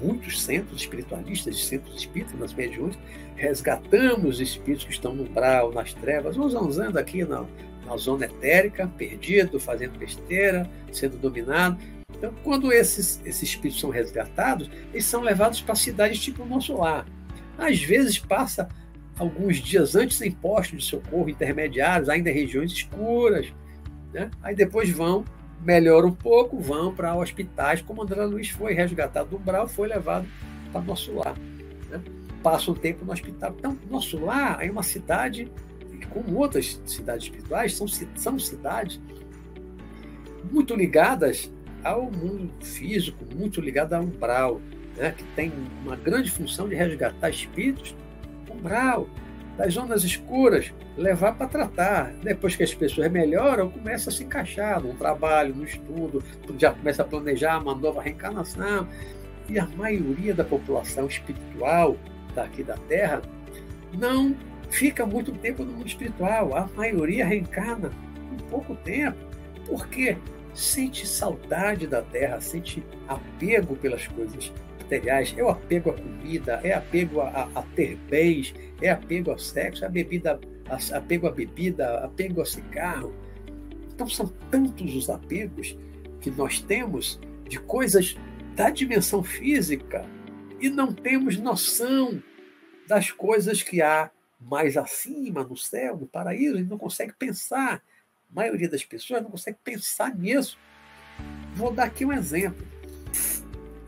muitos 0.01 0.43
centros 0.43 0.81
espiritualistas, 0.81 1.65
centros 1.65 1.97
espíritas, 1.97 2.53
mediúnicas, 2.53 2.99
resgatamos 3.37 4.41
espíritos 4.41 4.85
que 4.85 4.93
estão 4.93 5.15
no 5.15 5.25
umbral, 5.25 5.73
nas 5.73 5.95
trevas, 5.95 6.37
ou 6.37 6.49
zanzando 6.49 6.99
aqui 6.99 7.25
na, 7.25 7.45
na 7.87 7.97
zona 7.97 8.27
etérica, 8.27 8.87
perdido, 8.99 9.59
fazendo 9.61 9.99
besteira, 9.99 10.69
sendo 10.93 11.17
dominado. 11.17 11.79
Então, 12.17 12.33
quando 12.43 12.73
esses, 12.73 13.21
esses 13.25 13.43
espíritos 13.43 13.81
são 13.81 13.91
resgatados, 13.91 14.71
eles 14.93 15.05
são 15.05 15.23
levados 15.23 15.61
para 15.61 15.75
cidades 15.75 16.21
tipo 16.21 16.43
o 16.43 16.47
nosso 16.47 16.75
lar. 16.75 17.07
Às 17.59 17.81
vezes 17.83 18.19
passa 18.19 18.69
alguns 19.19 19.59
dias 19.59 19.95
antes 19.95 20.21
em 20.21 20.31
postos 20.31 20.79
de 20.79 20.85
socorro 20.85 21.29
intermediários, 21.29 22.09
ainda 22.09 22.31
em 22.31 22.35
regiões 22.35 22.73
escuras. 22.73 23.53
Né? 24.13 24.31
Aí 24.43 24.55
depois 24.55 24.91
vão, 24.91 25.25
melhoram 25.63 26.09
um 26.09 26.15
pouco, 26.15 26.59
vão 26.59 26.95
para 26.95 27.15
hospitais, 27.15 27.83
como 27.83 28.03
André 28.03 28.25
Luiz 28.25 28.49
foi 28.51 28.75
resgatado 28.75 29.31
do 29.31 29.37
umbral, 29.37 29.69
foi 29.69 29.89
levado 29.89 30.27
para 30.73 30.81
nosso 30.81 31.13
lar. 31.15 31.37
Né? 31.91 32.01
Passa 32.43 32.71
um 32.71 32.75
tempo 32.75 33.05
no 33.05 33.13
hospital. 33.13 33.55
Então, 33.59 33.79
nosso 33.91 34.19
lar 34.19 34.65
é 34.65 34.71
uma 34.71 34.83
cidade, 34.83 35.51
como 36.11 36.39
outras 36.39 36.81
cidades 36.87 37.25
espirituais, 37.25 37.75
são, 37.75 37.87
são 37.89 38.39
cidades 38.39 39.01
muito 40.51 40.75
ligadas 40.75 41.51
ao 41.85 42.11
mundo 42.11 42.51
físico, 42.61 43.25
muito 43.35 43.61
ligadas 43.61 43.93
ao 43.93 44.05
umbral, 44.05 44.61
né? 44.97 45.13
que 45.13 45.25
tem 45.37 45.53
uma 45.85 45.97
grande 45.97 46.31
função 46.31 46.69
de 46.69 46.75
resgatar 46.75 47.31
espíritos 47.31 47.95
umbral, 48.53 49.09
das 49.57 49.75
zonas 49.75 50.03
escuras, 50.03 50.73
levar 50.97 51.35
para 51.35 51.47
tratar. 51.47 52.13
Depois 52.23 52.57
que 52.57 52.63
as 52.63 52.75
pessoas 52.75 53.11
melhoram, 53.11 53.71
começa 53.71 54.11
a 54.11 54.13
se 54.13 54.25
encaixar 54.25 54.81
no 54.81 54.95
trabalho, 54.95 55.55
no 55.55 55.65
estudo, 55.65 56.23
já 56.59 56.73
começa 56.73 57.03
a 57.03 57.05
planejar 57.05 57.59
uma 57.59 57.75
nova 57.75 58.03
reencarnação. 58.03 58.89
E 59.49 59.59
a 59.59 59.67
maioria 59.67 60.35
da 60.35 60.45
população 60.45 61.07
espiritual 61.07 61.97
daqui 62.35 62.63
da 62.63 62.77
Terra 62.89 63.21
não 63.93 64.35
fica 64.71 65.05
muito 65.05 65.33
tempo 65.33 65.65
no 65.65 65.73
mundo 65.73 65.87
espiritual. 65.87 66.57
A 66.57 66.69
maioria 66.75 67.27
reencarna 67.27 67.91
em 68.33 68.37
pouco 68.49 68.75
tempo. 68.77 69.19
Por 69.67 69.87
quê? 69.89 70.17
Sente 70.55 71.07
saudade 71.07 71.87
da 71.87 72.03
Terra, 72.03 72.41
sente 72.41 72.83
apego 73.09 73.77
pelas 73.77 74.07
coisas 74.07 74.53
materiais, 74.93 75.35
é 75.37 75.43
o 75.43 75.49
apego 75.49 75.91
à 75.91 75.95
comida, 75.95 76.61
é 76.63 76.75
apego 76.75 77.21
a, 77.21 77.49
a 77.55 77.63
ter 77.75 77.97
bens, 78.11 78.55
é 78.81 78.91
apego 78.91 79.31
ao 79.31 79.39
sexo, 79.39 79.85
a 79.85 79.89
bebida, 79.89 80.39
a, 80.69 80.97
apego 80.97 81.27
à 81.27 81.31
bebida, 81.31 82.05
apego 82.05 82.41
ao 82.41 82.47
cigarro. 82.47 83.15
Então 83.95 84.07
são 84.09 84.27
tantos 84.51 84.95
os 84.95 85.09
apegos 85.09 85.77
que 86.21 86.31
nós 86.31 86.61
temos 86.61 87.19
de 87.49 87.59
coisas 87.61 88.17
da 88.55 88.69
dimensão 88.69 89.23
física 89.23 90.05
e 90.61 90.69
não 90.69 90.93
temos 90.93 91.39
noção 91.39 92.23
das 92.87 93.11
coisas 93.11 93.63
que 93.63 93.81
há 93.81 94.11
mais 94.39 94.77
acima, 94.77 95.43
no 95.43 95.57
céu, 95.57 95.97
no 95.97 96.07
paraíso, 96.07 96.59
e 96.59 96.65
não 96.65 96.77
consegue 96.77 97.15
pensar. 97.15 97.83
A 98.31 98.35
maioria 98.35 98.69
das 98.69 98.85
pessoas 98.85 99.23
não 99.23 99.31
consegue 99.31 99.59
pensar 99.63 100.15
nisso. 100.15 100.59
Vou 101.55 101.73
dar 101.73 101.85
aqui 101.85 102.05
um 102.05 102.13
exemplo. 102.13 102.67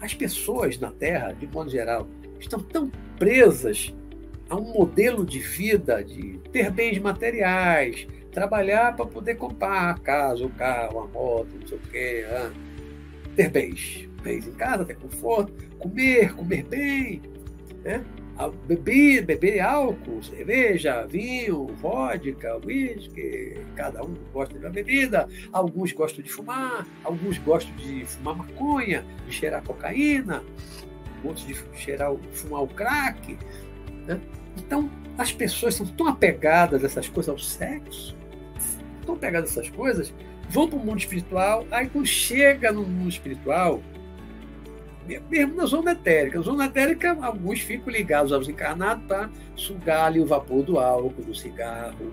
As 0.05 0.13
pessoas 0.13 0.79
na 0.79 0.91
Terra, 0.91 1.33
de 1.33 1.47
modo 1.47 1.71
geral, 1.71 2.07
estão 2.39 2.61
tão 2.61 2.93
presas 3.19 3.95
a 4.51 4.55
um 4.55 4.75
modelo 4.75 5.25
de 5.25 5.39
vida 5.39 6.05
de 6.05 6.39
ter 6.53 6.71
bens 6.71 6.99
materiais, 6.99 8.07
trabalhar 8.31 8.95
para 8.95 9.07
poder 9.07 9.37
comprar 9.37 9.89
a 9.89 9.99
casa, 9.99 10.45
o 10.45 10.51
carro, 10.51 11.01
a 11.01 11.07
moto, 11.07 11.49
não 11.59 11.67
sei 11.67 11.79
o 11.79 11.81
quê, 11.91 12.27
ter 13.35 13.49
bens, 13.49 14.07
bens 14.23 14.47
em 14.47 14.53
casa, 14.53 14.85
ter 14.85 14.97
conforto, 14.97 15.55
comer, 15.79 16.35
comer 16.35 16.65
bem, 16.65 17.23
né? 17.83 18.05
Beber, 18.67 19.25
beber 19.25 19.61
álcool, 19.61 20.23
cerveja, 20.23 21.07
vinho, 21.07 21.67
vodka, 21.81 22.59
uísque, 22.65 23.61
cada 23.77 24.03
um 24.03 24.15
gosta 24.33 24.59
de 24.59 24.65
uma 24.65 24.73
bebida, 24.73 25.29
alguns 25.53 25.93
gostam 25.93 26.23
de 26.23 26.31
fumar, 26.31 26.87
alguns 27.05 27.39
gostam 27.39 27.75
de 27.77 28.05
fumar 28.05 28.37
maconha, 28.37 29.05
de 29.27 29.33
cheirar 29.33 29.63
cocaína, 29.63 30.43
outros 31.23 31.47
de 31.47 31.57
cheirar, 31.77 32.13
fumar 32.33 32.63
o 32.63 32.69
crack. 32.69 33.39
Né? 34.07 34.21
Então, 34.59 34.91
as 35.17 35.33
pessoas 35.33 35.77
são 35.77 35.87
tão 35.87 36.09
apegadas 36.09 36.83
a 36.83 36.87
essas 36.87 37.09
coisas, 37.09 37.31
ao 37.31 37.39
sexo, 37.39 38.17
tão 39.07 39.15
apegadas 39.15 39.57
a 39.57 39.61
essas 39.61 39.71
coisas, 39.71 40.13
vão 40.49 40.69
para 40.69 40.79
o 40.79 40.85
mundo 40.85 40.99
espiritual, 40.99 41.67
aí 41.71 41.89
quando 41.89 42.07
chega 42.07 42.73
no 42.73 42.83
mundo 42.83 43.11
espiritual, 43.11 43.81
mesmo 45.07 45.55
na 45.55 45.67
zona 45.67 45.93
etérica. 45.93 46.39
Na 46.39 46.45
zona 46.45 46.67
etérica, 46.67 47.17
alguns 47.21 47.61
ficam 47.61 47.93
ligados 47.93 48.33
aos 48.33 48.49
encarnados 48.49 49.05
para 49.07 49.31
sugar 49.55 50.07
ali 50.07 50.21
o 50.21 50.27
vapor 50.27 50.63
do 50.63 50.79
álcool, 50.79 51.23
do 51.23 51.35
cigarro, 51.35 52.13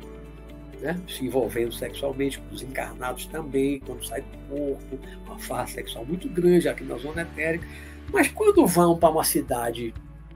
né? 0.81 0.99
se 1.07 1.25
envolvendo 1.25 1.71
sexualmente 1.71 2.39
com 2.39 2.53
os 2.53 2.61
encarnados 2.61 3.25
também, 3.27 3.79
quando 3.79 4.05
sai 4.05 4.21
do 4.21 4.37
corpo, 4.49 4.99
uma 5.25 5.39
farsa 5.39 5.75
sexual 5.75 6.05
muito 6.05 6.27
grande 6.29 6.67
aqui 6.67 6.83
na 6.83 6.97
zona 6.97 7.21
etérica. 7.21 7.65
Mas 8.11 8.27
quando 8.29 8.65
vão 8.65 8.97
para 8.97 9.09
uma 9.09 9.23
cidade 9.23 9.93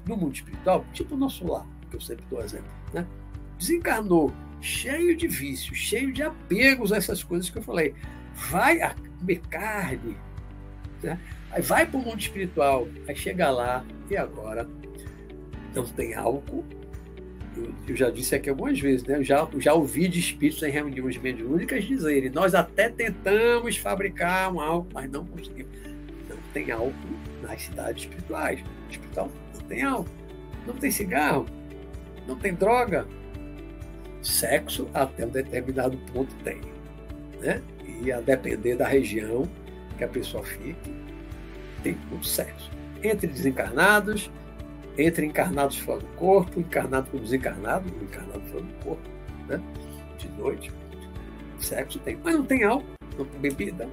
no 0.07 0.15
mundo 0.15 0.35
espiritual, 0.35 0.85
tipo 0.93 1.15
o 1.15 1.17
nosso 1.17 1.45
lar, 1.45 1.65
que 1.89 1.95
eu 1.97 2.01
sempre 2.01 2.23
dou 2.29 2.41
exemplo, 2.41 2.71
né? 2.93 3.05
desencarnou, 3.57 4.31
cheio 4.61 5.15
de 5.15 5.27
vícios, 5.27 5.77
cheio 5.77 6.13
de 6.13 6.23
apegos 6.23 6.91
a 6.91 6.97
essas 6.97 7.23
coisas 7.23 7.49
que 7.49 7.57
eu 7.57 7.63
falei. 7.63 7.93
Vai 8.49 8.79
comer 9.19 9.41
carne, 9.49 10.17
né? 11.01 11.19
Aí 11.55 11.61
vai 11.61 11.85
para 11.85 11.97
o 11.97 12.03
mundo 12.03 12.19
espiritual, 12.19 12.85
aí 13.07 13.15
chega 13.15 13.49
lá 13.49 13.85
e 14.09 14.17
agora 14.17 14.67
não 15.73 15.85
tem 15.85 16.13
álcool. 16.13 16.65
Eu, 17.55 17.73
eu, 17.87 17.95
já 17.95 18.09
disse 18.09 18.35
aqui 18.35 18.49
algumas 18.49 18.77
vezes, 18.77 19.07
né? 19.07 19.19
Eu 19.19 19.23
já, 19.23 19.47
já 19.59 19.73
ouvi 19.73 20.09
de 20.09 20.19
espíritos 20.19 20.61
em 20.63 20.69
reuniões 20.69 21.17
mediúnicas 21.17 21.85
dizerem: 21.85 22.29
nós 22.29 22.53
até 22.53 22.89
tentamos 22.89 23.77
fabricar 23.77 24.53
um 24.53 24.59
álcool, 24.59 24.89
mas 24.93 25.09
não 25.09 25.25
conseguimos. 25.25 25.71
Não 26.27 26.35
tem 26.53 26.71
álcool 26.71 26.93
nas 27.41 27.61
cidades 27.61 28.03
espirituais. 28.03 28.61
No 28.61 29.31
não 29.53 29.67
tem 29.69 29.81
álcool, 29.81 30.09
não 30.67 30.73
tem 30.73 30.91
cigarro, 30.91 31.45
não 32.27 32.35
tem 32.35 32.53
droga. 32.53 33.07
Sexo, 34.21 34.89
até 34.93 35.25
um 35.25 35.29
determinado 35.29 35.97
ponto, 36.11 36.35
tem. 36.43 36.59
Né? 37.39 37.61
E 38.01 38.11
a 38.11 38.19
depender 38.19 38.75
da 38.75 38.87
região 38.87 39.49
que 39.97 40.03
a 40.03 40.07
pessoa 40.09 40.43
fique, 40.43 41.04
tem 41.85 41.97
muito 42.09 42.25
sexo. 42.25 42.71
Entre 43.03 43.27
desencarnados, 43.27 44.31
entre 44.97 45.27
encarnados 45.27 45.77
fora 45.77 45.99
do 45.99 46.07
corpo, 46.15 46.59
encarnado 46.59 47.11
com 47.11 47.17
desencarnado, 47.19 47.87
encarnado 48.01 48.41
fora 48.51 48.63
do 48.63 48.73
corpo, 48.83 49.09
né? 49.47 49.61
de 50.17 50.27
noite. 50.29 50.71
Sexo 51.59 51.99
tem, 51.99 52.17
mas 52.23 52.33
não 52.33 52.43
tem 52.43 52.63
álcool, 52.63 52.87
não 53.17 53.25
tem 53.25 53.39
bebida, 53.39 53.85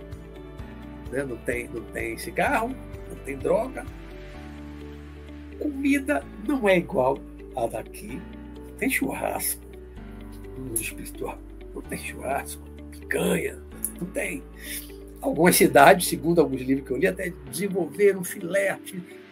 né? 1.11 1.23
não, 1.25 1.37
tem, 1.39 1.69
não 1.69 1.83
tem 1.85 2.17
cigarro, 2.17 2.75
não 3.11 3.17
tem 3.25 3.37
droga. 3.37 3.85
Comida 5.59 6.25
não 6.49 6.67
é 6.67 6.79
igual 6.79 7.19
a 7.55 7.67
daqui. 7.67 8.21
Tem 8.79 8.89
churrasco 8.89 9.63
no 10.57 10.65
mundo 10.65 10.81
espiritual. 10.81 11.39
Não 11.75 11.83
tem 11.83 11.99
churrasco, 11.99 12.63
picanha, 12.91 13.59
não 14.01 14.07
tem. 14.09 14.43
Algumas 15.23 15.55
cidades, 15.55 16.09
segundo 16.09 16.41
alguns 16.41 16.61
livros 16.61 16.85
que 16.85 16.93
eu 16.93 16.97
li, 16.97 17.07
até 17.07 17.31
desenvolveram 17.49 18.21
um 18.21 18.25
filé, 18.25 18.77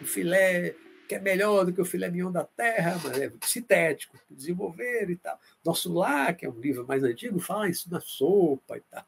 um 0.01 0.05
filé 0.05 0.73
que 1.05 1.15
é 1.15 1.19
melhor 1.19 1.65
do 1.65 1.73
que 1.73 1.81
o 1.81 1.85
filé 1.85 2.09
mignon 2.09 2.31
da 2.31 2.45
terra, 2.45 2.97
mas 3.03 3.19
é 3.19 3.29
sintético, 3.41 4.17
desenvolver 4.29 5.09
e 5.09 5.17
tal. 5.17 5.37
Nosso 5.65 5.93
Lar, 5.93 6.37
que 6.37 6.45
é 6.45 6.49
um 6.49 6.57
livro 6.57 6.87
mais 6.87 7.03
antigo, 7.03 7.37
fala 7.37 7.69
isso 7.69 7.91
na 7.91 7.99
sopa 7.99 8.77
e 8.77 8.81
tal. 8.89 9.05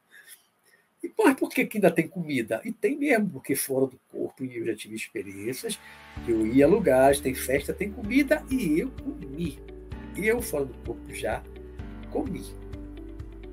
E 1.01 1.09
mas 1.17 1.35
por 1.35 1.49
que, 1.49 1.65
que 1.65 1.77
ainda 1.77 1.89
tem 1.89 2.05
comida? 2.05 2.59
E 2.65 2.73
tem 2.73 2.97
mesmo, 2.97 3.29
porque 3.29 3.55
fora 3.55 3.87
do 3.87 3.97
corpo, 4.11 4.43
e 4.43 4.57
eu 4.57 4.65
já 4.65 4.75
tive 4.75 4.95
experiências, 4.95 5.79
eu 6.27 6.45
ia 6.45 6.65
a 6.65 6.67
lugares, 6.67 7.21
tem 7.21 7.33
festa, 7.33 7.73
tem 7.73 7.89
comida, 7.89 8.43
e 8.51 8.81
eu 8.81 8.91
comi. 8.91 9.57
Eu, 10.17 10.41
fora 10.41 10.65
do 10.65 10.73
corpo, 10.85 11.13
já 11.13 11.41
comi. 12.11 12.43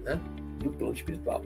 Né? 0.03 0.21
No 0.65 0.73
plano 0.73 0.95
espiritual. 0.95 1.45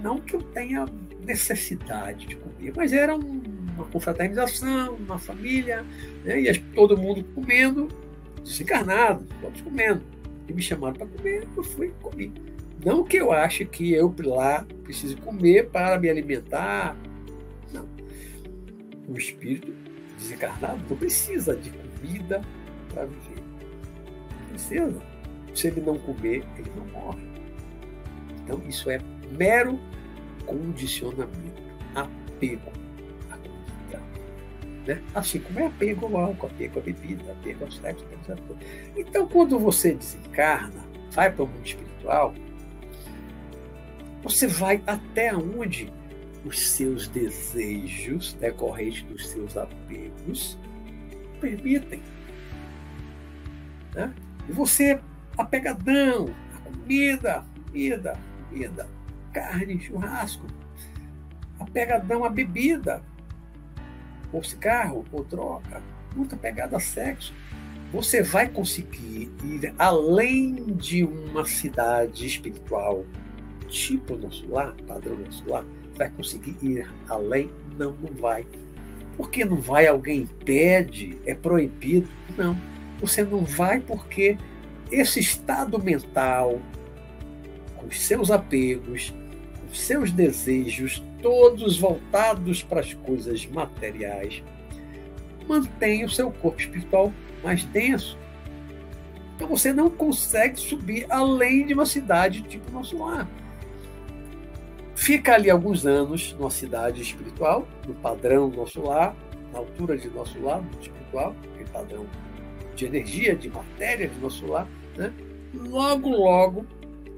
Não 0.00 0.18
que 0.18 0.34
eu 0.34 0.42
tenha 0.42 0.86
necessidade 1.24 2.26
de 2.26 2.36
comer, 2.36 2.72
mas 2.74 2.92
era 2.92 3.14
uma 3.14 3.84
confraternização, 3.86 4.94
uma 4.94 5.18
família, 5.18 5.84
né? 6.24 6.40
e 6.40 6.58
todo 6.74 6.96
mundo 6.96 7.24
comendo, 7.34 7.88
desencarnado, 8.42 9.24
todos 9.40 9.60
comendo. 9.60 10.02
E 10.48 10.52
me 10.52 10.62
chamaram 10.62 10.94
para 10.94 11.06
comer, 11.06 11.46
eu 11.56 11.64
fui 11.64 11.92
comi. 12.00 12.32
Não 12.84 13.04
que 13.04 13.16
eu 13.16 13.30
ache 13.30 13.64
que 13.64 13.92
eu 13.92 14.12
lá 14.24 14.66
preciso 14.82 15.16
comer 15.18 15.68
para 15.68 15.98
me 15.98 16.10
alimentar. 16.10 16.96
Não. 17.72 17.88
O 19.08 19.16
espírito 19.16 19.72
desencarnado 20.18 20.80
não 20.90 20.96
precisa 20.96 21.54
de 21.54 21.70
comida 21.70 22.42
para 22.92 23.04
viver. 23.04 23.42
Não 24.40 24.48
precisa. 24.48 25.02
Se 25.54 25.68
ele 25.68 25.80
não 25.80 25.96
comer, 25.98 26.44
ele 26.58 26.72
não 26.76 26.86
morre. 26.86 27.22
Então, 28.42 28.60
isso 28.68 28.90
é 28.90 28.98
mero 29.36 29.78
condicionamento, 30.46 31.62
apego 31.94 32.72
à 33.30 33.36
comida. 33.36 34.02
Né? 34.86 35.02
Assim 35.14 35.40
como 35.40 35.60
é 35.60 35.66
apego 35.66 36.06
ao 36.06 36.16
álcool, 36.16 36.46
apego 36.46 36.80
à 36.80 36.82
bebida, 36.82 37.32
apego 37.32 37.64
ao 37.64 37.70
sexo. 37.70 38.04
Então, 38.96 39.28
quando 39.28 39.58
você 39.58 39.94
desencarna, 39.94 40.84
vai 41.10 41.30
para 41.30 41.44
o 41.44 41.46
mundo 41.46 41.64
espiritual, 41.64 42.34
você 44.22 44.46
vai 44.46 44.82
até 44.86 45.34
onde 45.34 45.92
os 46.44 46.58
seus 46.58 47.08
desejos 47.08 48.32
decorrentes 48.34 49.02
dos 49.04 49.28
seus 49.28 49.56
apegos 49.56 50.58
permitem. 51.40 52.02
Né? 53.94 54.12
E 54.48 54.52
você, 54.52 54.98
apegadão, 55.36 56.34
a 56.54 56.58
comida, 56.58 57.44
comida, 57.66 58.18
comida, 58.48 58.88
carne, 59.32 59.80
churrasco, 59.80 60.46
apegadão 61.58 62.24
à 62.24 62.28
bebida, 62.28 63.02
ou 64.32 64.42
cigarro, 64.42 65.04
ou 65.12 65.24
droga, 65.24 65.82
muito 66.14 66.34
apegado 66.34 66.74
a 66.74 66.80
sexo. 66.80 67.34
Você 67.92 68.22
vai 68.22 68.48
conseguir 68.48 69.30
ir 69.44 69.74
além 69.78 70.64
de 70.74 71.04
uma 71.04 71.44
cidade 71.44 72.26
espiritual 72.26 73.04
tipo 73.68 74.16
nosso 74.16 74.46
lar, 74.48 74.74
padrão 74.86 75.16
nosso 75.18 75.48
lar, 75.48 75.64
vai 75.96 76.10
conseguir 76.10 76.56
ir 76.62 76.90
além? 77.08 77.50
Não, 77.78 77.92
não 77.92 78.12
vai. 78.18 78.46
Por 79.16 79.30
que 79.30 79.44
não 79.44 79.56
vai? 79.56 79.86
Alguém 79.86 80.20
impede? 80.20 81.18
É 81.26 81.34
proibido? 81.34 82.08
Não. 82.36 82.56
Você 83.00 83.24
não 83.24 83.44
vai 83.44 83.80
porque 83.80 84.38
esse 84.90 85.20
estado 85.20 85.82
mental, 85.82 86.60
com 87.76 87.86
os 87.86 88.00
seus 88.00 88.30
apegos, 88.30 89.12
seus 89.72 90.10
desejos, 90.10 91.02
todos 91.20 91.78
voltados 91.78 92.62
para 92.62 92.80
as 92.80 92.94
coisas 92.94 93.46
materiais, 93.46 94.42
mantém 95.46 96.04
o 96.04 96.10
seu 96.10 96.30
corpo 96.30 96.60
espiritual 96.60 97.12
mais 97.42 97.64
denso. 97.64 98.18
Então 99.36 99.48
você 99.48 99.72
não 99.72 99.90
consegue 99.90 100.58
subir 100.60 101.06
além 101.10 101.66
de 101.66 101.74
uma 101.74 101.86
cidade 101.86 102.42
tipo 102.42 102.70
nosso 102.70 102.98
lar. 102.98 103.28
Fica 104.94 105.34
ali 105.34 105.50
alguns 105.50 105.84
anos 105.84 106.32
numa 106.38 106.50
cidade 106.50 107.02
espiritual, 107.02 107.66
no 107.88 107.94
padrão 107.94 108.48
nosso 108.48 108.80
lar, 108.82 109.16
na 109.52 109.58
altura 109.58 109.96
de 109.96 110.08
nosso 110.10 110.40
lar, 110.40 110.62
espiritual, 110.80 111.34
aquele 111.52 111.68
padrão 111.70 112.06
de 112.76 112.86
energia, 112.86 113.34
de 113.34 113.48
matéria 113.48 114.08
de 114.08 114.18
nosso 114.20 114.46
lar. 114.46 114.68
Né? 114.96 115.12
Logo, 115.54 116.08
logo, 116.08 116.66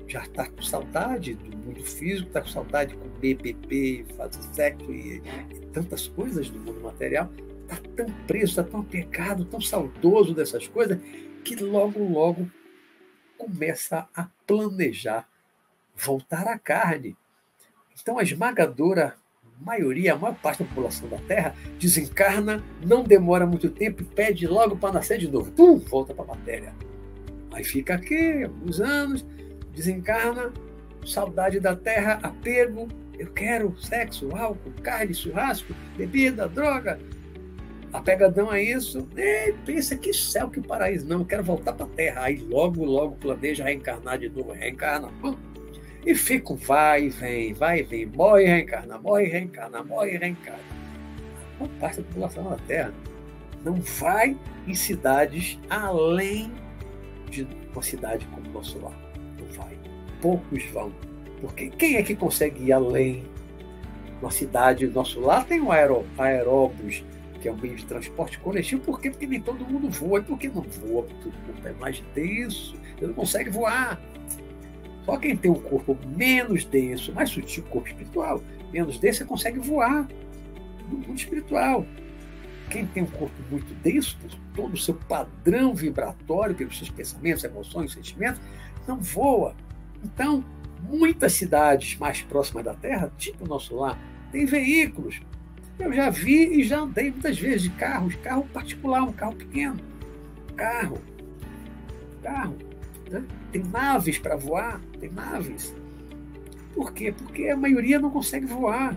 já 0.07 0.23
está 0.23 0.49
com 0.49 0.63
saudade 0.63 1.35
do 1.35 1.57
mundo 1.57 1.83
físico, 1.83 2.29
está 2.29 2.41
com 2.41 2.49
saudade 2.49 2.93
de 2.93 2.99
comer, 2.99 3.35
beber, 3.35 4.07
fazer 4.17 4.43
sexo 4.53 4.93
e, 4.93 5.23
e 5.51 5.67
tantas 5.73 6.09
coisas 6.09 6.49
do 6.49 6.59
mundo 6.59 6.81
material. 6.81 7.31
Está 7.63 7.77
tão 7.97 8.07
preso, 8.27 8.61
está 8.61 8.63
tão 8.63 8.81
apegado, 8.81 9.45
tão 9.45 9.61
saudoso 9.61 10.35
dessas 10.35 10.69
coisas, 10.69 10.99
que 11.45 11.57
logo, 11.57 12.03
logo 12.03 12.51
começa 13.39 14.09
a 14.15 14.29
planejar 14.47 15.29
voltar 15.97 16.49
à 16.49 16.59
carne 16.59 17.17
então, 18.01 18.19
a 18.19 18.23
esmagadora 18.23 19.15
maioria, 19.61 20.15
a 20.15 20.19
maior 20.19 20.35
parte 20.35 20.63
da 20.63 20.69
população 20.69 21.09
da 21.09 21.17
Terra, 21.19 21.55
desencarna, 21.79 22.63
não 22.85 23.05
demora 23.05 23.47
muito 23.47 23.71
tempo 23.71 24.03
e 24.03 24.05
pede 24.05 24.47
logo 24.47 24.77
para 24.77 24.95
nascer 24.95 25.19
de 25.19 25.29
novo. 25.29 25.51
Pum, 25.53 25.79
volta 25.79 26.13
para 26.13 26.25
a 26.25 26.29
matéria. 26.29 26.75
Aí 27.53 27.65
fica 27.65 27.95
aqui, 27.95 28.43
alguns 28.43 28.81
anos, 28.81 29.25
desencarna, 29.75 30.53
saudade 31.05 31.61
da 31.61 31.75
Terra, 31.75 32.21
apego, 32.23 32.89
eu 33.19 33.29
quero 33.33 33.77
sexo, 33.79 34.35
álcool, 34.35 34.73
carne, 34.83 35.15
churrasco, 35.15 35.75
bebida, 35.97 36.49
droga. 36.49 36.99
Apegadão 37.93 38.51
a 38.51 38.61
isso, 38.61 39.09
e 39.17 39.53
pensa 39.65 39.97
que 39.97 40.13
céu, 40.13 40.51
que 40.51 40.61
paraíso. 40.61 41.07
Não, 41.07 41.25
quero 41.25 41.45
voltar 41.45 41.75
para 41.75 41.87
a 41.87 41.91
Terra. 41.91 42.23
Aí 42.25 42.39
logo, 42.39 42.85
logo 42.85 43.15
planeja 43.17 43.65
reencarnar 43.65 44.19
de 44.19 44.29
novo, 44.29 44.51
reencarna. 44.51 45.13
Pum, 45.21 45.37
e 46.05 46.15
fico 46.15 46.57
vai 46.57 47.09
vem, 47.09 47.55
vai 47.55 47.85
vem, 47.85 48.05
morre 48.07 48.47
reencarna, 48.47 48.99
morre 48.99 49.27
reencarna, 49.27 49.85
morre 49.85 50.19
reencarna. 50.19 50.59
Uma 51.61 51.69
parte 51.79 51.99
da 51.99 52.03
população 52.09 52.51
da 52.51 52.57
Terra 52.67 52.93
não 53.65 53.75
vai 53.77 54.37
em 54.67 54.75
cidades 54.75 55.59
além 55.71 56.53
de 57.31 57.47
uma 57.73 57.83
cidade 57.83 58.27
como 58.27 58.49
o 58.49 58.53
nosso 58.53 58.79
lar. 58.81 59.04
Poucos 60.25 60.65
vão. 60.73 60.91
Porque 61.43 61.69
quem 61.69 61.97
é 61.97 62.03
que 62.03 62.17
consegue 62.17 62.65
ir 62.65 62.73
além? 62.73 63.27
Uma 64.23 64.31
cidade, 64.31 64.87
nosso 64.87 65.21
lar 65.21 65.45
tem 65.45 65.61
um 65.61 65.71
aeró, 65.71 66.03
aeróbus, 66.17 67.05
que 67.43 67.47
é 67.47 67.53
um 67.53 67.57
meio 67.59 67.77
de 67.77 67.85
transporte 67.85 68.39
coletivo. 68.39 68.81
Por 68.81 68.99
quê? 68.99 69.11
Porque 69.11 69.27
nem 69.27 69.39
todo 69.39 69.67
mundo 69.67 69.91
voa. 69.91 70.21
E 70.21 70.23
por 70.23 70.39
que 70.39 70.49
não 70.49 70.63
voa? 70.63 71.03
Porque 71.03 71.29
o 71.29 71.33
corpo 71.33 71.69
é 71.69 71.73
mais 71.73 72.03
denso. 72.15 72.75
Ele 72.97 73.09
não 73.09 73.13
consegue 73.13 73.51
voar. 73.51 74.01
Só 75.05 75.19
quem 75.19 75.37
tem 75.37 75.51
um 75.51 75.61
corpo 75.61 75.95
menos 76.17 76.65
denso, 76.65 77.13
mais 77.13 77.29
sutil, 77.29 77.63
corpo 77.65 77.89
espiritual, 77.89 78.43
menos 78.73 78.99
denso, 78.99 79.27
consegue 79.27 79.59
voar 79.59 80.09
no 80.91 80.97
mundo 80.97 81.19
espiritual. 81.19 81.85
Quem 82.71 82.87
tem 82.87 83.03
um 83.03 83.09
corpo 83.09 83.35
muito 83.51 83.75
denso, 83.83 84.17
todo 84.57 84.73
o 84.73 84.79
seu 84.79 84.95
padrão 84.95 85.75
vibratório, 85.75 86.55
pelos 86.55 86.79
seus 86.79 86.89
pensamentos, 86.89 87.45
emoções, 87.45 87.93
sentimentos, 87.93 88.41
não 88.89 88.99
voa. 88.99 89.55
Então, 90.05 90.45
muitas 90.83 91.33
cidades 91.33 91.97
mais 91.99 92.23
próximas 92.23 92.65
da 92.65 92.75
Terra, 92.75 93.11
tipo 93.17 93.45
o 93.45 93.49
nosso 93.49 93.75
lar, 93.75 93.99
têm 94.31 94.45
veículos. 94.45 95.21
Eu 95.79 95.93
já 95.93 96.11
vi 96.11 96.61
e 96.61 96.63
já 96.63 96.81
andei 96.81 97.11
muitas 97.11 97.39
vezes 97.39 97.63
de 97.63 97.71
carros, 97.71 98.15
carro 98.17 98.47
particular, 98.53 99.03
um 99.03 99.13
carro 99.13 99.35
pequeno. 99.35 99.77
Carro. 100.57 100.99
Carro. 102.23 102.57
Né? 103.11 103.25
Tem 103.51 103.63
naves 103.65 104.19
para 104.19 104.37
voar, 104.37 104.81
tem 105.01 105.11
naves. 105.11 105.75
Por 106.75 106.93
quê? 106.93 107.13
Porque 107.17 107.49
a 107.49 107.57
maioria 107.57 107.99
não 107.99 108.11
consegue 108.11 108.47
voar. 108.47 108.97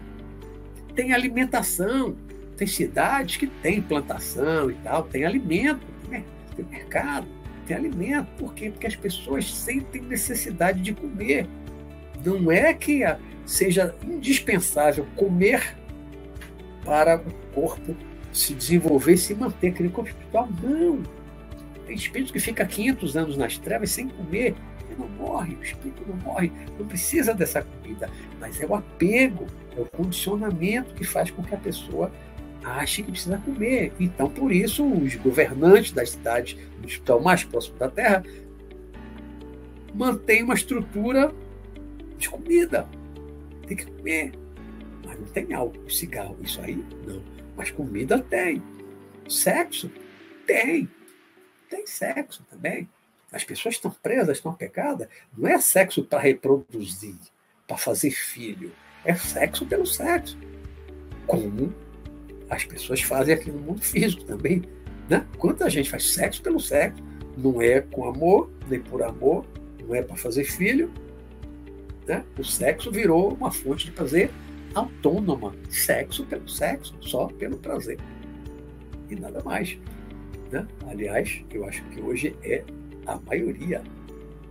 Tem 0.96 1.14
alimentação, 1.14 2.16
tem 2.58 2.68
cidades 2.68 3.38
que 3.38 3.48
tem 3.48 3.82
plantação 3.82 4.70
e 4.70 4.74
tal, 4.76 5.04
tem 5.04 5.26
alimento, 5.26 5.86
tem 6.10 6.66
mercado, 6.66 7.28
tem 7.68 7.78
alimento. 7.78 8.28
Por 8.38 8.54
quê? 8.54 8.70
Porque 8.70 8.88
as 8.88 8.96
pessoas 8.96 9.54
sentem 9.54 10.02
necessidade 10.02 10.82
de 10.82 10.94
comer. 10.94 11.48
Não 12.26 12.52
é 12.52 12.74
que 12.74 13.02
seja 13.46 13.96
indispensável 14.04 15.06
comer 15.16 15.78
para 16.84 17.18
o 17.18 17.34
corpo 17.54 17.96
se 18.32 18.54
desenvolver 18.54 19.14
e 19.14 19.18
se 19.18 19.36
manter 19.36 19.70
aquele 19.70 19.90
corpo 19.90 20.10
espiritual. 20.10 20.48
Não 20.64 21.04
tem 21.86 21.96
espírito 21.96 22.34
que 22.34 22.40
fica 22.40 22.66
500 22.66 23.18
anos 23.18 23.38
nas 23.38 23.58
trevas 23.58 23.92
sem 23.92 24.08
comer 24.10 24.56
e 24.92 25.00
não 25.00 25.08
morre. 25.10 25.56
O 25.56 25.64
espírito 25.64 26.04
não 26.08 26.16
morre, 26.18 26.52
não 26.78 26.86
precisa 26.86 27.34
dessa 27.34 27.62
comida. 27.62 28.10
Mas 28.40 28.60
é 28.62 28.66
o 28.66 28.76
apego, 28.76 29.48
é 29.76 29.82
o 29.82 29.86
condicionamento 29.86 30.94
que 30.94 31.04
faz 31.04 31.32
com 31.32 31.44
que 31.44 31.56
a 31.56 31.58
pessoa 31.58 32.12
ache 32.76 33.04
que 33.04 33.12
precisa 33.12 33.38
comer. 33.38 33.94
Então, 34.00 34.30
por 34.30 34.52
isso, 34.52 34.86
os 34.86 35.16
governantes 35.16 35.92
das 35.92 36.12
cidades 36.12 36.58
do 36.80 36.88
hospital 36.88 37.22
mais 37.22 37.44
próximo 37.44 37.78
da 37.78 37.90
Terra 37.90 38.24
mantêm 39.94 40.44
uma 40.44 40.54
estrutura 40.54 41.34
de 42.18 42.30
comida. 42.30 42.88
Tem 43.68 43.78
que 43.78 43.86
comer. 43.86 44.32
Mas 45.06 45.20
não 45.20 45.28
tem 45.28 45.54
álcool, 45.54 45.90
cigarro, 45.90 46.38
isso 46.42 46.62
aí 46.62 46.84
não. 47.06 47.24
Mas 47.56 47.72
comida 47.72 48.20
tem. 48.20 48.62
Sexo 49.28 49.92
tem 50.46 50.90
tem 51.70 51.86
sexo 51.86 52.44
também. 52.50 52.90
As 53.32 53.44
pessoas 53.44 53.76
estão 53.76 53.92
presas, 53.92 54.38
estão 54.38 54.54
pecadas. 54.54 55.08
Não 55.38 55.48
é 55.48 55.60
sexo 55.60 56.04
para 56.04 56.20
reproduzir, 56.20 57.16
para 57.68 57.78
fazer 57.78 58.12
filho. 58.12 58.72
é 59.04 59.14
sexo 59.16 59.66
pelo 59.66 59.86
sexo. 59.86 60.38
Como 61.26 61.74
as 62.50 62.64
pessoas 62.64 63.02
fazem 63.02 63.34
aqui 63.34 63.52
no 63.52 63.60
mundo 63.60 63.82
físico 63.82 64.24
também. 64.24 64.64
Né? 65.10 65.26
Quanta 65.38 65.70
gente 65.70 65.90
faz 65.90 66.14
sexo 66.14 66.42
pelo 66.42 66.60
sexo, 66.60 67.02
não 67.38 67.62
é 67.62 67.82
com 67.82 68.08
amor, 68.08 68.50
nem 68.70 68.80
por 68.80 69.04
amor, 69.04 69.46
não 69.86 69.96
é 69.96 70.02
para 70.02 70.16
fazer 70.16 70.44
filho. 70.44 70.92
Né? 72.06 72.24
O 72.38 72.44
sexo 72.44 72.92
virou 72.92 73.34
uma 73.34 73.52
fonte 73.52 73.86
de 73.86 73.92
prazer 73.92 74.32
autônoma. 74.74 75.54
Sexo 75.70 76.26
pelo 76.26 76.48
sexo, 76.48 76.96
só 77.02 77.28
pelo 77.28 77.58
prazer. 77.58 78.00
E 79.10 79.16
nada 79.16 79.42
mais. 79.44 79.78
Né? 80.52 80.66
Aliás, 80.88 81.44
eu 81.52 81.66
acho 81.66 81.84
que 81.86 82.02
hoje 82.02 82.36
é 82.44 82.64
a 83.06 83.20
maioria 83.26 83.82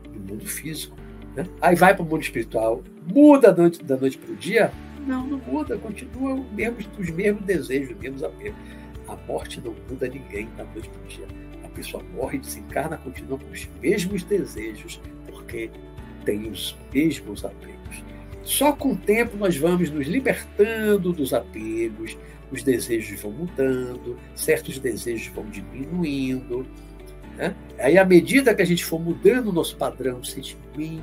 do 0.04 0.20
mundo 0.20 0.46
físico. 0.46 0.96
Né? 1.34 1.46
Aí 1.60 1.76
vai 1.76 1.94
para 1.94 2.02
o 2.02 2.06
mundo 2.06 2.22
espiritual, 2.22 2.82
muda 3.06 3.52
da 3.52 3.62
noite, 3.62 3.84
da 3.84 3.96
noite 3.96 4.18
para 4.18 4.32
o 4.32 4.36
dia? 4.36 4.72
Não, 5.06 5.24
não 5.26 5.38
muda, 5.38 5.78
continua 5.78 6.34
os 6.34 6.52
mesmos, 6.52 6.88
os 6.98 7.10
mesmos 7.10 7.44
desejos, 7.44 7.90
os 7.90 7.98
mesmos 7.98 8.22
apegos. 8.24 8.58
A 9.06 9.16
morte 9.28 9.60
não 9.60 9.74
muda 9.88 10.08
ninguém 10.08 10.48
da 10.56 10.64
noite 10.64 10.88
para 10.88 11.02
o 11.02 11.06
dia. 11.06 11.26
A 11.64 11.68
pessoa 11.68 12.02
morre, 12.14 12.38
desencarna, 12.38 12.96
continua 12.98 13.38
com 13.38 13.50
os 13.50 13.68
mesmos 13.80 14.24
desejos, 14.24 15.00
porque 15.30 15.70
tem 16.24 16.50
os 16.50 16.76
mesmos 16.92 17.44
apegos. 17.44 18.04
Só 18.42 18.72
com 18.72 18.92
o 18.92 18.96
tempo 18.96 19.36
nós 19.36 19.56
vamos 19.56 19.90
nos 19.90 20.06
libertando 20.08 21.12
dos 21.12 21.32
apegos, 21.32 22.18
os 22.50 22.62
desejos 22.62 23.20
vão 23.20 23.32
mudando, 23.32 24.18
certos 24.34 24.78
desejos 24.78 25.28
vão 25.28 25.44
diminuindo. 25.46 26.66
Né? 27.36 27.54
Aí, 27.78 27.98
à 27.98 28.04
medida 28.04 28.54
que 28.54 28.62
a 28.62 28.66
gente 28.66 28.84
for 28.84 29.00
mudando 29.00 29.48
o 29.48 29.52
nosso 29.52 29.76
padrão 29.76 30.20
de 30.20 30.30
sentimento, 30.30 31.02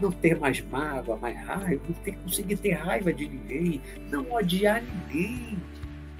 não 0.00 0.10
ter 0.10 0.38
mais 0.38 0.60
mágoa, 0.60 1.16
mais 1.16 1.36
raiva, 1.44 1.82
não 1.88 1.94
ter, 1.96 2.16
conseguir 2.18 2.56
ter 2.56 2.72
raiva 2.72 3.12
de 3.12 3.28
ninguém, 3.28 3.80
não 4.10 4.30
odiar 4.32 4.82
ninguém, 4.82 5.58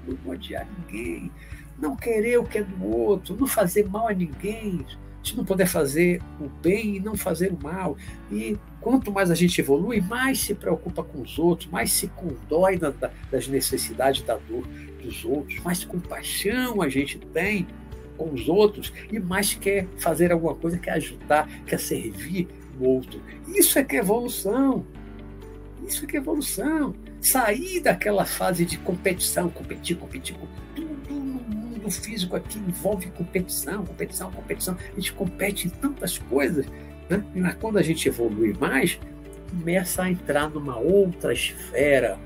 não 0.07 0.31
odiar 0.31 0.67
ninguém, 0.77 1.31
não 1.77 1.95
querer 1.95 2.39
o 2.39 2.43
que 2.43 2.59
é 2.59 2.63
do 2.63 2.85
outro, 2.85 3.35
não 3.35 3.47
fazer 3.47 3.87
mal 3.87 4.07
a 4.07 4.13
ninguém, 4.13 4.85
se 5.23 5.35
não 5.35 5.43
puder 5.43 5.67
fazer 5.67 6.21
o 6.39 6.47
bem 6.47 6.95
e 6.95 6.99
não 6.99 7.15
fazer 7.15 7.51
o 7.51 7.61
mal. 7.61 7.97
E 8.31 8.57
quanto 8.79 9.11
mais 9.11 9.29
a 9.29 9.35
gente 9.35 9.59
evolui, 9.59 10.01
mais 10.01 10.39
se 10.39 10.55
preocupa 10.55 11.03
com 11.03 11.21
os 11.21 11.37
outros, 11.37 11.69
mais 11.69 11.91
se 11.91 12.07
condói 12.07 12.79
das 13.29 13.47
necessidades 13.47 14.21
da 14.21 14.37
dor 14.37 14.65
dos 15.01 15.25
outros, 15.25 15.59
mais 15.59 15.83
compaixão 15.83 16.81
a 16.81 16.89
gente 16.89 17.19
tem 17.19 17.67
com 18.17 18.33
os 18.33 18.49
outros 18.49 18.91
e 19.11 19.19
mais 19.19 19.53
quer 19.53 19.87
fazer 19.97 20.31
alguma 20.31 20.55
coisa, 20.55 20.77
quer 20.77 20.93
ajudar, 20.93 21.47
quer 21.65 21.79
servir 21.79 22.47
outro. 22.85 23.21
Isso 23.47 23.79
é 23.79 23.83
que 23.83 23.95
é 23.95 23.99
evolução. 23.99 24.85
Isso 25.87 26.03
é 26.03 26.07
que 26.07 26.17
é 26.17 26.19
evolução. 26.19 26.93
Sair 27.21 27.79
daquela 27.79 28.25
fase 28.25 28.65
de 28.65 28.77
competição, 28.77 29.49
competir, 29.49 29.97
competir, 29.97 30.35
tudo 30.75 31.13
no 31.13 31.39
mundo 31.55 31.89
físico 31.89 32.35
aqui 32.35 32.59
envolve 32.59 33.09
competição, 33.11 33.85
competição, 33.85 34.31
competição. 34.31 34.77
A 34.91 34.95
gente 34.95 35.13
compete 35.13 35.67
em 35.67 35.69
tantas 35.69 36.17
coisas. 36.17 36.65
Né? 37.09 37.23
E 37.35 37.53
quando 37.55 37.77
a 37.77 37.81
gente 37.81 38.07
evolui 38.07 38.53
mais, 38.59 38.99
começa 39.49 40.03
a 40.03 40.11
entrar 40.11 40.49
numa 40.49 40.77
outra 40.77 41.33
esfera 41.33 42.19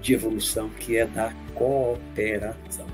de 0.00 0.14
evolução 0.14 0.68
que 0.78 0.96
é 0.96 1.06
da 1.06 1.32
cooperação. 1.54 2.86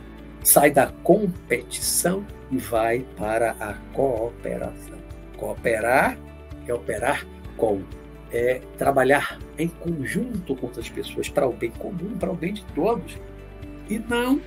Sai 0.43 0.71
da 0.71 0.87
competição 0.87 2.27
e 2.51 2.59
vai 2.59 3.01
para 3.17 3.53
a 3.61 3.75
cooperação. 3.93 4.99
Cooperar 5.37 6.19
é 6.67 6.75
operar 6.75 7.27
com, 7.57 7.83
é 8.33 8.61
trabalhar 8.79 9.39
em 9.59 9.69
conjunto 9.69 10.57
com 10.57 10.67
outras 10.67 10.89
pessoas 10.89 11.29
para 11.29 11.47
o 11.47 11.53
bem 11.53 11.71
comum, 11.71 12.17
para 12.19 12.31
o 12.31 12.37
bem 12.37 12.55
de 12.55 12.65
todos. 12.75 13.19
E 13.89 13.99
não 13.99 14.41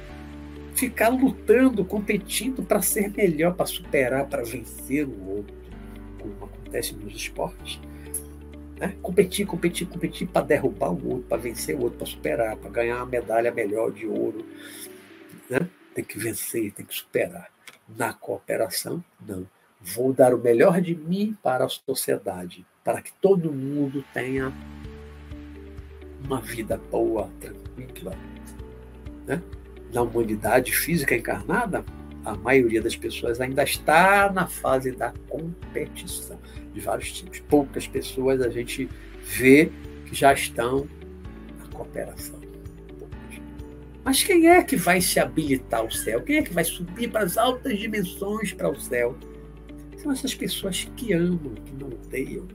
ficar 0.78 1.10
lutando, 1.10 1.84
competindo 1.84 2.62
para 2.64 2.82
ser 2.82 3.12
melhor, 3.12 3.56
para 3.56 3.66
superar, 3.66 4.28
para 4.28 4.44
vencer 4.44 5.08
o 5.08 5.30
outro, 5.30 5.56
como 6.20 6.46
acontece 6.46 6.96
nos 6.96 7.16
esportes. 7.16 7.80
Né? 8.80 8.96
Competir, 9.02 9.48
competir, 9.48 9.88
competir 9.88 10.28
para 10.28 10.46
derrubar 10.46 10.92
o 10.92 11.08
outro, 11.08 11.28
para 11.28 11.38
vencer 11.38 11.76
o 11.76 11.82
outro, 11.82 11.98
para 11.98 12.08
superar, 12.08 12.56
para 12.58 12.70
ganhar 12.70 12.98
uma 12.98 13.08
medalha 13.08 13.52
melhor 13.52 13.92
de 13.92 14.06
ouro. 14.06 14.46
Né? 15.50 15.68
Tem 15.96 16.04
que 16.04 16.20
vencer, 16.20 16.72
tem 16.72 16.86
que 16.86 16.94
superar. 16.94 17.50
Na 17.98 18.14
cooperação, 18.14 19.04
não. 19.26 19.48
Vou 19.96 20.12
dar 20.12 20.34
o 20.34 20.38
melhor 20.38 20.82
de 20.82 20.94
mim 20.94 21.38
para 21.42 21.64
a 21.64 21.70
sociedade, 21.70 22.66
para 22.84 23.02
que 23.02 23.14
todo 23.22 23.54
mundo 23.54 24.04
tenha 24.14 24.52
uma 26.26 26.42
vida 26.42 26.78
boa, 26.92 27.30
tranquila. 27.40 28.14
Né? 29.26 29.42
Na 29.94 30.02
humanidade 30.02 30.74
física 30.74 31.16
encarnada, 31.16 31.86
a 32.26 32.36
maioria 32.36 32.82
das 32.82 32.98
pessoas 32.98 33.40
ainda 33.40 33.64
está 33.64 34.30
na 34.30 34.46
fase 34.46 34.92
da 34.92 35.14
competição, 35.30 36.38
de 36.74 36.82
vários 36.82 37.14
tipos. 37.14 37.40
Poucas 37.40 37.88
pessoas 37.88 38.42
a 38.42 38.50
gente 38.50 38.90
vê 39.24 39.72
que 40.06 40.14
já 40.14 40.34
estão 40.34 40.86
na 41.60 41.66
cooperação. 41.68 42.42
Mas 44.04 44.22
quem 44.22 44.50
é 44.50 44.62
que 44.62 44.76
vai 44.76 45.00
se 45.00 45.18
habilitar 45.18 45.80
ao 45.80 45.92
céu? 45.92 46.22
Quem 46.22 46.38
é 46.38 46.42
que 46.42 46.54
vai 46.54 46.66
subir 46.66 47.10
para 47.10 47.24
as 47.24 47.38
altas 47.38 47.78
dimensões 47.78 48.52
para 48.52 48.70
o 48.70 48.78
céu? 48.78 49.18
São 49.98 50.12
essas 50.12 50.36
pessoas 50.36 50.88
que 50.96 51.14
amam, 51.14 51.56
que 51.66 51.74
não 51.74 51.88
odeiam. 51.88 52.48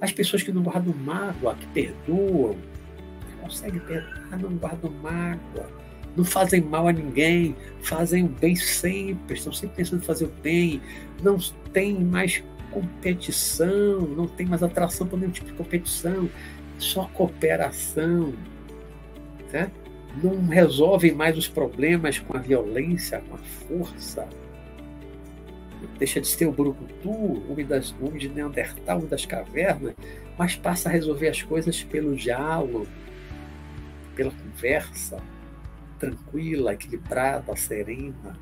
As 0.00 0.12
pessoas 0.12 0.42
que 0.42 0.52
não 0.52 0.62
guardam 0.62 0.94
mágoa, 0.94 1.54
que 1.56 1.66
perdoam. 1.68 2.54
Que 2.54 3.36
conseguem 3.40 3.80
perdoar, 3.80 4.38
não 4.40 4.50
guardam 4.56 4.92
mágoa. 5.02 5.68
Não 6.16 6.24
fazem 6.24 6.60
mal 6.60 6.86
a 6.86 6.92
ninguém, 6.92 7.56
fazem 7.82 8.24
o 8.24 8.28
bem 8.28 8.54
sempre, 8.54 9.34
estão 9.34 9.52
sempre 9.52 9.76
pensando 9.76 10.02
em 10.02 10.04
fazer 10.04 10.26
o 10.26 10.32
bem. 10.42 10.80
Não 11.20 11.36
tem 11.72 12.04
mais 12.04 12.42
competição, 12.70 14.02
não 14.02 14.28
tem 14.28 14.46
mais 14.46 14.62
atração 14.62 15.06
por 15.06 15.18
nenhum 15.18 15.32
tipo 15.32 15.48
de 15.48 15.54
competição. 15.54 16.30
Só 16.78 17.06
cooperação. 17.12 18.32
Né? 19.52 19.70
Não 20.22 20.46
resolvem 20.46 21.12
mais 21.12 21.36
os 21.36 21.48
problemas 21.48 22.20
com 22.20 22.36
a 22.36 22.40
violência, 22.40 23.20
com 23.28 23.34
a 23.34 23.38
força 23.38 24.28
deixa 25.98 26.20
de 26.20 26.26
ser 26.26 26.46
o 26.46 26.52
brucutu, 26.52 27.42
homem, 27.50 27.66
das, 27.66 27.94
homem 28.00 28.18
de 28.18 28.28
Neandertal, 28.28 28.98
homem 28.98 29.08
das 29.08 29.26
cavernas, 29.26 29.94
mas 30.38 30.56
passa 30.56 30.88
a 30.88 30.92
resolver 30.92 31.28
as 31.28 31.42
coisas 31.42 31.82
pelo 31.82 32.14
diálogo, 32.14 32.86
pela 34.14 34.30
conversa, 34.30 35.22
tranquila, 35.98 36.74
equilibrada, 36.74 37.54
serena, 37.56 38.38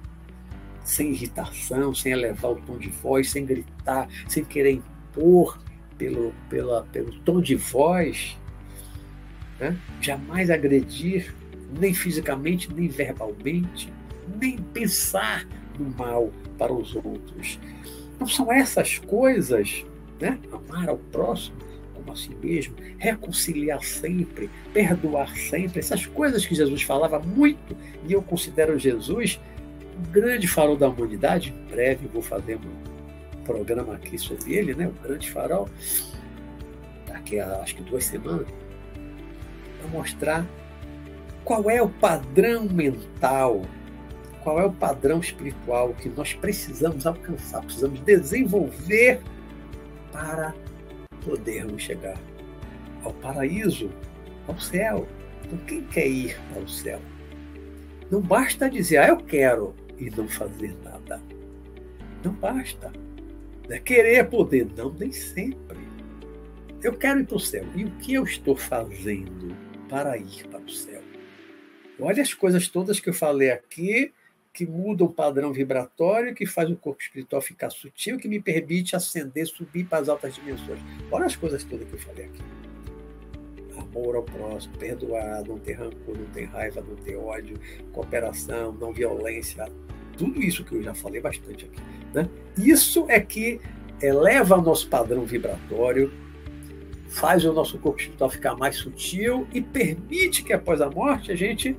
sem 0.84 1.11
irritação, 1.11 1.95
sem 1.95 2.12
elevar 2.12 2.53
o 2.53 2.57
tom 2.57 2.78
de 2.78 2.88
voz, 2.88 3.30
sem 3.30 3.45
gritar, 3.45 4.09
sem 4.28 4.45
querer 4.45 4.72
impor 4.72 5.59
pelo, 5.97 6.34
pela, 6.49 6.82
pelo 6.84 7.12
tom 7.20 7.40
de 7.40 7.55
voz, 7.55 8.36
né? 9.61 9.78
jamais 10.01 10.51
agredir, 10.51 11.34
nem 11.78 11.95
fisicamente, 11.95 12.72
nem 12.72 12.88
verbalmente, 12.88 13.93
nem 14.40 14.57
pensar 14.59 15.47
no 15.79 15.91
mal 15.97 16.31
para 16.59 16.73
os 16.73 16.95
outros. 16.95 17.59
Não 18.18 18.27
são 18.27 18.53
essas 18.53 18.99
coisas, 18.99 19.85
né? 20.20 20.39
Amar 20.53 20.89
ao 20.89 20.99
próximo 20.99 21.57
como 22.03 22.12
a 22.12 22.16
si 22.16 22.35
mesmo, 22.43 22.75
reconciliar 22.99 23.83
sempre, 23.83 24.51
perdoar 24.73 25.37
sempre, 25.37 25.79
essas 25.79 26.05
coisas 26.05 26.45
que 26.45 26.55
Jesus 26.55 26.83
falava 26.83 27.18
muito, 27.20 27.77
e 28.07 28.12
eu 28.12 28.20
considero 28.20 28.79
Jesus 28.79 29.41
um 29.97 30.11
grande 30.11 30.49
farol 30.49 30.77
da 30.77 30.89
humanidade. 30.89 31.53
Em 31.53 31.70
breve 31.70 32.09
vou 32.09 32.23
fazer 32.23 32.57
um 32.57 33.43
programa 33.45 33.95
aqui 33.95 34.18
sobre 34.18 34.55
ele, 34.55 34.75
né? 34.75 34.89
O 34.89 35.07
grande 35.07 35.31
farol, 35.31 35.68
daqui 37.07 37.39
a 37.39 37.61
acho 37.61 37.77
que 37.77 37.83
duas 37.83 38.05
semanas, 38.05 38.49
para 39.79 39.91
mostrar 39.91 40.47
qual 41.45 41.70
é 41.70 41.81
o 41.83 41.89
padrão 41.89 42.64
mental 42.64 43.62
qual 44.43 44.61
é 44.61 44.64
o 44.64 44.72
padrão 44.72 45.20
espiritual 45.20 45.95
que 45.95 46.09
nós 46.09 46.34
precisamos 46.34 47.07
alcançar, 47.07 47.62
precisamos 47.62 48.01
desenvolver 48.01 49.20
para 50.11 50.55
podermos 51.24 51.82
chegar 51.82 52.18
ao 53.03 53.12
paraíso, 53.14 53.90
ao 54.47 54.59
céu. 54.59 55.07
Então, 55.45 55.59
quem 55.66 55.82
quer 55.84 56.07
ir 56.07 56.38
para 56.53 56.62
o 56.62 56.68
céu? 56.68 57.01
Não 58.11 58.20
basta 58.20 58.68
dizer, 58.68 58.99
ah, 58.99 59.09
eu 59.09 59.16
quero, 59.16 59.74
e 59.99 60.11
não 60.11 60.28
fazer 60.28 60.76
nada. 60.82 61.20
Não 62.24 62.32
basta. 62.32 62.93
É 63.68 63.78
querer 63.78 64.28
poder, 64.28 64.66
não, 64.76 64.93
nem 64.93 65.12
sempre. 65.12 65.78
Eu 66.82 66.95
quero 66.95 67.20
ir 67.20 67.26
para 67.26 67.36
o 67.36 67.40
céu. 67.40 67.64
E 67.74 67.84
o 67.84 67.90
que 67.93 68.14
eu 68.14 68.24
estou 68.24 68.57
fazendo 68.57 69.57
para 69.88 70.16
ir 70.18 70.47
para 70.49 70.61
o 70.61 70.70
céu? 70.70 71.01
Olha 71.99 72.22
as 72.22 72.34
coisas 72.34 72.68
todas 72.68 72.99
que 72.99 73.09
eu 73.09 73.14
falei 73.14 73.51
aqui 73.51 74.12
que 74.53 74.67
muda 74.67 75.03
o 75.05 75.09
padrão 75.13 75.53
vibratório, 75.53 76.35
que 76.35 76.45
faz 76.45 76.71
o 76.71 76.77
corpo 76.77 77.03
espiritual 77.03 77.41
ficar 77.41 77.71
sutil, 77.71 78.19
que 78.19 78.29
me 78.29 78.41
permite 78.41 78.95
ascender, 78.95 79.47
subir 79.47 79.85
para 79.85 79.99
as 79.99 80.09
altas 80.09 80.35
dimensões. 80.35 80.79
Olha 81.11 81.27
as 81.27 81.37
coisas 81.37 81.65
todas 81.65 81.89
que 81.89 81.95
eu 81.95 81.99
falei 81.99 82.27
aqui. 82.27 82.43
amor 83.79 84.17
ao 84.17 84.23
próximo, 84.23 84.77
perdoar, 84.77 85.43
não 85.45 85.59
ter 85.59 85.73
rancor, 85.73 86.19
não 86.19 86.27
ter 86.27 86.45
raiva, 86.45 86.85
não 86.87 86.97
ter 86.97 87.17
ódio, 87.17 87.59
cooperação, 87.93 88.73
não 88.73 88.93
violência, 88.93 89.67
tudo 90.17 90.43
isso 90.43 90.65
que 90.65 90.75
eu 90.75 90.83
já 90.83 90.95
falei 90.95 91.21
bastante 91.21 91.65
aqui. 91.65 91.81
Né? 92.13 92.29
Isso 92.59 93.07
é 93.09 93.19
que 93.21 93.61
eleva 94.01 94.59
o 94.59 94.63
nosso 94.63 94.89
padrão 94.89 95.25
vibratório, 95.25 96.13
faz 97.09 97.45
o 97.45 97.53
nosso 97.53 97.79
corpo 97.79 98.01
espiritual 98.01 98.31
ficar 98.31 98.55
mais 98.55 98.77
sutil 98.77 99.47
e 99.53 99.61
permite 99.61 100.43
que 100.43 100.53
após 100.53 100.81
a 100.81 100.91
morte 100.91 101.33
a 101.33 101.37
gente 101.37 101.77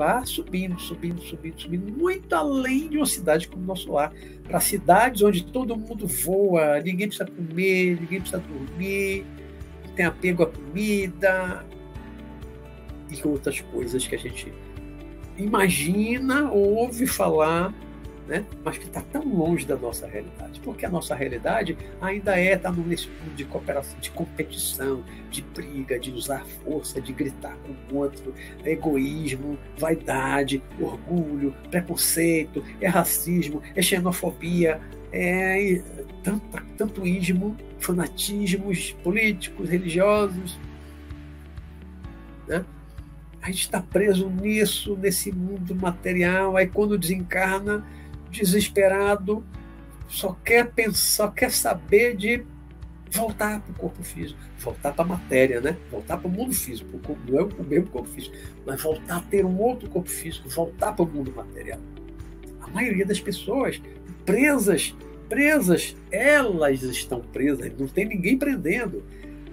vá 0.00 0.24
subindo, 0.24 0.80
subindo, 0.80 1.20
subindo, 1.20 1.60
subindo, 1.60 1.92
muito 1.92 2.32
além 2.34 2.88
de 2.88 2.96
uma 2.96 3.04
cidade 3.04 3.46
como 3.46 3.62
o 3.62 3.66
nosso 3.66 3.92
lar. 3.92 4.10
Para 4.44 4.58
cidades 4.58 5.20
onde 5.20 5.44
todo 5.44 5.76
mundo 5.76 6.06
voa, 6.06 6.80
ninguém 6.80 7.06
precisa 7.06 7.30
comer, 7.30 8.00
ninguém 8.00 8.18
precisa 8.22 8.42
dormir, 8.42 9.26
tem 9.94 10.06
apego 10.06 10.44
à 10.44 10.46
comida 10.46 11.66
e 13.10 13.28
outras 13.28 13.60
coisas 13.60 14.06
que 14.06 14.14
a 14.14 14.18
gente 14.18 14.50
imagina 15.36 16.50
ou 16.50 16.76
ouve 16.76 17.06
falar 17.06 17.74
né? 18.30 18.46
mas 18.64 18.78
que 18.78 18.86
está 18.86 19.02
tão 19.02 19.26
longe 19.26 19.66
da 19.66 19.76
nossa 19.76 20.06
realidade. 20.06 20.60
Porque 20.60 20.86
a 20.86 20.88
nossa 20.88 21.16
realidade 21.16 21.76
ainda 22.00 22.38
é 22.38 22.54
estar 22.54 22.70
tá 22.72 22.80
nesse 22.80 23.08
mundo 23.08 23.34
de 23.34 23.44
cooperação, 23.44 23.98
de 23.98 24.10
competição, 24.12 25.02
de 25.28 25.42
briga, 25.42 25.98
de 25.98 26.12
usar 26.12 26.46
força, 26.46 27.00
de 27.00 27.12
gritar 27.12 27.56
com 27.56 27.94
o 27.94 27.98
outro, 27.98 28.32
egoísmo, 28.64 29.58
vaidade, 29.76 30.62
orgulho, 30.78 31.52
preconceito, 31.72 32.64
é 32.80 32.86
racismo, 32.86 33.60
é 33.74 33.82
xenofobia, 33.82 34.80
é 35.12 35.82
tanto, 36.22 36.62
tanto 36.78 37.04
ismo, 37.04 37.56
fanatismos 37.80 38.92
políticos, 39.02 39.68
religiosos. 39.68 40.56
Né? 42.46 42.64
A 43.42 43.46
gente 43.50 43.62
está 43.62 43.82
preso 43.82 44.30
nisso, 44.30 44.96
nesse 44.96 45.32
mundo 45.32 45.74
material. 45.74 46.56
Aí, 46.56 46.68
quando 46.68 46.96
desencarna, 46.96 47.84
desesperado, 48.30 49.44
só 50.08 50.36
quer 50.44 50.70
pensar, 50.72 50.96
só 50.96 51.28
quer 51.28 51.50
saber 51.50 52.16
de 52.16 52.44
voltar 53.10 53.60
para 53.60 53.72
o 53.72 53.74
corpo 53.74 54.02
físico, 54.02 54.38
voltar 54.58 54.92
para 54.92 55.04
a 55.04 55.08
matéria, 55.08 55.60
né? 55.60 55.76
Voltar 55.90 56.16
para 56.16 56.28
o 56.28 56.30
mundo 56.30 56.54
físico, 56.54 57.00
não 57.28 57.38
é 57.38 57.42
o 57.42 57.64
mesmo 57.64 57.88
corpo 57.88 58.08
físico, 58.08 58.34
mas 58.64 58.80
voltar 58.80 59.16
a 59.16 59.20
ter 59.20 59.44
um 59.44 59.58
outro 59.58 59.88
corpo 59.88 60.08
físico, 60.08 60.48
voltar 60.48 60.92
para 60.92 61.04
o 61.04 61.08
mundo 61.08 61.32
material. 61.34 61.80
A 62.60 62.68
maioria 62.68 63.04
das 63.04 63.20
pessoas 63.20 63.80
presas, 64.24 64.94
presas, 65.28 65.96
elas 66.10 66.82
estão 66.82 67.20
presas, 67.20 67.72
não 67.78 67.88
tem 67.88 68.06
ninguém 68.06 68.38
prendendo. 68.38 69.04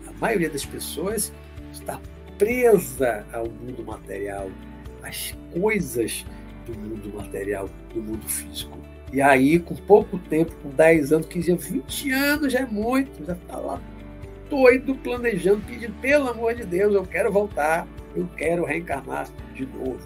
A 0.07 0.11
maioria 0.19 0.49
das 0.49 0.65
pessoas 0.65 1.33
está 1.71 1.99
presa 2.37 3.25
ao 3.33 3.49
mundo 3.49 3.83
material, 3.83 4.51
às 5.01 5.35
coisas 5.51 6.25
do 6.67 6.77
mundo 6.77 7.15
material, 7.15 7.69
do 7.93 8.01
mundo 8.01 8.27
físico. 8.27 8.77
E 9.11 9.21
aí, 9.21 9.57
com 9.59 9.75
pouco 9.75 10.19
tempo, 10.19 10.53
com 10.61 10.69
10 10.69 11.13
anos, 11.13 11.27
15 11.27 11.51
anos, 11.51 11.65
20 11.67 12.11
anos 12.11 12.53
já 12.53 12.59
é 12.59 12.65
muito, 12.65 13.25
já 13.25 13.33
está 13.33 13.57
lá 13.57 13.81
doido, 14.49 14.95
planejando, 14.95 15.61
pedindo, 15.65 15.93
pelo 16.01 16.29
amor 16.29 16.55
de 16.55 16.65
Deus, 16.65 16.93
eu 16.93 17.05
quero 17.05 17.31
voltar, 17.31 17.87
eu 18.15 18.27
quero 18.35 18.65
reencarnar 18.65 19.27
de 19.53 19.65
novo. 19.65 19.99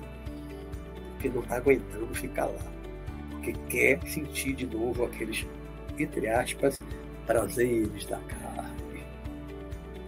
Porque 1.14 1.30
não 1.30 1.42
está 1.42 1.58
aguentando 1.58 2.14
ficar 2.14 2.46
lá. 2.46 2.72
Porque 3.32 3.54
quer 3.70 4.00
sentir 4.08 4.54
de 4.54 4.68
novo 4.68 5.06
aqueles, 5.06 5.48
entre 5.98 6.28
aspas, 6.28 6.78
prazeres 7.26 8.06
da 8.06 8.18
carne. 8.18 9.04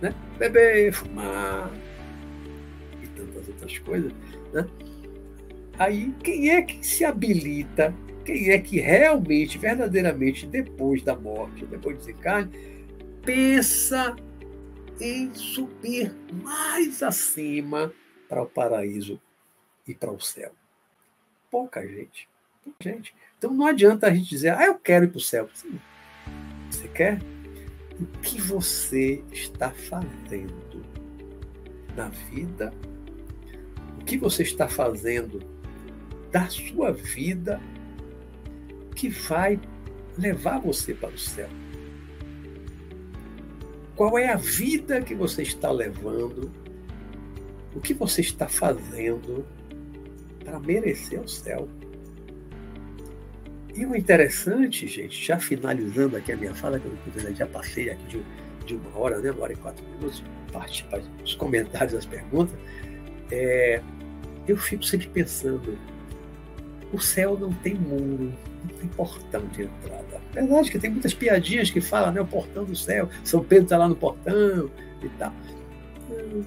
Né? 0.01 0.13
Beber, 0.37 0.91
fumar 0.91 1.71
e 3.01 3.07
tantas 3.07 3.47
outras 3.47 3.77
coisas. 3.79 4.11
Né? 4.51 4.67
Aí, 5.77 6.13
quem 6.23 6.49
é 6.49 6.61
que 6.61 6.85
se 6.85 7.03
habilita? 7.03 7.93
Quem 8.23 8.51
é 8.51 8.59
que 8.59 8.79
realmente, 8.79 9.57
verdadeiramente, 9.57 10.45
depois 10.45 11.01
da 11.03 11.15
morte, 11.15 11.65
depois 11.65 11.97
do 11.97 11.99
desencarne, 11.99 12.51
pensa 13.25 14.15
em 14.99 15.33
subir 15.33 16.13
mais 16.31 17.01
acima 17.01 17.91
para 18.29 18.43
o 18.43 18.45
paraíso 18.45 19.19
e 19.87 19.93
para 19.93 20.11
o 20.11 20.21
céu? 20.21 20.51
Pouca 21.51 21.85
gente. 21.85 22.29
Pouca 22.63 22.89
gente. 22.89 23.13
Então 23.37 23.53
não 23.53 23.65
adianta 23.65 24.07
a 24.07 24.13
gente 24.13 24.29
dizer, 24.29 24.53
ah, 24.53 24.65
eu 24.65 24.75
quero 24.75 25.05
ir 25.05 25.09
para 25.09 25.17
o 25.17 25.21
céu. 25.21 25.49
Sim. 25.53 25.79
Você 26.69 26.87
quer? 26.87 27.19
O 27.99 28.05
que 28.21 28.39
você 28.39 29.23
está 29.31 29.71
fazendo 29.71 30.83
na 31.95 32.09
vida? 32.09 32.73
O 33.99 34.05
que 34.05 34.17
você 34.17 34.43
está 34.43 34.69
fazendo 34.69 35.52
da 36.33 36.47
sua 36.47 36.91
vida 36.91 37.61
que 38.95 39.07
vai 39.07 39.59
levar 40.17 40.59
você 40.59 40.91
para 40.93 41.13
o 41.13 41.17
céu. 41.17 41.47
Qual 43.95 44.17
é 44.17 44.29
a 44.29 44.35
vida 44.35 44.99
que 45.03 45.13
você 45.13 45.43
está 45.43 45.71
levando? 45.71 46.51
O 47.75 47.79
que 47.79 47.93
você 47.93 48.21
está 48.21 48.47
fazendo 48.47 49.45
para 50.43 50.59
merecer 50.59 51.21
o 51.21 51.27
céu? 51.27 51.69
E 53.75 53.85
o 53.85 53.95
interessante, 53.95 54.87
gente, 54.87 55.23
já 55.23 55.39
finalizando 55.39 56.17
aqui 56.17 56.31
a 56.31 56.37
minha 56.37 56.55
fala, 56.55 56.79
que 56.79 56.87
eu 56.87 57.35
já 57.35 57.45
passei 57.45 57.91
aqui 57.91 58.05
de, 58.05 58.23
de, 58.65 58.75
uma 58.75 58.97
hora, 58.97 59.19
né, 59.19 59.31
uma 59.31 59.43
hora 59.43 59.53
e 59.53 59.55
quatro 59.55 59.85
minutos, 59.85 60.23
participar 60.51 60.99
dos 60.99 61.35
comentários, 61.35 61.93
das 61.93 62.05
perguntas, 62.05 62.55
é, 63.31 63.81
eu 64.47 64.57
fico 64.57 64.83
sempre 64.83 65.07
pensando, 65.09 65.77
o 66.93 66.99
céu 66.99 67.37
não 67.37 67.51
tem 67.51 67.73
muro, 67.73 68.31
não 68.63 68.77
tem 68.77 68.87
portão 68.89 69.45
de 69.47 69.63
entrada. 69.63 70.21
É 70.35 70.41
verdade 70.41 70.71
que 70.71 70.79
tem 70.79 70.91
muitas 70.91 71.13
piadinhas 71.13 71.71
que 71.71 71.81
falam, 71.81 72.11
né? 72.11 72.21
O 72.21 72.25
portão 72.25 72.63
do 72.63 72.75
céu, 72.75 73.09
São 73.23 73.43
Pedro 73.43 73.65
está 73.65 73.77
lá 73.77 73.89
no 73.89 73.95
portão 73.95 74.69
e 75.01 75.09
tal. 75.09 75.33
Hum, 76.09 76.43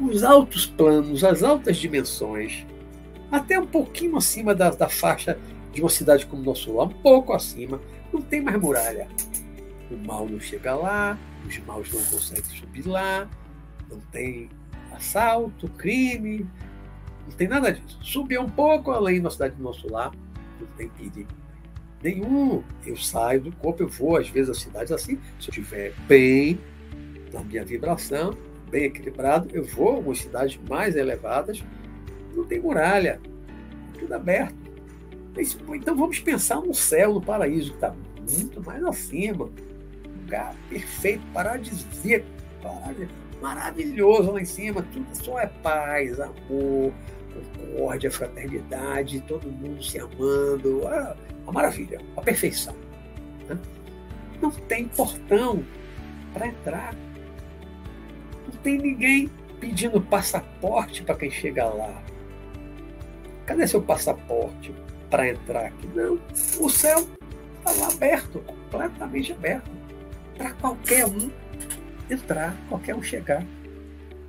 os 0.00 0.22
altos 0.22 0.66
planos, 0.66 1.22
as 1.22 1.42
altas 1.42 1.76
dimensões, 1.76 2.66
até 3.30 3.60
um 3.60 3.66
pouquinho 3.66 4.16
acima 4.16 4.54
da, 4.54 4.70
da 4.70 4.88
faixa 4.88 5.38
de 5.72 5.82
uma 5.82 5.90
cidade 5.90 6.24
como 6.24 6.42
nosso 6.42 6.72
lar, 6.74 6.86
um 6.86 7.02
pouco 7.02 7.34
acima, 7.34 7.80
não 8.12 8.22
tem 8.22 8.40
mais 8.40 8.58
muralha. 8.58 9.06
O 9.90 9.96
mal 9.96 10.26
não 10.26 10.40
chega 10.40 10.74
lá, 10.74 11.18
os 11.46 11.58
maus 11.60 11.92
não 11.92 12.02
conseguem 12.06 12.44
subir 12.44 12.86
lá, 12.86 13.28
não 13.90 14.00
tem 14.12 14.48
assalto, 14.92 15.68
crime, 15.70 16.46
não 17.28 17.36
tem 17.36 17.46
nada 17.48 17.72
disso. 17.72 17.98
Subir 18.02 18.40
um 18.40 18.48
pouco 18.48 18.90
além 18.90 19.20
da 19.20 19.30
cidade 19.30 19.54
do 19.54 19.62
nosso 19.62 19.90
lar, 19.92 20.12
não 20.60 20.66
tem 20.76 20.88
perigo 20.88 21.28
nenhum. 22.02 22.62
Eu 22.86 22.96
saio 22.96 23.40
do 23.40 23.52
corpo, 23.52 23.82
eu 23.82 23.88
vou 23.88 24.16
às 24.16 24.28
vezes 24.28 24.50
às 24.50 24.58
cidades 24.58 24.90
assim, 24.92 25.18
se 25.38 25.48
eu 25.48 25.50
estiver 25.50 25.92
bem 26.06 26.58
na 27.32 27.40
minha 27.40 27.64
vibração, 27.64 28.36
bem 28.70 28.84
equilibrado, 28.84 29.48
eu 29.52 29.64
vou 29.64 29.90
a 29.90 29.94
algumas 29.96 30.18
cidades 30.18 30.58
mais 30.68 30.96
elevadas, 30.96 31.62
não 32.34 32.44
tem 32.44 32.60
muralha, 32.60 33.20
tudo 33.98 34.14
aberto. 34.14 34.56
Então 35.74 35.96
vamos 35.96 36.18
pensar 36.18 36.60
no 36.60 36.74
céu, 36.74 37.14
no 37.14 37.20
paraíso, 37.20 37.70
que 37.70 37.76
está 37.76 37.94
muito 38.18 38.62
mais 38.64 38.82
acima. 38.84 39.48
Lugar 40.22 40.54
perfeito, 40.68 41.22
paradisíaco, 41.32 42.26
maravilhoso 43.40 44.32
lá 44.32 44.40
em 44.40 44.44
cima, 44.44 44.82
tudo 44.92 45.06
só 45.12 45.38
é 45.38 45.46
paz, 45.46 46.18
amor, 46.18 46.92
concórdia, 47.56 48.10
fraternidade, 48.10 49.20
todo 49.20 49.48
mundo 49.48 49.82
se 49.82 49.98
amando. 49.98 50.86
Ah, 50.86 51.16
uma 51.42 51.52
maravilha, 51.52 52.00
uma 52.12 52.22
perfeição. 52.22 52.74
Né? 53.48 53.58
Não 54.40 54.50
tem 54.50 54.88
portão 54.88 55.64
para 56.32 56.48
entrar. 56.48 56.94
Não 58.46 58.60
tem 58.62 58.78
ninguém 58.78 59.30
pedindo 59.60 60.00
passaporte 60.00 61.02
para 61.02 61.16
quem 61.16 61.30
chega 61.30 61.64
lá. 61.64 62.02
Cadê 63.46 63.66
seu 63.66 63.82
passaporte 63.82 64.74
para 65.10 65.28
entrar 65.28 65.66
aqui? 65.66 65.88
Não. 65.94 66.18
O 66.60 66.68
céu 66.68 67.06
está 67.58 67.72
lá 67.72 67.88
aberto, 67.88 68.40
completamente 68.40 69.32
aberto, 69.32 69.70
para 70.36 70.52
qualquer 70.52 71.06
um 71.06 71.30
entrar, 72.10 72.56
qualquer 72.68 72.94
um 72.94 73.02
chegar. 73.02 73.44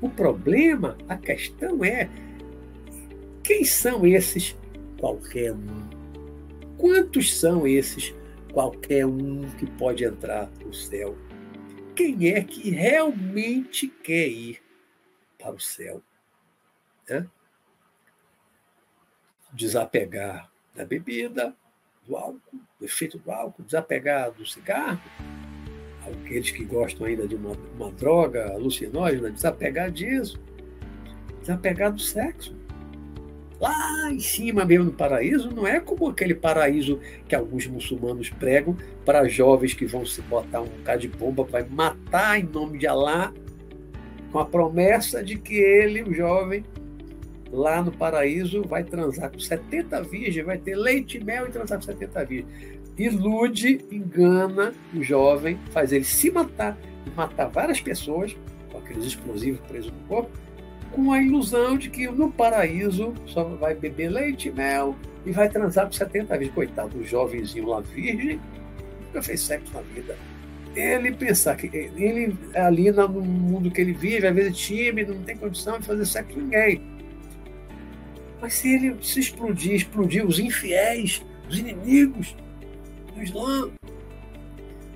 O 0.01 0.10
problema, 0.10 0.97
a 1.07 1.18
questão 1.18 1.84
é 1.84 2.10
quem 3.43 3.63
são 3.63 4.05
esses 4.05 4.55
qualquer 4.99 5.53
um? 5.53 5.89
Quantos 6.77 7.37
são 7.39 7.67
esses 7.67 8.13
qualquer 8.53 9.05
um 9.05 9.49
que 9.57 9.65
pode 9.71 10.03
entrar 10.03 10.49
no 10.63 10.73
céu? 10.73 11.17
Quem 11.95 12.29
é 12.29 12.43
que 12.43 12.69
realmente 12.69 13.87
quer 13.87 14.27
ir 14.27 14.61
para 15.37 15.53
o 15.53 15.59
céu? 15.59 16.01
Desapegar 19.51 20.49
da 20.75 20.85
bebida, 20.85 21.55
do 22.07 22.15
álcool, 22.15 22.59
do 22.79 22.85
efeito 22.85 23.17
do 23.17 23.31
álcool, 23.31 23.63
desapegar 23.63 24.31
do 24.31 24.45
cigarro, 24.45 25.01
aqueles 26.07 26.51
que 26.51 26.63
gostam 26.63 27.05
ainda 27.05 27.27
de 27.27 27.35
uma, 27.35 27.51
uma 27.75 27.91
droga 27.91 28.51
alucinógena, 28.53 29.29
desapegar 29.29 29.91
disso, 29.91 30.39
desapegar 31.41 31.91
do 31.91 31.99
sexo. 31.99 32.55
Lá 33.60 34.12
em 34.12 34.20
cima 34.20 34.64
mesmo 34.64 34.86
no 34.86 34.93
paraíso, 34.93 35.51
não 35.51 35.68
é 35.68 35.80
como 35.80 36.07
aquele 36.07 36.34
paraíso 36.34 36.99
que 37.28 37.36
alguns 37.36 37.68
muçulmanos 37.68 38.30
pregam 38.30 38.78
para 39.05 39.28
jovens 39.28 39.74
que 39.74 39.86
vão 39.86 40.05
se 40.05 40.22
botar 40.22 40.62
um 40.62 40.68
bocado 40.68 41.01
de 41.01 41.07
bomba, 41.10 41.43
vai 41.43 41.64
matar 41.64 42.39
em 42.39 42.43
nome 42.43 42.78
de 42.78 42.88
Alá, 42.88 43.34
com 44.32 44.39
a 44.39 44.45
promessa 44.45 45.24
de 45.24 45.38
que 45.38 45.55
ele, 45.55 46.03
o 46.03 46.14
jovem, 46.14 46.64
lá 47.51 47.82
no 47.82 47.91
paraíso, 47.91 48.64
vai 48.64 48.84
transar 48.84 49.32
com 49.32 49.39
70 49.39 50.03
virgens, 50.03 50.45
vai 50.45 50.57
ter 50.57 50.76
leite 50.76 51.22
mel 51.22 51.47
e 51.47 51.51
transar 51.51 51.80
com 51.80 51.86
70 51.86 52.26
virgens. 52.26 52.80
Ilude, 52.97 53.86
engana 53.91 54.74
o 54.93 55.01
jovem, 55.01 55.57
faz 55.72 55.91
ele 55.91 56.03
se 56.03 56.30
matar 56.30 56.78
matar 57.16 57.47
várias 57.47 57.82
pessoas 57.82 58.36
com 58.72 58.78
aqueles 58.78 59.05
explosivos 59.05 59.60
presos 59.62 59.91
no 59.91 60.07
corpo, 60.07 60.30
com 60.91 61.11
a 61.11 61.21
ilusão 61.21 61.77
de 61.77 61.89
que 61.89 62.07
no 62.07 62.31
paraíso 62.31 63.13
só 63.25 63.43
vai 63.43 63.75
beber 63.75 64.09
leite 64.09 64.49
e 64.49 64.51
mel 64.51 64.95
e 65.25 65.31
vai 65.31 65.49
transar 65.49 65.85
com 65.85 65.91
70 65.91 66.37
vezes. 66.37 66.53
Coitado 66.53 66.97
do 66.97 67.05
jovenzinho 67.05 67.67
lá 67.67 67.81
virgem, 67.81 68.39
nunca 69.05 69.21
fez 69.21 69.41
sexo 69.41 69.73
na 69.73 69.81
vida. 69.81 70.15
Ele 70.75 71.11
pensar 71.11 71.55
que 71.55 71.67
ele 71.67 72.35
ali 72.55 72.91
no 72.91 73.09
mundo 73.09 73.71
que 73.71 73.81
ele 73.81 73.93
vive, 73.93 74.27
às 74.27 74.35
vezes 74.35 74.51
é 74.51 74.55
tímido, 74.55 75.13
não 75.13 75.23
tem 75.23 75.35
condição 75.35 75.79
de 75.79 75.85
fazer 75.85 76.05
sexo 76.05 76.33
com 76.33 76.41
ninguém. 76.41 76.81
Mas 78.41 78.53
se 78.53 78.73
ele 78.73 78.95
se 79.01 79.19
explodir, 79.19 79.73
explodir 79.73 80.25
os 80.25 80.39
infiéis, 80.39 81.25
os 81.49 81.59
inimigos, 81.59 82.35
do 83.13 83.23
Islã, 83.23 83.69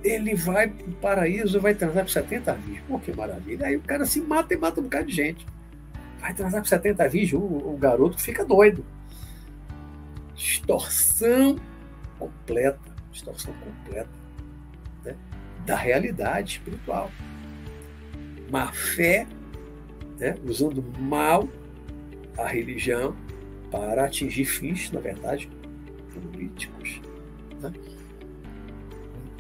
ele 0.04 0.36
vai 0.36 0.68
para 0.70 0.88
o 0.88 0.94
paraíso, 0.94 1.60
vai 1.60 1.74
transar 1.74 2.04
com 2.04 2.10
70 2.10 2.54
virgens. 2.54 2.84
Pô, 2.88 3.00
que 3.00 3.16
maravilha. 3.16 3.68
Aí 3.68 3.76
o 3.76 3.82
cara 3.82 4.06
se 4.06 4.22
mata 4.22 4.54
e 4.54 4.58
mata 4.58 4.80
um 4.80 4.84
bocado 4.84 5.08
de 5.08 5.16
gente. 5.16 5.46
Vai 6.24 6.34
transar 6.34 6.62
com 6.62 6.68
70 6.68 7.10
virgens, 7.10 7.34
o, 7.34 7.46
o 7.46 7.78
garoto 7.78 8.18
fica 8.18 8.46
doido. 8.46 8.86
Distorção 10.34 11.60
completa, 12.18 12.80
distorção 13.12 13.54
completa 13.56 14.10
né, 15.04 15.18
da 15.66 15.76
realidade 15.76 16.54
espiritual. 16.54 17.12
Má 18.50 18.72
fé, 18.72 19.28
né, 20.18 20.38
usando 20.46 20.82
mal 20.98 21.50
a 22.38 22.48
religião 22.48 23.14
para 23.70 24.06
atingir 24.06 24.46
fins, 24.46 24.92
na 24.94 25.02
verdade, 25.02 25.52
políticos. 26.14 27.02
Né? 27.60 27.74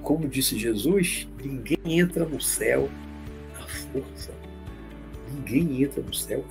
como 0.01 0.27
disse 0.27 0.59
Jesus, 0.59 1.29
ninguém 1.41 2.01
entra 2.01 2.25
no 2.25 2.41
céu 2.41 2.89
à 3.55 3.61
força. 3.61 4.42
Ninguém 5.33 5.83
entra 5.83 6.01
no 6.01 6.13
céu. 6.13 6.43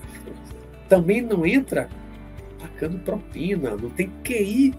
Também 0.88 1.22
não 1.22 1.46
entra 1.46 1.88
pagando 2.60 2.98
propina, 2.98 3.76
não 3.76 3.90
tem 3.90 4.10
QI 4.22 4.74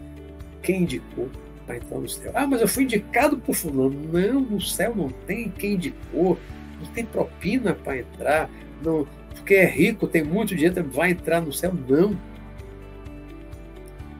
quem 0.61 0.83
indicou 0.83 1.29
para 1.65 1.77
entrar 1.77 1.99
no 1.99 2.09
céu. 2.09 2.31
Ah, 2.35 2.47
mas 2.47 2.61
eu 2.61 2.67
fui 2.67 2.83
indicado 2.83 3.37
por 3.37 3.55
fulano. 3.55 3.99
Não, 4.11 4.41
no 4.41 4.61
céu 4.61 4.95
não 4.95 5.09
tem 5.09 5.49
quem 5.49 5.73
indicou, 5.73 6.37
não 6.79 6.87
tem 6.91 7.05
propina 7.05 7.73
para 7.73 7.99
entrar, 7.99 8.49
não, 8.83 9.07
porque 9.33 9.55
é 9.55 9.65
rico, 9.65 10.07
tem 10.07 10.23
muito 10.23 10.55
dinheiro, 10.55 10.83
vai 10.89 11.11
entrar 11.11 11.41
no 11.41 11.51
céu. 11.51 11.73
Não. 11.87 12.17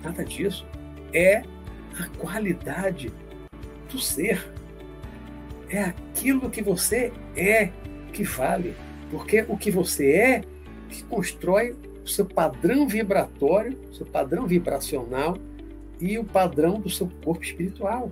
Nada 0.04 0.24
disso. 0.26 0.66
É 1.14 1.44
a 2.00 2.08
qualidade 2.18 3.12
do 3.90 4.00
ser. 4.00 4.52
É 5.70 5.82
aquilo 5.82 6.50
que 6.50 6.62
você 6.62 7.12
é 7.36 7.72
que 8.12 8.24
vale. 8.24 8.76
Porque 9.14 9.46
o 9.48 9.56
que 9.56 9.70
você 9.70 10.12
é 10.12 10.42
que 10.90 11.04
constrói 11.04 11.76
o 12.04 12.08
seu 12.08 12.26
padrão 12.26 12.88
vibratório, 12.88 13.80
o 13.92 13.94
seu 13.94 14.08
padrão 14.08 14.48
vibracional 14.48 15.38
e 16.02 16.18
o 16.18 16.26
padrão 16.26 16.80
do 16.80 16.90
seu 16.90 17.08
corpo 17.24 17.44
espiritual. 17.44 18.12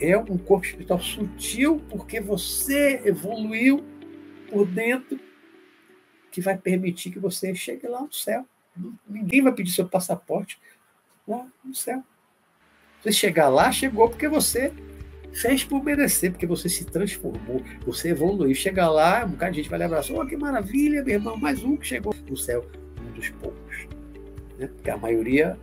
É 0.00 0.16
um 0.16 0.38
corpo 0.38 0.64
espiritual 0.64 1.00
sutil 1.00 1.82
porque 1.90 2.20
você 2.20 3.02
evoluiu 3.04 3.84
por 4.48 4.64
dentro 4.64 5.18
que 6.30 6.40
vai 6.40 6.56
permitir 6.56 7.10
que 7.10 7.18
você 7.18 7.52
chegue 7.52 7.88
lá 7.88 8.02
no 8.02 8.12
céu. 8.12 8.46
Ninguém 9.08 9.42
vai 9.42 9.52
pedir 9.52 9.72
seu 9.72 9.88
passaporte 9.88 10.56
lá 11.26 11.48
no 11.64 11.74
céu. 11.74 12.00
Você 13.02 13.10
chegar 13.10 13.48
lá, 13.48 13.72
chegou 13.72 14.08
porque 14.08 14.28
você 14.28 14.72
fez 15.36 15.62
por 15.62 15.84
merecer, 15.84 16.32
porque 16.32 16.46
você 16.46 16.68
se 16.68 16.84
transformou, 16.84 17.62
você 17.84 18.08
evoluiu. 18.08 18.54
Chega 18.54 18.88
lá, 18.88 19.24
um 19.24 19.30
bocado 19.30 19.52
de 19.52 19.58
gente 19.58 19.70
vai 19.70 19.78
lembrar 19.78 20.00
assim, 20.00 20.18
oh, 20.18 20.26
que 20.26 20.36
maravilha, 20.36 21.04
meu 21.04 21.14
irmão, 21.14 21.36
mais 21.36 21.62
um 21.62 21.76
que 21.76 21.86
chegou 21.86 22.14
no 22.28 22.36
céu, 22.36 22.64
um 23.06 23.12
dos 23.12 23.28
poucos. 23.30 23.86
Né? 24.58 24.66
Porque 24.66 24.90
a 24.90 24.96
maioria 24.96 25.58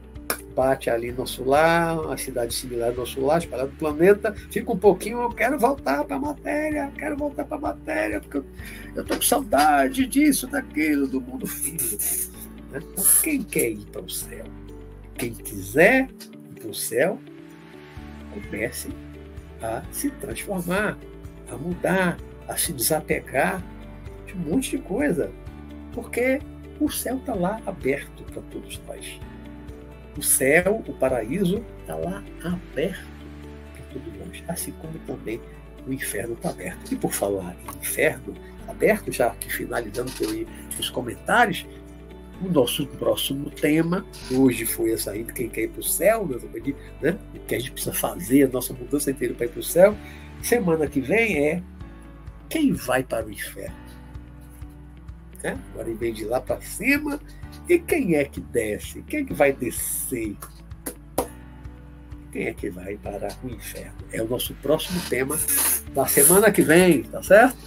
bate 0.56 0.90
ali 0.90 1.12
no 1.12 1.20
nosso 1.20 1.44
lar, 1.44 2.00
uma 2.00 2.16
cidade 2.16 2.54
similar 2.54 2.90
ao 2.90 2.98
nosso 2.98 3.20
lar, 3.20 3.40
espalhada 3.40 3.72
no 3.72 3.78
planeta, 3.78 4.34
fica 4.52 4.72
um 4.72 4.78
pouquinho, 4.78 5.22
eu 5.22 5.30
quero 5.30 5.58
voltar 5.58 6.04
para 6.04 6.16
a 6.16 6.20
matéria, 6.20 6.92
quero 6.96 7.18
voltar 7.18 7.44
para 7.44 7.58
a 7.58 7.62
matéria, 7.62 8.22
porque 8.22 8.38
eu 8.96 9.02
estou 9.02 9.18
com 9.18 9.24
saudade 9.24 10.06
disso, 10.06 10.46
daquilo, 10.46 11.08
do 11.08 11.20
mundo 11.20 11.48
físico. 11.48 12.32
Né? 12.72 12.80
Então, 12.92 13.04
quem 13.24 13.42
quer 13.42 13.72
ir 13.72 13.86
para 13.92 14.02
o 14.02 14.10
céu? 14.10 14.46
Quem 15.18 15.34
quiser 15.34 16.08
ir 16.52 16.60
para 16.60 16.70
o 16.70 16.74
céu, 16.76 17.20
comece 18.32 18.90
a 19.64 19.82
se 19.92 20.12
transformar, 20.12 20.98
a 21.50 21.56
mudar, 21.56 22.18
a 22.48 22.58
se 22.58 22.74
desapegar 22.74 23.64
de 24.28 24.34
um 24.34 24.40
monte 24.40 24.72
de 24.72 24.78
coisa. 24.80 25.32
Porque 25.94 26.42
o 26.80 26.90
céu 26.90 27.18
está 27.18 27.34
lá 27.34 27.62
aberto 27.66 28.24
para 28.26 28.42
todos 28.44 28.80
nós. 28.86 29.20
O 30.18 30.22
céu, 30.22 30.84
o 30.86 30.94
paraíso, 30.94 31.64
está 31.82 31.96
lá 31.96 32.24
aberto 32.44 33.08
para 33.74 33.84
todos 33.94 34.14
nós. 34.20 34.44
Assim 34.48 34.72
como 34.74 35.00
também 35.00 35.42
o 35.88 35.94
inferno 35.94 36.34
está 36.34 36.50
aberto. 36.50 36.94
E 36.94 36.96
por 36.96 37.14
falar 37.14 37.56
em 37.56 37.78
inferno 37.80 38.34
aberto, 38.68 39.12
já 39.12 39.32
finalizando 39.48 40.12
os 40.80 40.90
comentários, 40.90 41.66
o 42.44 42.52
nosso 42.52 42.86
próximo 42.86 43.50
tema, 43.50 44.06
hoje 44.32 44.66
foi 44.66 44.92
essa 44.92 45.12
aí, 45.12 45.24
quem 45.24 45.50
quer 45.50 45.64
ir 45.64 45.70
para 45.70 45.80
o 45.80 45.84
céu, 45.84 46.28
né? 47.02 47.18
que 47.48 47.56
a 47.56 47.60
gente 47.60 47.72
precisa 47.72 47.94
fazer, 47.94 48.44
a 48.44 48.48
nossa 48.50 48.74
mudança 48.74 49.12
inteira 49.12 49.34
para 49.34 49.46
ir 49.46 49.50
para 49.50 49.60
o 49.60 49.64
céu. 49.64 49.96
Semana 50.42 50.88
que 50.88 51.00
vem 51.00 51.48
é 51.48 51.64
quem 52.50 52.74
vai 52.74 53.04
para 53.04 53.26
o 53.26 53.32
inferno. 53.32 53.76
Né? 55.42 55.58
Agora, 55.74 55.90
em 55.90 55.96
vez 55.96 56.16
de 56.16 56.26
lá 56.26 56.42
para 56.42 56.60
cima, 56.62 57.20
e 57.68 57.80
quem 57.80 58.16
é 58.16 58.26
que 58.26 58.42
desce? 58.42 59.02
Quem 59.04 59.22
é 59.22 59.24
que 59.24 59.34
vai 59.34 59.54
descer? 59.54 60.36
Quem 62.32 62.48
é 62.48 62.54
que 62.54 62.70
vai 62.70 62.98
para 62.98 63.30
o 63.44 63.50
inferno? 63.50 63.94
É 64.12 64.22
o 64.22 64.28
nosso 64.28 64.54
próximo 64.56 65.00
tema 65.10 65.38
da 65.94 66.06
semana 66.08 66.52
que 66.52 66.62
vem, 66.62 67.04
tá 67.04 67.24
certo? 67.24 67.58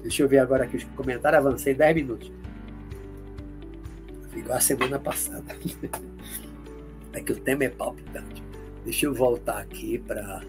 Deixa 0.00 0.22
eu 0.22 0.28
ver 0.28 0.38
agora 0.38 0.64
aqui 0.64 0.76
os 0.76 0.84
comentários, 0.84 1.44
avancei 1.44 1.74
10 1.74 1.94
minutos 1.96 2.41
igual 4.34 4.58
a 4.58 4.60
semana 4.60 4.98
passada. 4.98 5.56
É 7.12 7.20
que 7.20 7.32
o 7.32 7.36
tema 7.40 7.64
é 7.64 7.68
palpitante. 7.68 8.42
Deixa 8.84 9.06
eu 9.06 9.14
voltar 9.14 9.58
aqui 9.58 9.98
para. 9.98 10.42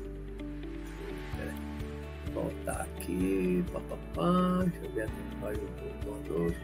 Voltar 2.33 2.81
aqui. 2.81 3.63
Pá, 3.71 3.79
pá, 3.81 3.97
pá. 4.15 4.65
Deixa 4.65 4.85
eu 4.85 4.91
ver. 4.93 5.09
Boa 6.05 6.19
noite. 6.29 6.59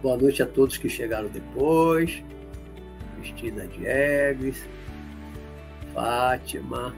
Boa 0.00 0.16
noite 0.16 0.42
a 0.42 0.46
todos 0.46 0.78
que 0.78 0.88
chegaram 0.88 1.28
depois. 1.28 2.22
Cristina 3.16 3.66
Diegues. 3.66 4.64
Fátima. 5.92 6.94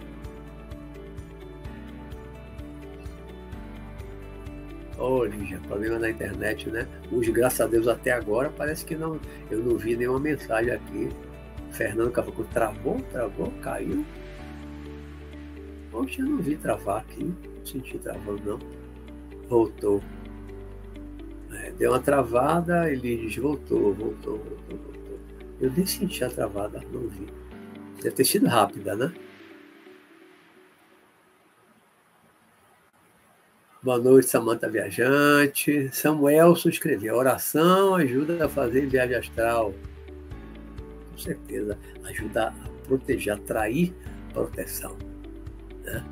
Lígia, 5.26 5.58
problema 5.66 5.98
na 5.98 6.10
internet, 6.10 6.68
né? 6.68 6.86
Hoje, 7.10 7.32
graças 7.32 7.60
a 7.60 7.66
Deus, 7.66 7.88
até 7.88 8.10
agora, 8.12 8.50
parece 8.50 8.84
que 8.84 8.94
não, 8.94 9.18
eu 9.50 9.62
não 9.62 9.78
vi 9.78 9.96
nenhuma 9.96 10.20
mensagem 10.20 10.72
aqui. 10.72 11.08
Fernando 11.70 12.10
Cavaco 12.10 12.44
travou, 12.44 13.00
travou, 13.10 13.50
caiu. 13.62 14.04
Poxa, 15.90 16.20
eu 16.20 16.26
não 16.26 16.38
vi 16.38 16.56
travar 16.56 16.98
aqui, 16.98 17.24
não 17.24 17.66
senti 17.66 17.98
travando, 17.98 18.42
não. 18.44 18.58
Voltou. 19.48 20.02
É, 21.52 21.72
deu 21.72 21.92
uma 21.92 22.00
travada, 22.00 22.92
ele 22.92 23.16
diz, 23.16 23.36
voltou, 23.36 23.94
voltou, 23.94 24.38
voltou, 24.38 24.78
voltou. 24.78 25.18
Eu 25.60 25.72
nem 25.72 25.86
senti 25.86 26.22
a 26.22 26.28
travada, 26.28 26.82
não 26.92 27.08
vi. 27.08 27.26
Deve 28.02 28.16
ter 28.16 28.24
sido 28.24 28.46
rápida, 28.46 28.94
né? 28.94 29.12
Boa 33.82 33.98
noite, 33.98 34.28
Samanta 34.28 34.68
Viajante. 34.68 35.88
Samuelson 35.90 36.68
escreveu: 36.68 37.16
oração 37.16 37.94
ajuda 37.94 38.44
a 38.44 38.48
fazer 38.48 38.86
viagem 38.86 39.16
astral. 39.16 39.72
Com 41.10 41.16
certeza, 41.16 41.78
ajuda 42.04 42.48
a 42.48 42.52
proteger, 42.86 43.32
atrair 43.32 43.94
proteção. 44.34 44.98
Né? 45.82 46.04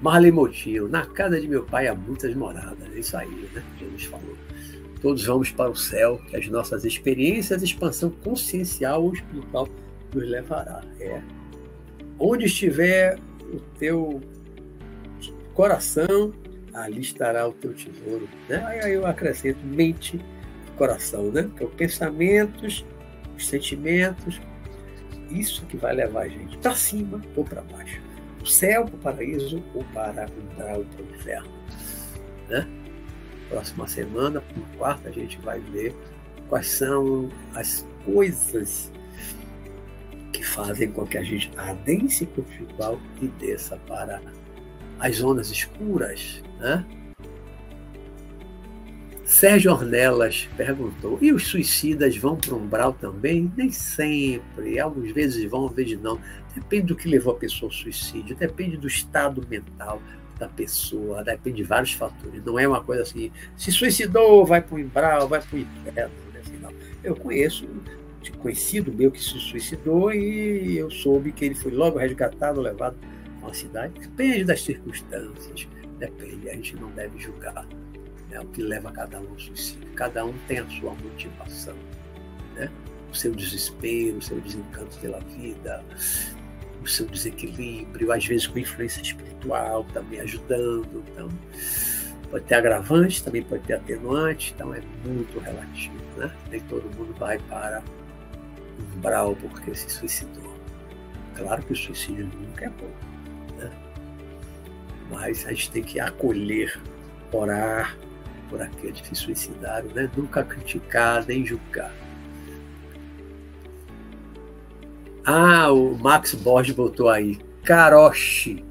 Marley 0.00 0.32
Motinho, 0.32 0.88
na 0.88 1.04
casa 1.04 1.38
de 1.38 1.46
meu 1.46 1.62
pai 1.62 1.86
há 1.86 1.94
muitas 1.94 2.34
moradas. 2.34 2.88
Isso 2.96 3.14
aí, 3.14 3.46
né? 3.52 3.62
Jesus 3.78 4.04
falou. 4.04 4.36
Todos 5.02 5.22
vamos 5.26 5.50
para 5.50 5.68
o 5.68 5.76
céu, 5.76 6.18
que 6.30 6.36
as 6.36 6.48
nossas 6.48 6.86
experiências, 6.86 7.62
expansão 7.62 8.08
consciencial 8.08 9.04
ou 9.04 9.12
espiritual 9.12 9.68
nos 10.14 10.26
levará. 10.26 10.82
É. 10.98 11.20
Onde 12.18 12.46
estiver 12.46 13.18
o 13.52 13.60
teu 13.78 14.20
coração, 15.54 16.32
ali 16.72 17.00
estará 17.00 17.46
o 17.46 17.52
teu 17.52 17.74
tesouro. 17.74 18.28
Né? 18.48 18.64
Aí 18.82 18.94
eu 18.94 19.06
acrescento 19.06 19.64
mente 19.64 20.20
coração, 20.76 21.30
né? 21.30 21.42
Então, 21.54 21.68
pensamentos, 21.70 22.84
os 23.36 23.46
sentimentos, 23.46 24.40
isso 25.30 25.64
que 25.66 25.76
vai 25.76 25.94
levar 25.94 26.22
a 26.22 26.28
gente 26.28 26.56
para 26.58 26.74
cima 26.74 27.20
ou 27.36 27.44
para 27.44 27.62
baixo. 27.62 28.00
O 28.40 28.46
céu 28.46 28.84
para 28.86 28.94
o 28.94 28.98
paraíso 28.98 29.62
ou 29.74 29.84
para 29.92 30.26
o 30.26 30.56
para 30.56 30.78
o 30.78 31.14
inferno. 31.14 31.52
Né? 32.48 32.68
Próxima 33.48 33.86
semana, 33.86 34.40
por 34.40 34.78
quarta, 34.78 35.08
a 35.08 35.12
gente 35.12 35.38
vai 35.40 35.60
ver 35.60 35.94
quais 36.48 36.68
são 36.68 37.28
as 37.54 37.86
coisas 38.04 38.90
que 40.42 40.46
fazem 40.48 40.90
com 40.90 41.06
que 41.06 41.16
a 41.16 41.22
gente 41.22 41.52
adense 41.56 42.26
para 42.26 42.42
o 42.42 42.44
espiritual 42.44 43.00
e 43.20 43.28
desça 43.28 43.76
para 43.86 44.20
as 44.98 45.16
zonas 45.16 45.50
escuras, 45.50 46.42
né? 46.58 46.84
Sérgio 49.24 49.70
Ornelas 49.70 50.48
perguntou: 50.56 51.16
e 51.22 51.32
os 51.32 51.46
suicidas 51.46 52.16
vão 52.16 52.36
para 52.36 52.54
o 52.54 52.58
umbral 52.58 52.92
também? 52.92 53.52
Nem 53.56 53.70
sempre. 53.70 54.80
Algumas 54.80 55.12
vezes 55.12 55.48
vão, 55.48 55.68
às 55.68 55.74
vezes 55.74 56.00
não. 56.00 56.20
Depende 56.54 56.88
do 56.88 56.96
que 56.96 57.08
levou 57.08 57.34
a 57.34 57.38
pessoa 57.38 57.70
ao 57.70 57.74
suicídio, 57.74 58.36
depende 58.36 58.76
do 58.76 58.88
estado 58.88 59.46
mental 59.48 60.02
da 60.38 60.48
pessoa, 60.48 61.22
depende 61.22 61.58
de 61.58 61.62
vários 61.62 61.92
fatores. 61.92 62.44
Não 62.44 62.58
é 62.58 62.66
uma 62.66 62.82
coisa 62.82 63.02
assim, 63.02 63.30
se 63.56 63.70
suicidou, 63.70 64.44
vai 64.44 64.60
para 64.60 64.74
o 64.74 64.78
umbral, 64.80 65.28
vai 65.28 65.40
para 65.40 65.56
o 65.56 65.60
inferno. 65.60 66.14
Né? 66.34 66.40
Assim. 66.40 66.76
Eu 67.02 67.14
conheço 67.14 67.64
conhecido 68.30 68.92
meu 68.92 69.10
que 69.10 69.20
se 69.20 69.38
suicidou 69.40 70.12
e 70.12 70.78
eu 70.78 70.90
soube 70.90 71.32
que 71.32 71.44
ele 71.44 71.54
foi 71.54 71.72
logo 71.72 71.98
resgatado, 71.98 72.60
levado 72.60 72.96
a 73.40 73.46
uma 73.46 73.54
cidade. 73.54 73.98
Depende 73.98 74.44
das 74.44 74.62
circunstâncias, 74.62 75.66
depende. 75.98 76.48
A 76.48 76.54
gente 76.54 76.76
não 76.76 76.90
deve 76.90 77.18
julgar 77.18 77.66
né, 78.30 78.40
o 78.40 78.46
que 78.46 78.62
leva 78.62 78.92
cada 78.92 79.20
um 79.20 79.28
ao 79.30 79.38
suicídio. 79.38 79.88
Cada 79.94 80.24
um 80.24 80.34
tem 80.46 80.58
a 80.58 80.68
sua 80.68 80.94
motivação, 80.94 81.74
né? 82.54 82.70
o 83.10 83.16
seu 83.16 83.32
desespero, 83.32 84.18
o 84.18 84.22
seu 84.22 84.40
desencanto 84.40 84.98
pela 84.98 85.20
vida, 85.20 85.84
o 86.82 86.88
seu 86.88 87.06
desequilíbrio, 87.06 88.10
às 88.10 88.24
vezes 88.26 88.46
com 88.46 88.58
influência 88.58 89.02
espiritual 89.02 89.84
também 89.92 90.20
ajudando. 90.20 91.04
Então, 91.12 91.28
pode 92.30 92.44
ter 92.46 92.54
agravante, 92.54 93.22
também 93.22 93.42
pode 93.42 93.62
ter 93.64 93.74
atenuante, 93.74 94.52
então 94.54 94.74
é 94.74 94.80
muito 95.04 95.38
relativo. 95.38 95.94
Né? 96.16 96.34
Nem 96.50 96.60
todo 96.60 96.84
mundo 96.96 97.14
vai 97.18 97.38
para 97.38 97.82
umbral 98.82 99.36
porque 99.36 99.74
se 99.74 99.90
suicidou. 99.90 100.52
Claro 101.34 101.62
que 101.62 101.72
o 101.72 101.76
suicídio 101.76 102.26
nunca 102.26 102.66
é 102.66 102.68
bom, 102.68 102.90
né? 103.56 103.70
mas 105.10 105.46
a 105.46 105.50
gente 105.50 105.70
tem 105.70 105.82
que 105.82 105.98
acolher, 105.98 106.80
orar, 107.32 107.96
por 108.48 108.60
aqueles 108.60 109.00
que 109.00 109.08
se 109.08 109.14
suicidaram, 109.14 109.88
né? 109.90 110.10
nunca 110.16 110.44
criticar 110.44 111.24
nem 111.26 111.44
julgar. 111.44 111.92
Ah, 115.24 115.72
o 115.72 115.96
Max 115.96 116.34
Borges 116.34 116.74
botou 116.74 117.08
aí. 117.08 117.40
Karoshi, 117.64 118.64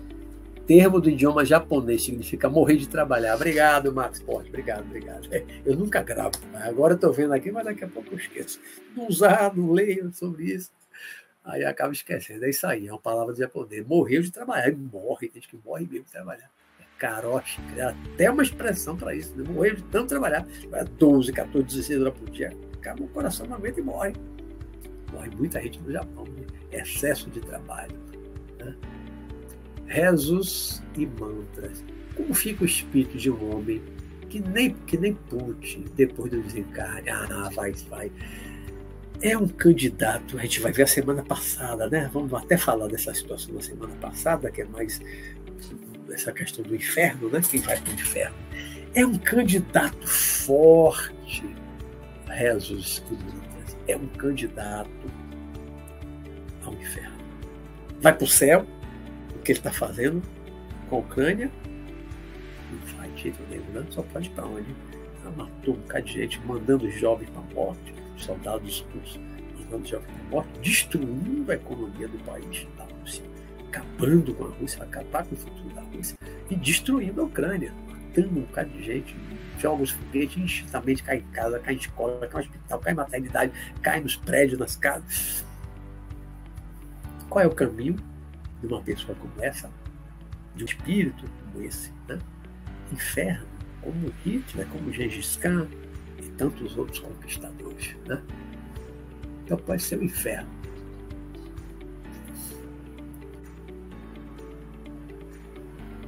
termo 0.72 1.01
do 1.01 1.09
idioma 1.09 1.43
japonês, 1.43 2.05
significa 2.05 2.49
morrer 2.49 2.78
de 2.78 2.88
trabalhar. 2.88 3.36
Obrigado, 3.36 3.93
Max 3.93 4.22
Borges. 4.22 4.47
Obrigado, 4.47 4.86
obrigado. 4.86 5.28
É, 5.30 5.43
eu 5.65 5.76
nunca 5.76 6.01
gravo. 6.01 6.32
Agora 6.53 6.93
estou 6.93 7.11
vendo 7.11 7.34
aqui, 7.34 7.51
mas 7.51 7.65
daqui 7.65 7.84
a 7.84 7.89
pouco 7.89 8.13
eu 8.13 8.17
esqueço. 8.17 8.57
Não 8.95 9.09
usar, 9.09 9.53
não 9.53 9.74
leio 9.74 10.13
sobre 10.13 10.45
isso. 10.45 10.72
Aí 11.43 11.65
acaba 11.65 11.91
esquecendo. 11.91 12.45
É 12.45 12.49
isso 12.49 12.65
aí, 12.65 12.88
é 12.88 12.91
uma 12.91 13.01
palavra 13.01 13.34
de 13.34 13.39
japonês. 13.39 13.86
Morreu 13.86 14.22
de 14.22 14.32
trabalhar. 14.32 14.69
Ele 14.69 14.78
morre, 14.78 15.28
tem 15.28 15.41
gente 15.41 15.49
que 15.49 15.59
morre 15.65 15.86
mesmo 15.86 16.05
de 16.05 16.11
trabalhar 16.11 16.49
carote, 16.97 17.59
até 18.13 18.30
uma 18.30 18.43
expressão 18.43 18.95
para 18.95 19.15
isso. 19.15 19.36
Né? 19.36 19.43
Morrer 19.49 19.76
de 19.76 19.82
tanto 19.86 20.09
trabalhar, 20.09 20.45
12, 20.99 21.34
14, 21.34 21.65
16 21.65 21.99
horas 21.99 22.13
por 22.13 22.30
dia, 22.30 22.55
acaba 22.76 23.03
o 23.03 23.07
coração 23.07 23.47
não 23.47 23.55
aguenta 23.55 23.80
e 23.80 23.84
morre. 23.84 24.13
Morre 25.11 25.32
muita 25.36 25.59
gente 25.59 25.80
no 25.80 25.91
Japão, 25.91 26.26
né? 26.26 26.45
excesso 26.72 27.28
de 27.32 27.41
trabalho. 27.41 27.97
Né? 28.59 28.76
Rezos 29.92 30.82
e 30.96 31.06
mantras. 31.06 31.84
Como 32.16 32.34
fica 32.34 32.64
o 32.64 32.66
espírito 32.66 33.18
de 33.18 33.30
um 33.30 33.56
homem 33.56 33.82
que 34.30 34.39
nem, 34.39 34.74
que 34.74 34.98
nem 34.98 35.14
Putin, 35.14 35.86
depois 35.94 36.32
do 36.32 36.42
desencarne, 36.42 37.10
ah, 37.10 37.50
vai, 37.54 37.74
vai. 37.89 38.10
É 39.22 39.38
um 39.38 39.48
candidato, 39.48 40.38
a 40.39 40.42
gente 40.44 40.62
vai 40.62 40.72
ver 40.72 40.84
a 40.84 40.88
semana 40.88 41.22
passada, 41.22 41.89
né? 41.89 42.10
Vamos 42.14 42.34
até 42.34 42.58
falar 42.58 42.88
dessa 42.88 43.14
situação 43.14 43.54
da 43.54 43.62
semana 43.62 43.94
passada, 43.96 44.50
que 44.50 44.62
é 44.62 44.66
mais 44.66 45.02
essa 46.10 46.32
questão 46.32 46.64
do 46.64 46.74
inferno, 46.74 47.30
né? 47.30 47.42
Quem 47.42 47.60
vai 47.60 47.78
para 47.80 47.92
o 47.92 47.94
inferno. 47.94 48.36
É 48.96 49.06
um 49.06 49.18
candidato 49.18 50.08
forte, 50.08 51.44
rezos 52.28 53.04
e 53.12 53.14
lutas. 53.14 53.78
É 53.89 53.98
um 53.98 54.08
candidato 54.08 54.89
ao 56.64 56.74
inferno. 56.74 57.18
Vai 58.00 58.16
para 58.16 58.24
o 58.24 58.28
céu, 58.28 58.66
que 59.42 59.52
ele 59.52 59.60
está 59.60 59.72
fazendo 59.72 60.22
com 60.89 60.98
a 60.98 61.00
Ucrânia? 61.00 61.52
Não 62.72 62.80
faz 62.98 63.20
jeito 63.20 63.39
nenhum, 63.50 63.66
né? 63.72 63.86
Só 63.89 64.02
pode 64.02 64.30
para 64.30 64.46
onde? 64.46 64.76
Ela 65.22 65.32
matou 65.32 65.76
um 65.76 65.78
bocado 65.78 66.06
de 66.06 66.14
gente, 66.14 66.39
mandando 66.46 66.89
jovens 66.92 67.30
para 67.30 67.42
a 67.42 67.54
morte, 67.54 67.94
soldados 68.18 68.86
russos, 68.94 69.20
mandando 69.60 69.88
jovens 69.88 70.12
para 70.12 70.22
a 70.22 70.30
morte, 70.30 70.60
destruindo 70.62 71.52
a 71.52 71.56
economia 71.56 72.08
do 72.08 72.18
país, 72.24 72.68
da 72.78 72.86
Rússia 72.86 73.32
acabando 73.72 74.34
com 74.34 74.46
a 74.46 74.50
Rússia, 74.50 74.84
acabar 74.84 75.24
com 75.24 75.34
o 75.34 75.38
futuro 75.38 75.74
da 75.74 75.82
Rússia 75.82 76.18
e 76.50 76.56
destruindo 76.56 77.22
a 77.22 77.24
Ucrânia, 77.24 77.74
matando 77.88 78.30
um 78.30 78.42
bocado 78.42 78.70
de 78.70 78.84
gente, 78.84 79.16
joga 79.58 79.84
os 79.84 79.92
foguetes, 79.92 80.38
instintamente 80.38 81.02
cai 81.02 81.18
em 81.18 81.32
casa, 81.32 81.60
cai 81.60 81.74
em 81.74 81.78
escola, 81.78 82.28
cai 82.28 82.42
em 82.42 82.46
hospital, 82.46 82.80
cai 82.80 82.94
em 82.94 82.96
maternidade, 82.96 83.54
cai 83.82 84.02
nos 84.02 84.18
prédios, 84.18 84.60
nas 84.60 84.76
casas. 84.76 85.46
Qual 87.30 87.44
é 87.44 87.48
o 87.48 87.56
caminho 87.56 87.96
de 88.62 88.68
uma 88.68 88.82
pessoa 88.82 89.16
como 89.16 89.34
essa, 89.43 89.70
de 90.55 90.64
um 90.64 90.66
espírito 90.66 91.26
como 91.51 91.66
esse? 91.66 91.91
Né? 92.07 92.20
Inferno, 92.91 93.47
como 93.82 94.14
Hitler, 94.24 94.68
como 94.68 94.91
Gengis 94.91 95.38
Khan 95.38 95.68
e 96.20 96.24
tantos 96.32 96.78
outros 96.78 96.99
conquistadores. 96.99 97.95
Né? 98.05 98.22
Então 99.44 99.57
pode 99.57 99.81
ser 99.81 99.98
o 99.99 100.03
inferno. 100.03 100.61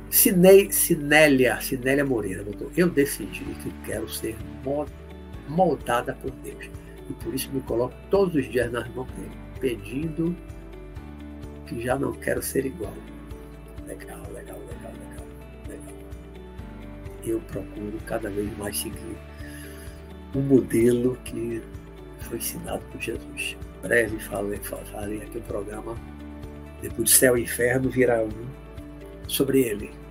Cinei, 0.10 0.72
Cinélia, 0.72 1.60
Cinélia 1.60 2.06
Moreira 2.06 2.44
botou, 2.44 2.72
eu 2.78 2.90
decidi 2.90 3.44
que 3.62 3.70
quero 3.84 4.08
ser 4.08 4.38
moldada 5.50 6.14
por 6.14 6.32
Deus. 6.32 6.70
E 7.10 7.14
por 7.14 7.34
isso 7.34 7.52
me 7.52 7.60
coloco 7.62 7.94
todos 8.10 8.36
os 8.36 8.50
dias 8.50 8.72
nas 8.72 8.88
mãos 8.96 9.12
dele, 9.12 9.32
pedindo 9.60 10.34
já 11.82 11.98
não 11.98 12.14
quero 12.14 12.42
ser 12.42 12.66
igual. 12.66 12.94
Legal, 13.88 14.22
legal, 14.34 14.60
legal, 14.60 14.92
legal, 14.92 15.26
legal. 15.68 15.96
Eu 17.26 17.40
procuro 17.42 17.98
cada 18.06 18.30
vez 18.30 18.58
mais 18.58 18.78
seguir 18.78 19.18
o 20.34 20.40
modelo 20.40 21.18
que 21.26 21.62
foi 22.22 22.38
ensinado 22.38 22.84
por 22.92 23.02
Jesus. 23.02 23.58
Breve 23.82 24.18
falei, 24.20 24.60
falei 24.60 25.22
aqui 25.22 25.38
o 25.38 25.42
programa 25.42 25.96
depois 26.82 27.10
do 27.10 27.10
céu 27.10 27.38
e 27.38 27.44
inferno 27.44 27.90
virá 27.90 28.22
um 28.22 29.28
sobre 29.28 29.62
ele 29.62 30.04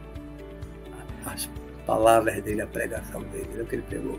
as 1.27 1.49
palavras 1.87 2.43
dele, 2.43 2.63
a 2.63 2.67
pregação 2.67 3.23
dele, 3.25 3.49
é 3.57 3.63
o 3.63 3.67
que 3.67 3.77
ele 3.77 3.85
pegou. 3.89 4.19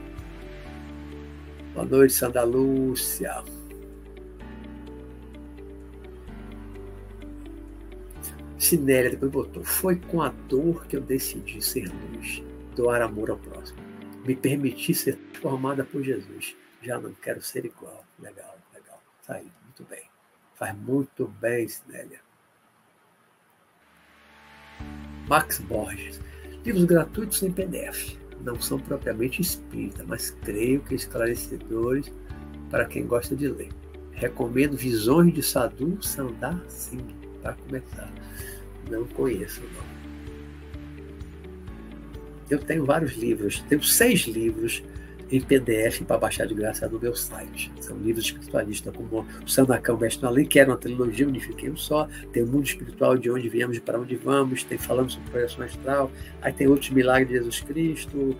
Boa 1.73 1.85
noite, 1.85 2.13
Santa 2.13 2.43
Lúcia. 2.43 3.43
Sinélia 8.63 9.11
depois 9.11 9.31
botou: 9.31 9.63
Foi 9.63 9.95
com 9.97 10.21
a 10.21 10.29
dor 10.29 10.85
que 10.85 10.95
eu 10.95 11.01
decidi 11.01 11.61
ser 11.61 11.89
luz, 11.89 12.41
doar 12.75 13.01
amor 13.01 13.29
ao 13.29 13.37
próximo. 13.37 13.79
Me 14.25 14.35
permitir 14.35 14.95
ser 14.95 15.17
transformada 15.31 15.83
por 15.83 16.01
Jesus. 16.01 16.55
Já 16.81 16.99
não 16.99 17.13
quero 17.13 17.41
ser 17.41 17.65
igual. 17.65 18.05
Legal, 18.19 18.57
legal. 18.73 19.01
Tá 19.25 19.35
aí, 19.35 19.47
muito 19.65 19.83
bem. 19.89 20.03
Faz 20.55 20.75
muito 20.77 21.27
bem, 21.41 21.67
Sinélia. 21.67 22.21
Max 25.27 25.59
Borges. 25.59 26.21
Livros 26.63 26.85
gratuitos 26.85 27.43
em 27.43 27.51
PDF. 27.51 28.17
Não 28.41 28.59
são 28.59 28.79
propriamente 28.79 29.41
espírita, 29.41 30.03
mas 30.05 30.31
creio 30.31 30.81
que 30.81 30.95
esclarecedores 30.95 32.11
para 32.69 32.85
quem 32.85 33.05
gosta 33.05 33.35
de 33.35 33.47
ler. 33.47 33.69
Recomendo 34.13 34.77
Visões 34.77 35.33
de 35.33 35.41
Sadhu 35.41 36.01
Sandar 36.01 36.61
Singh, 36.69 37.15
para 37.41 37.53
começar. 37.53 38.11
Não 38.89 39.05
conheço, 39.05 39.61
não. 39.61 39.93
Eu 42.49 42.59
tenho 42.59 42.85
vários 42.85 43.13
livros, 43.13 43.63
tenho 43.67 43.83
seis 43.83 44.21
livros 44.21 44.83
em 45.31 45.41
PDF 45.41 46.01
para 46.01 46.17
baixar 46.17 46.45
de 46.45 46.53
graça 46.53 46.87
no 46.87 46.99
meu 46.99 47.15
site. 47.15 47.71
São 47.79 47.97
livros 47.97 48.25
espiritualistas, 48.25 48.95
como 48.95 49.25
o 49.43 49.47
Sandakan 49.47 49.97
Mestre 49.97 50.25
Além, 50.27 50.45
que 50.45 50.59
era 50.59 50.69
uma 50.69 50.77
trilogia, 50.77 51.27
unifiquei 51.27 51.71
um 51.71 51.77
só. 51.77 52.07
Tem 52.31 52.43
o 52.43 52.47
Mundo 52.47 52.65
Espiritual, 52.65 53.17
de 53.17 53.31
onde 53.31 53.49
viemos 53.49 53.77
e 53.77 53.81
para 53.81 53.99
onde 53.99 54.15
vamos. 54.15 54.63
Tem 54.63 54.77
Falando 54.77 55.11
sobre 55.11 55.31
Projeção 55.31 55.65
Astral. 55.65 56.11
Aí 56.41 56.53
tem 56.53 56.67
Outros 56.67 56.91
Milagres 56.91 57.29
de 57.29 57.35
Jesus 57.35 57.61
Cristo. 57.61 58.35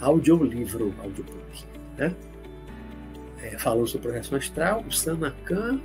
audiolivro, 0.00 0.94
audiobook, 1.02 1.64
né? 1.96 2.14
é, 3.46 3.58
falando 3.58 3.86
sobre 3.86 4.08
projeção 4.08 4.38
astral, 4.38 4.84
o 4.86 4.92
Sanacan 4.92 5.80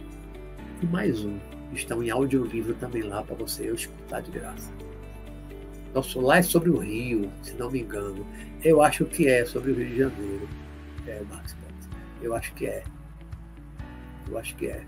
e 0.82 0.86
mais 0.86 1.24
um. 1.24 1.38
Estão 1.74 2.04
em 2.04 2.10
audiolivro 2.10 2.74
também 2.76 3.04
lá 3.04 3.24
para 3.24 3.36
você 3.36 3.72
escutar 3.72 4.22
de 4.22 4.32
graça. 4.32 4.72
Nosso 5.94 6.20
lá 6.20 6.38
é 6.38 6.42
sobre 6.42 6.70
o 6.70 6.78
Rio, 6.78 7.32
se 7.42 7.54
não 7.54 7.70
me 7.70 7.82
engano. 7.82 8.26
Eu 8.64 8.82
acho 8.82 9.06
que 9.06 9.28
é 9.28 9.46
sobre 9.46 9.72
o 9.72 9.76
Rio 9.76 9.88
de 9.88 9.98
Janeiro. 9.98 10.50
É, 11.08 11.22
Eu 12.22 12.36
acho 12.36 12.54
que 12.54 12.66
é. 12.66 12.84
Eu 14.30 14.38
acho 14.38 14.56
que 14.56 14.68
é. 14.68 14.86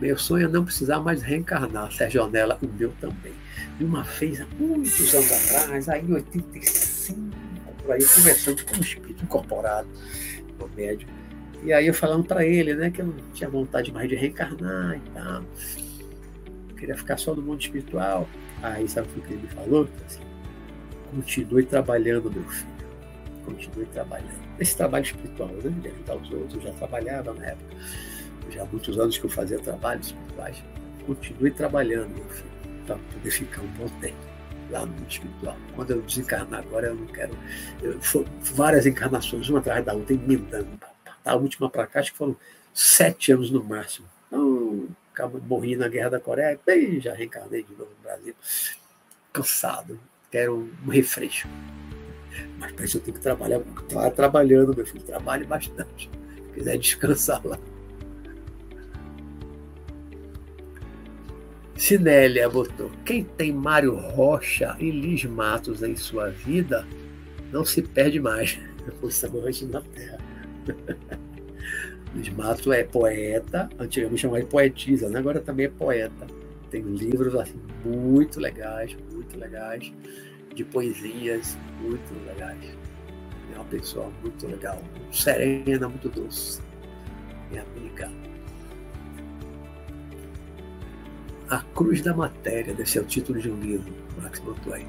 Meu 0.00 0.18
sonho 0.18 0.46
é 0.46 0.48
não 0.48 0.64
precisar 0.64 1.00
mais 1.00 1.22
reencarnar, 1.22 1.90
Sérgio 1.92 2.24
Onella, 2.24 2.58
o 2.60 2.66
meu 2.66 2.92
também 3.00 3.32
de 3.78 3.84
uma 3.84 4.02
vez 4.02 4.40
há 4.40 4.46
muitos 4.58 5.14
anos 5.14 5.32
atrás, 5.32 5.88
aí 5.88 6.02
em 6.02 6.12
85, 6.12 7.20
por 7.82 7.92
aí, 7.92 8.04
conversando 8.04 8.64
com 8.64 8.76
um 8.76 8.80
espírito 8.80 9.24
incorporado 9.24 9.88
no 10.58 10.68
médium. 10.68 11.08
E 11.62 11.72
aí 11.72 11.86
eu 11.86 11.94
falando 11.94 12.24
para 12.24 12.44
ele, 12.44 12.74
né, 12.74 12.90
que 12.90 13.00
eu 13.00 13.06
não 13.06 13.14
tinha 13.32 13.48
vontade 13.48 13.92
mais 13.92 14.08
de 14.08 14.14
reencarnar 14.14 14.96
e 14.96 15.10
tal. 15.10 15.42
Eu 16.68 16.76
queria 16.76 16.96
ficar 16.96 17.16
só 17.16 17.34
no 17.34 17.42
mundo 17.42 17.62
espiritual. 17.62 18.28
Aí 18.62 18.86
sabe 18.88 19.08
o 19.16 19.22
que 19.22 19.32
ele 19.32 19.42
me 19.42 19.48
falou? 19.48 19.88
Assim, 20.06 20.20
continue 21.14 21.64
trabalhando, 21.64 22.30
meu 22.30 22.44
filho. 22.44 22.74
Continue 23.44 23.86
trabalhando. 23.86 24.44
Esse 24.58 24.76
trabalho 24.76 25.04
espiritual, 25.04 25.48
né? 25.48 25.70
De 25.82 25.88
ajudar 25.88 26.16
os 26.16 26.30
outros. 26.30 26.54
Eu 26.54 26.60
já 26.62 26.72
trabalhava 26.78 27.34
na 27.34 27.46
época. 27.46 27.76
Já 28.50 28.62
há 28.62 28.66
muitos 28.66 28.98
anos 28.98 29.18
que 29.18 29.24
eu 29.24 29.30
fazia 29.30 29.58
trabalhos 29.58 30.06
espirituais. 30.06 30.62
Continue 31.06 31.50
trabalhando, 31.50 32.14
meu 32.14 32.28
filho 32.28 32.54
para 32.86 32.96
poder 32.96 33.30
ficar 33.30 33.62
um 33.62 33.66
bom 33.68 33.88
tempo 34.00 34.16
lá 34.70 34.80
no 34.80 34.92
mundo 34.92 35.10
espiritual. 35.10 35.56
Quando 35.74 35.90
eu 35.90 36.02
desencarnar 36.02 36.60
agora, 36.60 36.88
eu 36.88 36.94
não 36.94 37.06
quero. 37.06 37.36
Eu, 37.82 37.98
várias 38.40 38.86
encarnações, 38.86 39.48
uma 39.48 39.58
atrás 39.58 39.84
da 39.84 39.94
outra, 39.94 40.14
emendando. 40.14 40.68
A 41.24 41.34
última 41.34 41.70
para 41.70 41.86
cá, 41.86 42.00
acho 42.00 42.12
que 42.12 42.18
foram 42.18 42.36
sete 42.72 43.32
anos 43.32 43.50
no 43.50 43.62
máximo. 43.62 44.06
Então, 44.26 44.88
morri 45.46 45.76
na 45.76 45.88
Guerra 45.88 46.10
da 46.10 46.20
Coreia, 46.20 46.58
bem, 46.64 47.00
já 47.00 47.14
reencarnei 47.14 47.62
de 47.62 47.72
novo 47.72 47.90
no 47.90 48.02
Brasil. 48.02 48.34
Cansado, 49.32 49.98
quero 50.34 50.68
um 50.84 50.90
refresco. 50.90 51.48
Mas 52.58 52.72
para 52.72 52.84
isso 52.84 52.96
eu 52.96 53.00
tenho 53.02 53.16
que 53.16 53.22
trabalhar, 53.22 53.60
estar 53.60 54.10
trabalhando, 54.10 54.74
meu 54.74 54.84
filho, 54.84 55.04
trabalhe 55.04 55.44
bastante. 55.44 56.10
Se 56.34 56.52
quiser 56.52 56.76
descansar 56.76 57.40
lá. 57.46 57.56
Sinélia 61.76 62.48
botou: 62.48 62.90
quem 63.04 63.22
tem 63.22 63.52
Mário 63.52 63.94
Rocha 63.94 64.76
e 64.80 64.90
Liz 64.90 65.24
Matos 65.24 65.84
em 65.84 65.94
sua 65.94 66.30
vida 66.30 66.84
não 67.52 67.64
se 67.64 67.80
perde 67.80 68.18
mais. 68.18 68.58
Funcionante 69.00 69.64
na 69.66 69.82
Terra. 69.82 70.18
Liz 72.12 72.28
Matos 72.30 72.66
é 72.72 72.82
poeta, 72.82 73.70
antigamente 73.78 74.22
chamava 74.22 74.42
de 74.42 74.48
poetisa, 74.48 75.08
né? 75.08 75.20
agora 75.20 75.40
também 75.40 75.66
é 75.66 75.70
poeta. 75.70 76.26
Tem 76.70 76.82
livros 76.82 77.36
assim, 77.36 77.60
muito 77.84 78.40
legais, 78.40 78.96
muito 79.12 79.38
legais, 79.38 79.92
de 80.54 80.64
poesias 80.64 81.56
muito 81.80 82.14
legais. 82.26 82.76
É 83.52 83.56
uma 83.56 83.64
pessoa 83.64 84.10
muito 84.22 84.46
legal, 84.46 84.82
muito 84.96 85.16
serena, 85.16 85.88
muito 85.88 86.08
doce. 86.08 86.60
Minha 87.50 87.62
amiga. 87.62 88.10
A 91.50 91.58
Cruz 91.74 92.00
da 92.00 92.14
Matéria, 92.14 92.74
desse 92.74 92.98
é 92.98 93.00
o 93.00 93.04
título 93.04 93.40
de 93.40 93.50
um 93.50 93.60
livro, 93.60 93.92
Max 94.22 94.42
aí. 94.72 94.86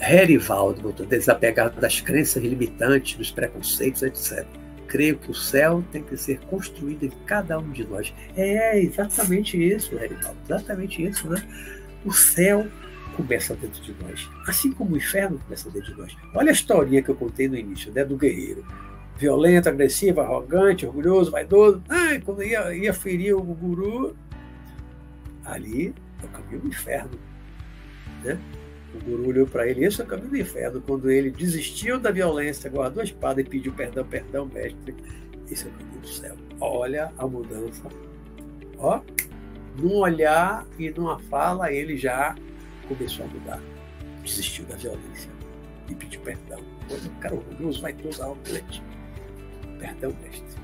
Herivaldo 0.00 0.92
desapegado 1.04 1.80
das 1.80 2.00
crenças 2.00 2.42
limitantes, 2.42 3.16
dos 3.16 3.30
preconceitos, 3.30 4.02
etc. 4.02 4.59
Creio 4.90 5.16
que 5.16 5.30
o 5.30 5.34
céu 5.34 5.82
tem 5.90 6.02
que 6.02 6.16
ser 6.16 6.38
construído 6.40 7.04
em 7.04 7.10
cada 7.24 7.58
um 7.58 7.70
de 7.70 7.86
nós. 7.86 8.12
É 8.36 8.78
exatamente 8.78 9.56
isso, 9.56 9.94
Herivaldo, 9.94 10.36
exatamente 10.44 11.02
isso, 11.02 11.30
né? 11.30 11.42
O 12.04 12.12
céu 12.12 12.66
começa 13.16 13.54
dentro 13.54 13.80
de 13.82 13.94
nós, 14.02 14.28
assim 14.46 14.72
como 14.72 14.94
o 14.94 14.96
inferno 14.98 15.38
começa 15.38 15.70
dentro 15.70 15.94
de 15.94 15.98
nós. 15.98 16.16
Olha 16.34 16.50
a 16.50 16.52
historinha 16.52 17.02
que 17.02 17.08
eu 17.08 17.14
contei 17.14 17.48
no 17.48 17.56
início, 17.56 17.92
né, 17.92 18.04
do 18.04 18.16
guerreiro 18.16 18.64
violento, 19.20 19.68
agressivo, 19.68 20.22
arrogante, 20.22 20.86
orgulhoso, 20.86 21.30
vaidoso. 21.30 21.82
Ah, 21.90 22.18
quando 22.24 22.42
ia, 22.42 22.74
ia 22.74 22.94
ferir 22.94 23.34
o 23.34 23.42
guru, 23.42 24.16
ali 25.44 25.94
é 26.22 26.24
o 26.24 26.28
caminho 26.28 26.60
do 26.60 26.68
inferno. 26.68 27.18
Né? 28.24 28.38
O 28.94 29.04
guru 29.04 29.28
olhou 29.28 29.46
para 29.46 29.68
ele, 29.68 29.84
esse 29.84 30.00
é 30.00 30.04
o 30.04 30.06
caminho 30.06 30.30
do 30.30 30.36
inferno. 30.36 30.80
Quando 30.80 31.10
ele 31.10 31.30
desistiu 31.30 31.98
da 31.98 32.10
violência, 32.10 32.68
guardou 32.68 33.00
a 33.00 33.04
espada 33.04 33.40
e 33.40 33.44
pediu 33.44 33.72
perdão, 33.72 34.04
perdão, 34.04 34.46
mestre, 34.46 34.94
esse 35.50 35.66
é 35.66 35.68
o 35.68 35.72
caminho 35.72 36.00
do 36.00 36.08
céu. 36.08 36.36
Olha 36.60 37.12
a 37.16 37.26
mudança. 37.26 37.82
Ó, 38.78 39.00
num 39.78 39.96
olhar 39.96 40.66
e 40.78 40.90
numa 40.90 41.18
fala, 41.18 41.72
ele 41.72 41.96
já 41.96 42.34
começou 42.88 43.24
a 43.24 43.28
mudar. 43.28 43.62
Desistiu 44.22 44.64
da 44.66 44.76
violência 44.76 45.30
e 45.88 45.94
pediu 45.94 46.20
perdão. 46.20 46.60
O 46.90 47.20
cara 47.20 47.34
orgulhoso 47.36 47.80
vai 47.80 47.92
todo 47.92 48.20
arrogante 48.20 48.82
perdão, 49.80 50.14
mestre. 50.22 50.60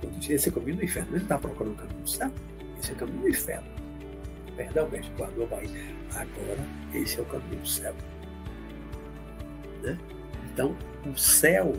Quando 0.00 0.18
disse, 0.18 0.32
esse 0.32 0.48
é 0.48 0.50
o 0.50 0.54
caminho 0.54 0.76
do 0.76 0.84
inferno, 0.84 1.10
ele 1.12 1.22
está 1.22 1.38
procurando 1.38 1.74
o 1.74 1.76
caminho 1.76 2.00
do 2.00 2.10
céu, 2.10 2.30
esse 2.80 2.90
é 2.90 2.94
o 2.94 2.96
caminho 2.96 3.20
do 3.20 3.28
inferno. 3.28 3.81
Perdão, 4.56 4.86
a 4.86 5.46
Bahia. 5.46 5.70
Agora, 6.14 6.68
esse 6.94 7.18
é 7.18 7.22
o 7.22 7.24
caminho 7.26 7.60
do 7.60 7.68
céu. 7.68 7.94
Né? 9.82 9.98
Então, 10.52 10.76
o 11.06 11.16
céu 11.16 11.74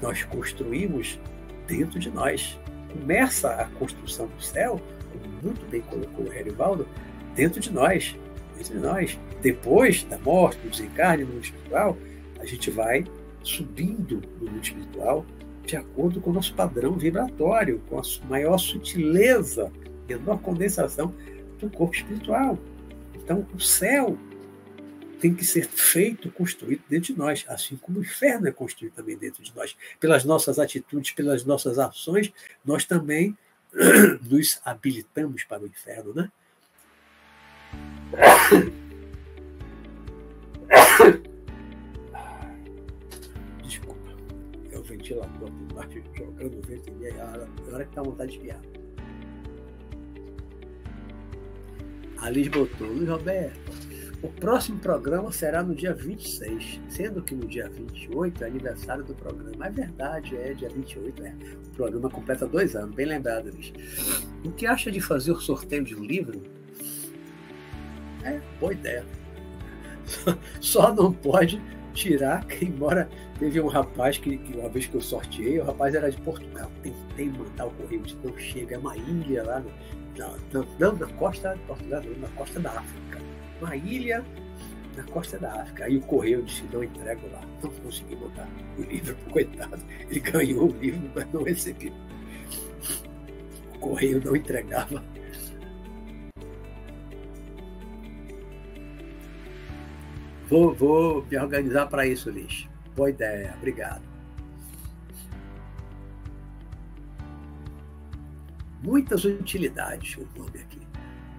nós 0.00 0.24
construímos 0.24 1.18
dentro 1.66 1.98
de 1.98 2.10
nós. 2.10 2.58
Começa 2.92 3.50
a 3.50 3.66
construção 3.70 4.26
do 4.26 4.42
céu, 4.42 4.80
como 5.12 5.34
muito 5.42 5.66
bem 5.66 5.82
colocou 5.82 6.26
o 6.26 6.32
Herivaldo, 6.32 6.88
dentro 7.34 7.60
de 7.60 7.72
nós. 7.72 8.16
Dentro 8.56 8.74
de 8.74 8.80
nós. 8.80 9.18
Depois 9.42 10.02
da 10.04 10.18
morte, 10.18 10.58
do 10.60 10.70
desencarne 10.70 11.24
no 11.24 11.38
espiritual, 11.38 11.96
a 12.40 12.46
gente 12.46 12.70
vai 12.70 13.04
subindo 13.42 14.22
no 14.40 14.50
mundo 14.50 14.62
espiritual, 14.62 15.24
de 15.64 15.76
acordo 15.76 16.20
com 16.20 16.30
o 16.30 16.32
nosso 16.32 16.54
padrão 16.54 16.92
vibratório, 16.92 17.80
com 17.88 17.98
a 17.98 18.02
maior 18.28 18.58
sutileza, 18.58 19.70
menor 20.08 20.38
condensação 20.38 21.12
do 21.58 21.70
corpo 21.70 21.94
espiritual. 21.94 22.58
Então, 23.14 23.46
o 23.54 23.60
céu 23.60 24.18
tem 25.20 25.34
que 25.34 25.44
ser 25.44 25.66
feito, 25.66 26.30
construído 26.30 26.82
dentro 26.88 27.14
de 27.14 27.18
nós, 27.18 27.44
assim 27.48 27.76
como 27.76 27.98
o 27.98 28.02
inferno 28.02 28.46
é 28.48 28.52
construído 28.52 28.92
também 28.94 29.16
dentro 29.16 29.42
de 29.42 29.54
nós. 29.54 29.76
Pelas 29.98 30.24
nossas 30.24 30.58
atitudes, 30.58 31.12
pelas 31.12 31.44
nossas 31.44 31.78
ações, 31.78 32.32
nós 32.64 32.84
também 32.84 33.36
nos 34.22 34.60
habilitamos 34.64 35.44
para 35.44 35.62
o 35.62 35.66
inferno, 35.66 36.14
né? 36.14 36.30
ventilador 44.86 45.50
por 45.50 45.74
baixo, 45.74 46.02
jogando 46.14 46.66
vento 46.66 46.90
em 46.90 46.94
mim, 46.94 47.06
a 47.08 47.74
hora 47.74 47.84
que 47.84 47.94
dá 47.94 48.02
vontade 48.02 48.32
de 48.32 48.38
espiar. 48.38 48.60
A 52.18 52.30
botou, 52.50 52.88
Luiz 52.88 53.08
Roberto, 53.08 53.58
o 54.22 54.28
próximo 54.28 54.78
programa 54.78 55.30
será 55.30 55.62
no 55.62 55.74
dia 55.74 55.92
26, 55.92 56.80
sendo 56.88 57.22
que 57.22 57.34
no 57.34 57.46
dia 57.46 57.68
28 57.68 58.42
é 58.42 58.46
aniversário 58.46 59.04
do 59.04 59.14
programa. 59.14 59.66
É 59.66 59.70
verdade, 59.70 60.36
é 60.36 60.54
dia 60.54 60.68
28, 60.70 61.22
é. 61.22 61.34
O 61.66 61.70
programa 61.70 62.10
completa 62.10 62.46
dois 62.46 62.74
anos, 62.74 62.94
bem 62.94 63.06
lembrado, 63.06 63.50
Liz. 63.50 63.72
O 64.44 64.50
que 64.50 64.66
acha 64.66 64.90
de 64.90 65.00
fazer 65.00 65.32
o 65.32 65.40
sorteio 65.40 65.84
de 65.84 65.94
um 65.94 66.02
livro? 66.02 66.42
É, 68.24 68.40
boa 68.58 68.72
ideia. 68.72 69.04
Só 70.60 70.94
não 70.94 71.12
pode 71.12 71.62
tirar, 71.92 72.46
que 72.46 72.64
embora 72.64 73.08
teve 73.38 73.60
um 73.60 73.66
rapaz 73.66 74.18
que, 74.18 74.36
que, 74.38 74.56
uma 74.56 74.68
vez 74.68 74.86
que 74.86 74.94
eu 74.94 75.00
sorteei, 75.00 75.58
o 75.58 75.64
rapaz 75.64 75.94
era 75.94 76.10
de 76.10 76.20
Portugal. 76.22 76.70
Tentei 76.82 77.30
mandar 77.30 77.66
o 77.66 77.70
correio, 77.70 78.02
disse, 78.02 78.16
não 78.24 78.36
chega, 78.38 78.76
é 78.76 78.78
uma 78.78 78.96
ilha 78.96 79.42
lá, 79.44 79.60
no, 79.60 79.70
na, 80.18 80.34
não, 80.78 80.96
na 80.96 81.06
costa 81.14 81.54
de 81.54 81.60
Portugal, 81.62 82.02
não, 82.02 82.18
na 82.20 82.28
costa 82.28 82.60
da 82.60 82.70
África. 82.70 83.20
Uma 83.60 83.76
ilha 83.76 84.24
na 84.96 85.04
costa 85.04 85.38
da 85.38 85.62
África. 85.62 85.84
Aí 85.84 85.96
o 85.96 86.02
correio 86.02 86.42
disse, 86.42 86.64
não 86.72 86.82
entrego 86.82 87.28
lá. 87.32 87.42
Não 87.62 87.70
consegui 87.70 88.16
mandar 88.16 88.48
o 88.78 88.82
livro, 88.82 89.16
coitado. 89.30 89.82
Ele 90.08 90.20
ganhou 90.20 90.70
o 90.70 90.76
livro, 90.78 91.10
mas 91.14 91.32
não 91.32 91.42
recebeu. 91.42 91.92
O 93.74 93.78
correio 93.78 94.22
não 94.24 94.34
entregava 94.34 95.02
Vou, 100.48 100.72
vou 100.72 101.26
me 101.28 101.36
organizar 101.38 101.86
para 101.86 102.06
isso, 102.06 102.30
Liz. 102.30 102.68
Boa 102.94 103.10
ideia, 103.10 103.54
obrigado. 103.58 104.15
Muitas 108.82 109.24
utilidades, 109.24 110.16
o 110.16 110.26
nome 110.38 110.60
aqui. 110.60 110.80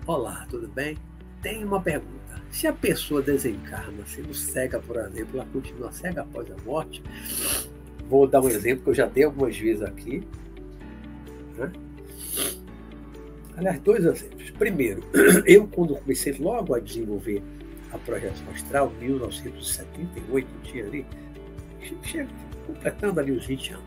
Olá, 0.07 0.45
tudo 0.49 0.67
bem? 0.67 0.97
Tem 1.41 1.63
uma 1.63 1.79
pergunta. 1.79 2.41
Se 2.49 2.65
a 2.65 2.73
pessoa 2.73 3.21
desencarna 3.21 4.03
sendo 4.07 4.33
cega, 4.33 4.79
por 4.79 4.97
exemplo, 4.97 5.39
ela 5.39 5.47
continua 5.53 5.91
cega 5.91 6.21
após 6.21 6.49
a 6.51 6.55
morte? 6.65 7.03
Vou 8.09 8.27
dar 8.27 8.41
um 8.41 8.49
exemplo 8.49 8.85
que 8.85 8.89
eu 8.89 8.95
já 8.95 9.05
dei 9.05 9.23
algumas 9.23 9.55
vezes 9.55 9.83
aqui. 9.83 10.27
Né? 11.57 11.71
Aliás, 13.55 13.79
dois 13.81 14.03
exemplos. 14.03 14.49
Primeiro, 14.51 15.03
eu, 15.45 15.67
quando 15.67 15.95
comecei 15.95 16.33
logo 16.39 16.73
a 16.73 16.79
desenvolver 16.79 17.43
a 17.91 17.99
projeção 17.99 18.49
astral, 18.49 18.91
1978, 18.99 20.47
tinha 20.63 20.85
ali, 20.85 21.05
chega, 22.01 22.29
completando 22.65 23.19
ali 23.19 23.31
os 23.31 23.45
20 23.45 23.73
anos. 23.73 23.85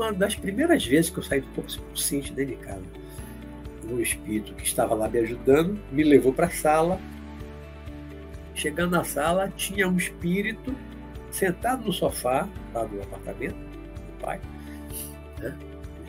Uma 0.00 0.14
das 0.14 0.34
primeiras 0.34 0.86
vezes 0.86 1.10
que 1.10 1.18
eu 1.18 1.22
saí 1.22 1.42
do 1.42 1.48
corpo 1.48 1.70
consciente 1.90 2.32
dentro 2.32 2.56
de 2.56 2.62
casa, 2.64 2.82
um 3.84 4.00
espírito 4.00 4.54
que 4.54 4.64
estava 4.64 4.94
lá 4.94 5.06
me 5.10 5.18
ajudando, 5.18 5.78
me 5.92 6.02
levou 6.02 6.32
para 6.32 6.46
a 6.46 6.50
sala. 6.50 6.98
Chegando 8.54 8.92
na 8.92 9.04
sala, 9.04 9.52
tinha 9.54 9.86
um 9.86 9.98
espírito 9.98 10.74
sentado 11.30 11.84
no 11.84 11.92
sofá, 11.92 12.48
lá 12.72 12.84
do 12.84 13.02
apartamento 13.02 13.56
do 13.56 14.20
pai, 14.22 14.40
né, 15.38 15.54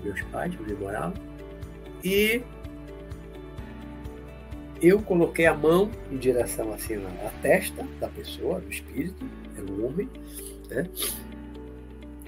meus 0.02 0.22
pais, 0.24 0.58
onde 0.58 0.72
eu 0.72 0.80
morava, 0.80 1.14
e 2.02 2.42
eu 4.82 5.02
coloquei 5.02 5.48
a 5.48 5.54
mão 5.54 5.92
em 6.10 6.16
direção 6.16 6.72
assim 6.72 6.96
à 6.96 7.30
testa 7.42 7.86
da 8.00 8.08
pessoa, 8.08 8.62
do 8.62 8.70
espírito, 8.70 9.26
é 9.58 9.70
um 9.70 9.86
homem, 9.86 10.10
né? 10.70 10.90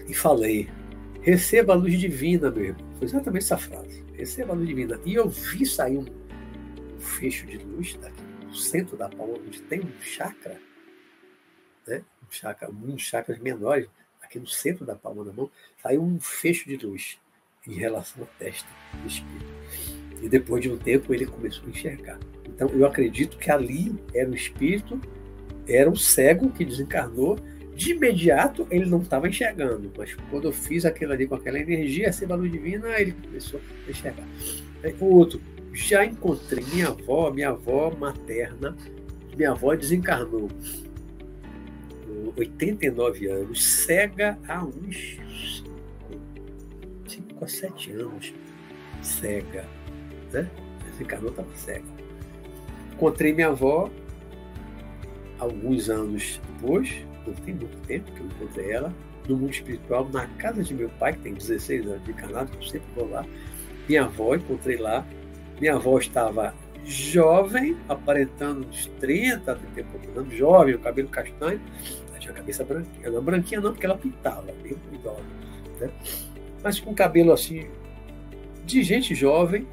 e 0.10 0.14
falei: 0.14 0.70
receba 1.24 1.74
a 1.74 1.76
luz 1.76 2.00
divina, 2.00 2.52
meu 2.52 2.66
irmão. 2.66 2.94
Foi 2.98 3.08
exatamente 3.08 3.44
essa 3.44 3.58
frase: 3.58 4.04
receba 4.14 4.54
a 4.54 4.56
luz 4.56 4.68
divina. 4.68 5.00
E 5.06 5.16
eu 5.16 5.28
vi 5.28 5.66
sair 5.66 5.98
um, 5.98 6.06
fecho 7.04 7.46
de 7.46 7.58
luz 7.58 7.96
daqui 7.96 8.22
no 8.46 8.56
centro 8.56 8.96
da 8.96 9.10
palma, 9.10 9.34
onde 9.34 9.62
tem 9.64 9.82
um 9.82 10.02
chakra, 10.02 10.60
né? 11.88 12.04
um 12.22 12.32
chakra, 12.32 12.70
um 12.70 12.98
chakras 12.98 13.40
menores, 13.40 13.88
aqui 14.22 14.40
no 14.40 14.48
centro 14.48 14.86
da 14.86 14.96
palma 14.96 15.24
da 15.24 15.34
mão, 15.34 15.50
saiu 15.82 16.02
um 16.02 16.20
fecho 16.20 16.68
de 16.68 16.78
luz 16.78 17.20
em 17.68 17.74
relação 17.74 18.24
à 18.24 18.26
testa 18.38 18.70
do 18.94 19.08
espírito. 19.08 19.54
E 20.22 20.30
depois 20.30 20.62
de 20.62 20.72
um 20.72 20.78
tempo 20.78 21.14
ele 21.14 21.26
começou 21.26 21.66
a 21.66 21.70
enxergar. 21.70 22.20
Então 22.48 22.70
eu 22.70 22.86
acredito 22.86 23.38
que 23.38 23.52
ali 23.52 23.94
era 24.14 24.30
o 24.30 24.36
espírito, 24.36 25.00
era 25.68 25.90
um 25.90 25.96
cego 25.96 26.50
que 26.52 26.64
desencarnou. 26.64 27.38
De 27.76 27.92
imediato 27.92 28.68
ele 28.70 28.86
não 28.86 29.02
estava 29.02 29.28
enxergando, 29.28 29.92
mas 29.98 30.14
quando 30.30 30.46
eu 30.46 30.52
fiz 30.52 30.86
aquilo 30.86 31.14
ali 31.14 31.28
com 31.28 31.36
aquela 31.36 31.60
energia, 31.60 32.08
essa 32.08 32.36
luz 32.36 32.52
divina, 32.52 32.90
ele 33.00 33.14
começou 33.14 33.60
a 33.88 33.90
enxergar. 33.90 34.28
O 35.00 35.06
outro, 35.06 35.42
já 35.74 36.06
encontrei 36.06 36.64
minha 36.72 36.90
avó, 36.90 37.32
minha 37.32 37.50
avó 37.50 37.92
materna, 37.98 38.78
minha 39.36 39.52
avó 39.52 39.76
desencarnou 39.76 40.50
89 42.36 43.28
anos, 43.28 43.64
cega 43.64 44.38
há 44.48 44.64
uns 44.64 45.64
5 47.08 47.44
a 47.44 47.48
7 47.48 47.92
anos, 47.92 48.34
cega 49.02 49.66
né? 50.34 50.50
Desencarnou, 50.92 51.30
estava 51.30 51.56
cego. 51.56 51.86
Encontrei 52.94 53.34
minha 53.34 53.48
avó 53.48 53.90
alguns 55.40 55.90
anos 55.90 56.42
depois, 56.54 57.06
não 57.28 57.34
tem 57.34 57.54
muito 57.54 57.78
tempo 57.88 58.12
que 58.12 58.20
eu 58.20 58.26
encontrei 58.26 58.72
ela, 58.72 58.94
no 59.28 59.38
mundo 59.38 59.52
espiritual, 59.52 60.10
na 60.12 60.28
casa 60.38 60.64
de 60.64 60.74
meu 60.74 60.90
pai, 60.90 61.14
que 61.14 61.20
tem 61.20 61.34
16 61.34 61.88
anos 61.88 62.04
de 62.04 62.12
encarnado, 62.12 62.52
que 62.52 62.58
eu 62.58 62.64
sempre 62.64 62.88
vou 62.96 63.10
lá. 63.10 63.26
Minha 63.88 64.04
avó, 64.04 64.36
encontrei 64.36 64.78
lá. 64.78 65.06
Minha 65.60 65.76
avó 65.76 65.98
estava 65.98 66.54
jovem, 66.86 67.78
aparentando 67.88 68.68
uns 68.68 68.88
30, 69.00 69.56
30 69.56 69.80
e 69.80 69.84
poucos 69.84 70.18
anos, 70.18 70.36
jovem, 70.36 70.76
o 70.76 70.80
cabelo 70.80 71.08
castanho. 71.08 71.62
Ela 72.10 72.20
tinha 72.20 72.34
a 72.34 72.36
cabeça 72.36 72.64
branquinha. 72.64 73.10
Não 73.10 73.24
branquinha 73.24 73.62
não, 73.62 73.72
porque 73.72 73.86
ela 73.86 73.98
pintava, 73.98 74.52
bem 74.62 74.76
idosa. 74.92 75.22
Né? 75.80 75.90
Mas 76.62 76.80
com 76.80 76.94
cabelo 76.94 77.32
assim, 77.32 77.68
de 78.66 78.84
gente 78.84 79.16
jovem, 79.16 79.68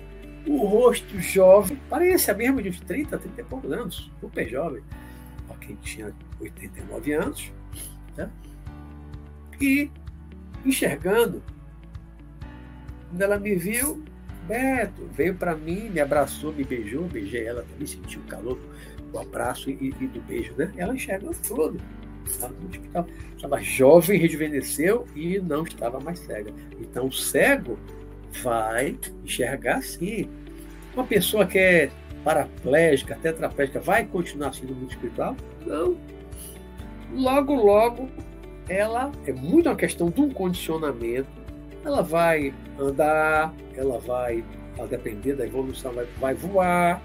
o 0.47 0.65
rosto 0.65 1.19
jovem, 1.21 1.79
parecia 1.89 2.35
mesmo 2.35 2.63
de 2.63 2.71
uns 2.71 2.81
30, 2.81 3.19
30 3.19 3.41
e 3.41 3.45
poucos 3.45 3.73
anos, 3.73 4.11
super 4.21 4.49
jovem, 4.49 4.83
quem 5.71 5.77
tinha 5.77 6.13
89 6.41 7.13
anos, 7.13 7.53
né? 8.17 8.31
e 9.61 9.91
enxergando, 10.65 11.43
quando 13.09 13.23
ela 13.23 13.39
me 13.39 13.55
viu, 13.55 14.03
Beto 14.47 15.09
veio 15.13 15.35
para 15.35 15.55
mim, 15.55 15.91
me 15.91 16.01
abraçou, 16.01 16.53
me 16.53 16.65
beijou, 16.65 17.05
beijei 17.05 17.45
ela 17.45 17.63
também, 17.63 17.87
senti 17.87 18.19
o 18.19 18.23
calor 18.23 18.59
do 19.13 19.19
abraço 19.19 19.71
e, 19.71 19.95
e 20.01 20.07
do 20.07 20.21
beijo, 20.23 20.55
né? 20.57 20.73
Ela 20.77 20.95
enxergou 20.95 21.35
tudo. 21.47 21.81
Estava 22.27 22.55
no 22.55 22.69
hospital. 22.69 23.07
Estava 23.35 23.63
jovem, 23.63 24.19
rejuvenesceu 24.19 25.07
e 25.15 25.39
não 25.41 25.65
estava 25.65 26.01
mais 26.01 26.19
cega. 26.21 26.53
Então, 26.81 27.07
o 27.07 27.13
cego 27.13 27.79
vai 28.43 28.97
enxergar 29.25 29.83
sim. 29.83 30.29
Uma 30.95 31.05
pessoa 31.05 31.47
que 31.47 31.59
é 31.59 31.91
paraplégica, 32.25 33.17
tetraplégica, 33.17 33.81
vai 33.81 34.05
continuar 34.05 34.55
sendo 34.55 34.75
muito 34.75 34.93
espiritual? 34.93 35.37
Não. 35.67 35.97
Logo, 37.13 37.55
logo, 37.55 38.09
ela 38.69 39.11
é 39.27 39.33
muito 39.33 39.69
uma 39.69 39.77
questão 39.77 40.11
de 40.11 40.21
um 40.21 40.31
condicionamento. 40.31 41.29
Ela 41.85 42.03
vai 42.03 42.55
andar, 42.79 43.53
ela 43.75 43.99
vai, 43.99 44.45
a 44.79 44.87
depender 44.87 45.35
da 45.35 45.47
evolução, 45.47 45.93
vai, 45.93 46.07
vai 46.19 46.35
voar. 46.35 47.03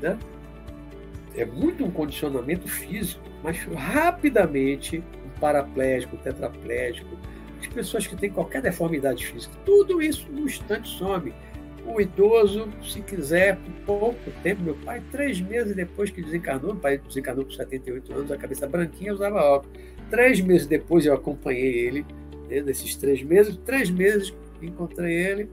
Né? 0.00 0.18
É 1.36 1.44
muito 1.44 1.84
um 1.84 1.90
condicionamento 1.90 2.68
físico, 2.68 3.22
mas 3.42 3.62
rapidamente, 3.64 5.02
um 5.26 5.40
paraplégico, 5.40 6.16
um 6.16 6.18
tetraplégico, 6.18 7.18
as 7.60 7.66
pessoas 7.66 8.06
que 8.06 8.16
têm 8.16 8.30
qualquer 8.30 8.62
deformidade 8.62 9.26
física, 9.26 9.54
tudo 9.66 10.00
isso 10.00 10.26
no 10.30 10.46
instante 10.46 10.88
some. 10.88 11.32
O 11.86 12.00
idoso, 12.00 12.68
se 12.82 13.00
quiser, 13.00 13.56
por 13.56 13.72
pouco 13.86 14.30
tempo, 14.42 14.62
meu 14.62 14.76
pai, 14.76 15.02
três 15.10 15.40
meses 15.40 15.74
depois 15.74 16.10
que 16.10 16.22
desencarnou, 16.22 16.72
meu 16.72 16.80
pai 16.80 16.98
desencarnou 16.98 17.44
com 17.44 17.50
78 17.50 18.12
anos, 18.12 18.30
a 18.30 18.36
cabeça 18.36 18.66
branquinha, 18.66 19.12
usava 19.12 19.42
óculos. 19.42 19.78
Três 20.10 20.40
meses 20.40 20.66
depois 20.66 21.06
eu 21.06 21.14
acompanhei 21.14 21.78
ele, 21.78 22.06
né, 22.48 22.60
nesses 22.60 22.96
três 22.96 23.22
meses, 23.22 23.56
três 23.64 23.90
meses 23.90 24.34
encontrei 24.60 25.14
ele, 25.14 25.48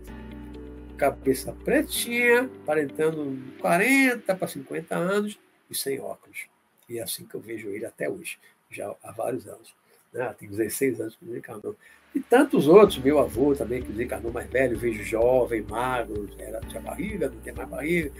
cabeça 0.97 1.53
pretinha, 1.63 2.49
aparentando 2.63 3.37
40 3.59 4.35
para 4.35 4.47
50 4.47 4.95
anos 4.95 5.39
e 5.69 5.75
sem 5.75 5.99
óculos. 5.99 6.45
E 6.89 6.99
é 6.99 7.03
assim 7.03 7.25
que 7.25 7.35
eu 7.35 7.41
vejo 7.41 7.69
ele 7.69 7.85
até 7.85 8.09
hoje, 8.09 8.37
já 8.69 8.93
há 9.03 9.11
vários 9.11 9.47
anos. 9.47 9.73
Né? 10.11 10.33
Tem 10.39 10.49
16 10.49 10.99
anos 10.99 11.15
que 11.15 11.25
desencarnou. 11.25 11.75
E 12.17 12.19
tantos 12.19 12.67
outros, 12.67 12.97
meu 12.97 13.19
avô 13.19 13.53
também, 13.53 13.79
que 13.79 13.91
desencarnou 13.91 14.31
mais 14.31 14.49
velho, 14.49 14.75
vejo 14.75 15.03
jovem, 15.03 15.63
magro, 15.69 16.27
era, 16.39 16.59
tinha 16.61 16.81
barriga, 16.81 17.29
não 17.29 17.37
tem 17.37 17.53
mais 17.53 17.69
barriga. 17.69 18.11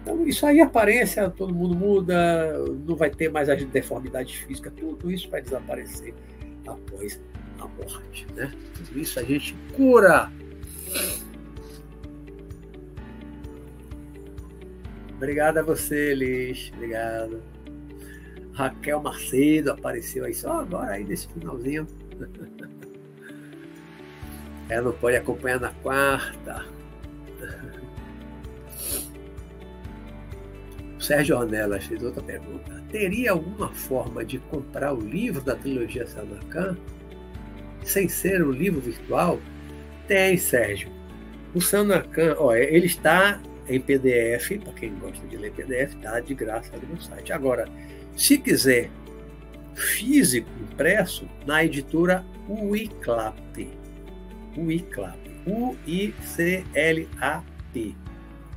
Então, 0.00 0.26
isso 0.26 0.46
aí, 0.46 0.58
aparência, 0.62 1.28
todo 1.28 1.54
mundo 1.54 1.76
muda, 1.76 2.56
não 2.86 2.96
vai 2.96 3.10
ter 3.10 3.30
mais 3.30 3.50
as 3.50 3.62
deformidades 3.62 4.36
físicas, 4.36 4.72
tudo 4.74 5.12
isso 5.12 5.28
vai 5.28 5.42
desaparecer 5.42 6.14
após 6.66 7.20
a 7.60 7.66
morte. 7.66 8.26
Né? 8.34 8.50
Tudo 8.74 8.98
isso 8.98 9.20
a 9.20 9.22
gente 9.22 9.54
cura. 9.76 10.32
Obrigado 15.14 15.58
a 15.58 15.62
você, 15.62 16.14
Liz. 16.14 16.72
Obrigado. 16.74 17.42
Raquel 18.54 19.02
Macedo 19.02 19.72
apareceu 19.72 20.24
aí 20.24 20.32
só 20.32 20.60
agora, 20.62 20.92
aí 20.92 21.04
nesse 21.04 21.28
finalzinho. 21.28 21.86
Ela 24.72 24.86
não 24.86 24.92
pode 24.92 25.16
acompanhar 25.16 25.60
na 25.60 25.70
quarta. 25.82 26.64
Sérgio 30.98 31.36
Ornelas 31.36 31.84
fez 31.84 32.02
outra 32.02 32.22
pergunta. 32.22 32.82
Teria 32.90 33.32
alguma 33.32 33.68
forma 33.74 34.24
de 34.24 34.38
comprar 34.38 34.94
o 34.94 35.00
livro 35.00 35.42
da 35.42 35.56
trilogia 35.56 36.06
Sanacan 36.06 36.76
sem 37.84 38.08
ser 38.08 38.42
um 38.44 38.50
livro 38.50 38.80
virtual? 38.80 39.40
Tem, 40.06 40.36
Sérgio. 40.36 40.90
O 41.54 41.60
Sanacan, 41.60 42.36
ó, 42.38 42.54
ele 42.54 42.86
está 42.86 43.40
em 43.68 43.80
PDF, 43.80 44.58
para 44.62 44.72
quem 44.74 44.94
gosta 44.94 45.26
de 45.26 45.36
ler 45.36 45.52
PDF, 45.52 45.94
está 45.94 46.20
de 46.20 46.34
graça 46.34 46.74
ali 46.74 46.86
no 46.86 47.00
site. 47.00 47.32
Agora, 47.32 47.68
se 48.16 48.38
quiser 48.38 48.90
físico, 49.74 50.48
impresso, 50.60 51.28
na 51.46 51.64
editora 51.64 52.24
Uiclap. 52.48 53.81
Uiclap. 54.56 55.18
U-I-C-L-A-P. 55.46 55.94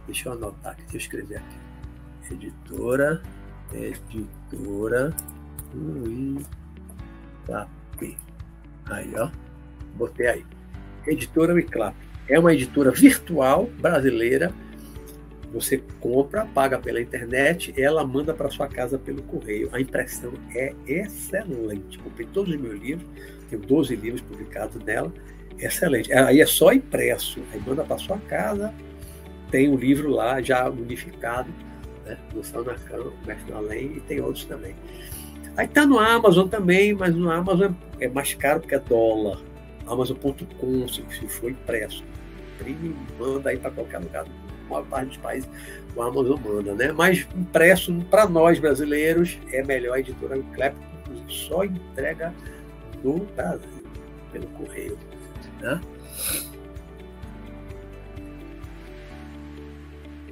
Deixa 0.05 0.29
eu 0.29 0.33
anotar 0.33 0.73
aqui, 0.73 0.81
deixa 0.83 0.95
eu 0.95 0.99
escrever 0.99 1.37
aqui. 1.37 1.57
Editora, 2.31 3.21
editora 3.73 5.15
Uiclap. 5.73 6.47
Aí, 8.85 9.13
ó. 9.17 9.29
Botei 9.95 10.27
aí. 10.27 10.45
Editora 11.07 11.53
Uiclap. 11.53 11.95
É 12.27 12.39
uma 12.39 12.53
editora 12.53 12.91
virtual 12.91 13.67
brasileira 13.79 14.53
você 15.55 15.81
compra, 16.01 16.45
paga 16.45 16.77
pela 16.77 16.99
internet, 16.99 17.73
ela 17.77 18.05
manda 18.05 18.33
para 18.33 18.49
sua 18.49 18.67
casa 18.67 18.99
pelo 18.99 19.23
correio. 19.23 19.69
A 19.71 19.79
impressão 19.79 20.33
é 20.53 20.75
excelente. 20.85 21.97
Comprei 21.99 22.27
todos 22.27 22.53
os 22.53 22.59
meus 22.59 22.77
livros, 22.77 23.07
tenho 23.49 23.61
12 23.61 23.95
livros 23.95 24.21
publicados 24.21 24.83
nela. 24.83 25.13
Excelente. 25.59 26.11
Aí 26.13 26.41
é 26.41 26.45
só 26.45 26.73
impresso, 26.73 27.41
aí 27.51 27.61
manda 27.65 27.83
para 27.83 27.97
sua 27.97 28.17
casa, 28.17 28.73
tem 29.49 29.69
o 29.69 29.73
um 29.73 29.77
livro 29.77 30.09
lá 30.09 30.41
já 30.41 30.69
unificado, 30.69 31.49
né? 32.05 32.17
no 32.33 32.43
Sanacan, 32.43 33.11
Mestre 33.25 33.53
Além, 33.53 33.97
e 33.97 33.99
tem 34.01 34.19
outros 34.19 34.45
também. 34.45 34.75
Aí 35.55 35.65
está 35.65 35.85
no 35.85 35.97
Amazon 35.97 36.47
também, 36.47 36.93
mas 36.93 37.15
no 37.15 37.31
Amazon 37.31 37.71
é 37.99 38.09
mais 38.09 38.33
caro 38.33 38.59
porque 38.59 38.75
é 38.75 38.79
dólar. 38.79 39.39
Amazon.com, 39.87 40.87
se 40.87 41.01
for 41.27 41.51
impresso. 41.51 42.03
Manda 43.19 43.49
aí 43.49 43.57
para 43.57 43.71
qualquer 43.71 43.99
lugar 43.99 44.23
do 44.25 44.31
maior 44.69 44.85
parte 44.85 45.09
dos 45.09 45.17
países 45.17 45.49
o 45.95 46.01
Amazon 46.01 46.39
manda, 46.43 46.73
né? 46.73 46.91
Mas 46.91 47.25
impresso 47.35 47.93
para 48.09 48.27
nós 48.27 48.59
brasileiros 48.59 49.39
é 49.51 49.63
melhor 49.63 49.95
a 49.95 49.99
editora 49.99 50.37
Clep, 50.53 50.75
só 51.29 51.63
entrega 51.63 52.33
no 53.03 53.19
Brasil, 53.35 53.83
pelo 54.31 54.47
correio. 54.47 54.97
Né? 55.65 55.81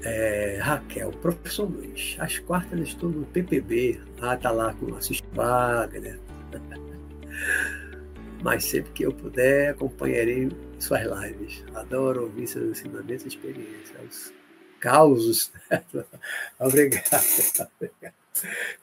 É, 0.03 0.59
Raquel, 0.61 1.11
professor 1.11 1.69
Luiz, 1.69 2.15
às 2.19 2.37
quartas 2.37 2.79
estou 2.79 3.09
no 3.09 3.25
PPB. 3.25 3.99
Ah, 4.21 4.37
tá 4.37 4.51
lá 4.51 4.73
com 4.75 4.93
assiste 4.95 5.23
Wagner. 5.33 6.19
Mas 8.43 8.65
sempre 8.65 8.91
que 8.91 9.03
eu 9.03 9.13
puder, 9.13 9.71
acompanharei 9.71 10.51
suas 10.77 11.03
lives. 11.03 11.63
Adoro 11.73 12.23
ouvir 12.23 12.45
seus 12.45 12.77
ensinamentos 12.77 13.25
e 13.25 13.29
experiências. 13.29 14.33
Causos. 14.79 15.51
Obrigado. 16.59 17.69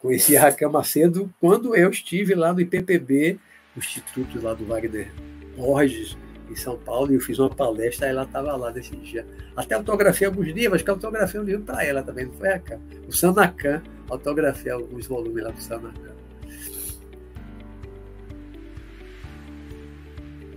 Conheci 0.01 0.37
a 0.37 0.43
Raquel 0.43 0.73
Macedo 0.73 1.33
quando 1.39 1.77
eu 1.77 1.91
estive 1.91 2.35
lá 2.35 2.53
no 2.55 2.61
IPPB, 2.61 3.39
o 3.77 3.79
Instituto 3.79 4.41
lá 4.41 4.55
do 4.55 4.65
Wagner 4.65 5.13
Borges, 5.55 6.17
em 6.51 6.57
São 6.57 6.77
Paulo, 6.77 7.13
e 7.13 7.15
eu 7.15 7.21
fiz 7.21 7.39
uma 7.39 7.49
palestra, 7.49 8.09
ela 8.09 8.25
estava 8.25 8.57
lá 8.57 8.73
nesse 8.73 8.97
dia. 8.97 9.25
Até 9.57 9.75
autografei 9.75 10.27
alguns 10.27 10.49
livros, 10.49 10.83
que 10.83 10.91
autografei 10.91 11.41
um 11.41 11.45
livro 11.45 11.63
para 11.63 11.85
ela 11.85 12.03
também, 12.03 12.27
não 12.27 12.33
foi, 12.33 12.49
Raquel? 12.49 12.81
O 13.07 13.13
Sanacan, 13.13 13.83
autografei 14.09 14.73
alguns 14.73 15.07
volumes 15.07 15.45
lá 15.45 15.51
do 15.51 15.61
Sanacan. 15.61 16.11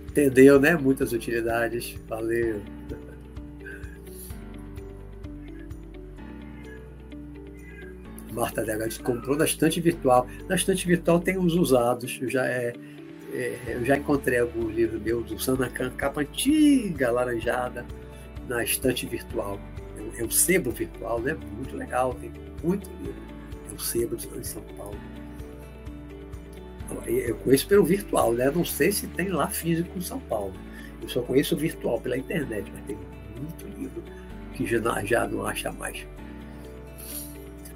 Entendeu, 0.08 0.60
né? 0.60 0.76
Muitas 0.76 1.12
utilidades. 1.12 1.96
Valeu. 2.08 2.62
Marta 8.32 8.64
Dega 8.64 8.88
comprou 9.02 9.36
na 9.36 9.44
estante 9.44 9.80
virtual. 9.80 10.28
Na 10.48 10.54
estante 10.54 10.86
virtual 10.86 11.18
tem 11.18 11.36
os 11.36 11.54
usados. 11.54 12.12
Já, 12.28 12.46
é, 12.46 12.72
é, 13.34 13.58
eu 13.66 13.84
já 13.84 13.96
encontrei 13.96 14.38
algum 14.38 14.68
livro 14.68 15.00
meu 15.00 15.22
do 15.22 15.38
Sanacan, 15.38 15.90
capa 15.90 16.20
antiga, 16.20 17.10
laranjada, 17.10 17.84
na 18.48 18.62
estante 18.62 19.06
virtual. 19.06 19.58
É 20.16 20.22
um 20.22 20.30
sebo 20.30 20.70
virtual, 20.70 21.20
né? 21.20 21.36
Muito 21.56 21.76
legal, 21.76 22.14
tem 22.14 22.32
muito 22.62 22.88
livro. 23.02 23.20
É 23.70 23.74
um 23.74 23.78
sebo 23.78 24.16
em 24.16 24.44
São 24.44 24.62
Paulo. 24.76 24.96
Eu 27.06 27.34
conheço 27.36 27.66
pelo 27.66 27.84
virtual, 27.84 28.32
né? 28.34 28.50
Não 28.50 28.64
sei 28.64 28.92
se 28.92 29.08
tem 29.08 29.28
lá 29.28 29.48
físico 29.48 29.98
em 29.98 30.00
São 30.02 30.20
Paulo. 30.20 30.54
Eu 31.02 31.08
só 31.08 31.20
conheço 31.22 31.56
virtual 31.56 32.00
pela 32.00 32.16
internet, 32.16 32.70
mas 32.72 32.84
tem 32.84 32.96
muito 33.36 33.66
livro 33.76 34.02
que 34.52 34.64
já 34.64 35.04
já 35.04 35.26
não 35.26 35.44
acha 35.44 35.72
mais. 35.72 36.06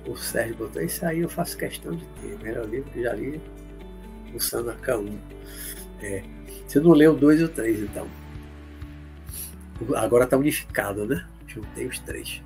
O 0.06 0.16
Sérgio 0.16 0.56
botou 0.56 0.80
isso 0.80 1.04
aí, 1.04 1.18
eu 1.20 1.28
faço 1.28 1.58
questão 1.58 1.96
de 1.96 2.04
ter. 2.20 2.34
O 2.34 2.38
melhor 2.42 2.66
livro 2.66 2.90
que 2.90 3.02
já 3.02 3.12
li, 3.14 3.40
o 4.34 4.40
Sanaka 4.40 4.98
1. 4.98 5.18
É. 6.02 6.22
Você 6.66 6.80
não 6.80 6.92
leu 6.92 7.12
o 7.12 7.16
2 7.16 7.40
e 7.40 7.44
o 7.44 7.48
3, 7.48 7.80
então. 7.80 8.06
Agora 9.96 10.24
está 10.24 10.36
unificado, 10.36 11.06
né? 11.06 11.24
Juntei 11.46 11.86
os 11.86 11.98
três. 12.00 12.42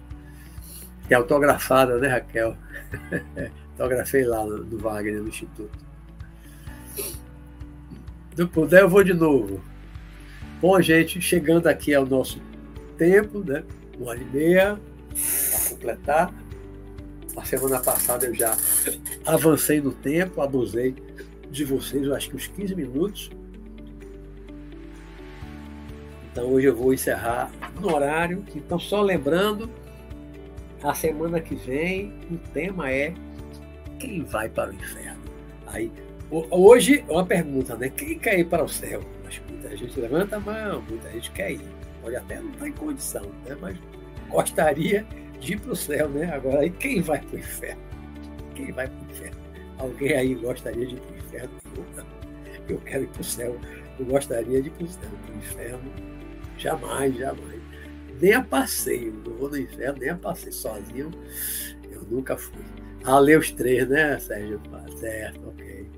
Que 1.09 1.15
é 1.15 1.17
autografada, 1.17 1.99
né, 1.99 2.09
Raquel? 2.09 2.57
Autografei 3.79 4.25
lá 4.25 4.45
no, 4.45 4.79
Wagner, 4.79 5.21
no 5.21 5.29
Instituto. 5.29 5.71
Se 8.37 8.47
puder, 8.47 8.83
eu 8.83 8.89
vou 8.89 9.03
de 9.03 9.13
novo. 9.13 9.63
Bom, 10.61 10.81
gente, 10.81 11.21
chegando 11.21 11.67
aqui 11.67 11.95
ao 11.95 12.07
nosso 12.07 12.41
tempo, 12.97 13.41
né? 13.41 13.65
Uma 13.99 14.11
hora 14.11 14.21
e 14.21 14.25
meia, 14.25 14.81
para 15.51 15.69
completar. 15.71 16.35
A 17.37 17.45
semana 17.45 17.81
passada 17.81 18.27
eu 18.27 18.35
já 18.35 18.57
avancei 19.27 19.81
no 19.81 19.91
tempo, 19.91 20.41
abusei 20.41 20.95
de 21.53 21.65
vocês, 21.65 22.05
eu 22.05 22.15
acho 22.15 22.31
que 22.31 22.37
uns 22.37 22.47
15 22.47 22.75
minutos. 22.75 23.31
Então 26.31 26.51
hoje 26.51 26.67
eu 26.67 26.75
vou 26.75 26.95
encerrar 26.95 27.51
no 27.81 27.95
horário. 27.95 28.45
Então, 28.55 28.79
só 28.79 29.03
lembrando, 29.03 29.69
a 30.83 30.95
semana 30.95 31.41
que 31.41 31.55
vem 31.55 32.13
o 32.31 32.39
tema 32.53 32.91
é 32.91 33.15
quem 33.99 34.25
vai 34.25 34.49
para 34.49 34.71
o 34.71 34.75
inferno. 34.75 35.23
Aí 35.67 35.93
Hoje, 36.51 37.05
uma 37.11 37.27
pergunta, 37.27 37.77
né? 37.77 37.91
Quem 37.91 38.19
quer 38.19 38.39
ir 38.39 38.47
para 38.47 38.65
o 38.65 38.69
céu? 38.69 39.03
Mas 39.23 39.39
muita 39.51 39.77
gente 39.77 40.01
levanta 40.01 40.37
a 40.37 40.41
mão, 40.41 40.81
muita 40.89 41.11
gente 41.11 41.31
quer 41.33 41.53
ir. 41.53 41.61
Pode 42.01 42.17
até 42.17 42.41
não 42.41 42.51
estar 42.53 42.69
em 42.69 42.73
condição, 42.73 43.27
né? 43.45 43.55
Mas 43.61 43.77
gostaria 44.31 45.07
de 45.39 45.53
ir 45.53 45.61
para 45.61 45.73
o 45.73 45.77
céu, 45.77 46.09
né? 46.09 46.33
Agora, 46.33 46.61
aí 46.61 46.71
quem 46.71 47.03
vai 47.03 47.21
para 47.21 47.37
o 47.37 47.39
inferno? 47.39 47.83
Quem 48.55 48.73
vai 48.73 48.89
para 48.89 48.99
o 48.99 49.11
inferno? 49.11 49.42
Alguém 49.83 50.13
aí 50.13 50.35
gostaria 50.37 50.87
de 50.87 50.95
ir 50.95 51.01
para 51.01 51.13
o 51.13 51.17
inferno? 51.19 51.51
Eu, 52.69 52.79
quero 52.79 53.03
ir 53.03 53.09
para 53.09 53.21
o 53.21 53.25
céu. 53.25 53.61
Eu 53.99 54.07
gostaria 54.07 54.63
de 54.63 54.69
ir 54.69 54.71
para 54.71 54.85
o 54.85 55.37
inferno, 55.37 55.93
jamais, 56.57 57.17
jamais. 57.17 57.61
Nem 58.21 58.33
a 58.33 58.45
passeio. 58.45 59.13
Não 59.27 59.35
vou 59.35 59.51
no 59.51 59.59
inferno, 59.59 59.99
nem 59.99 60.11
a 60.11 60.17
passeio 60.17 60.53
sozinho. 60.53 61.11
Eu 61.91 62.03
nunca 62.03 62.37
fui. 62.37 62.63
Ah, 63.03 63.21
os 63.21 63.51
três, 63.51 63.89
né, 63.89 64.21
Sérgio? 64.21 64.61
Certo, 64.97 65.49
ok. 65.49 65.91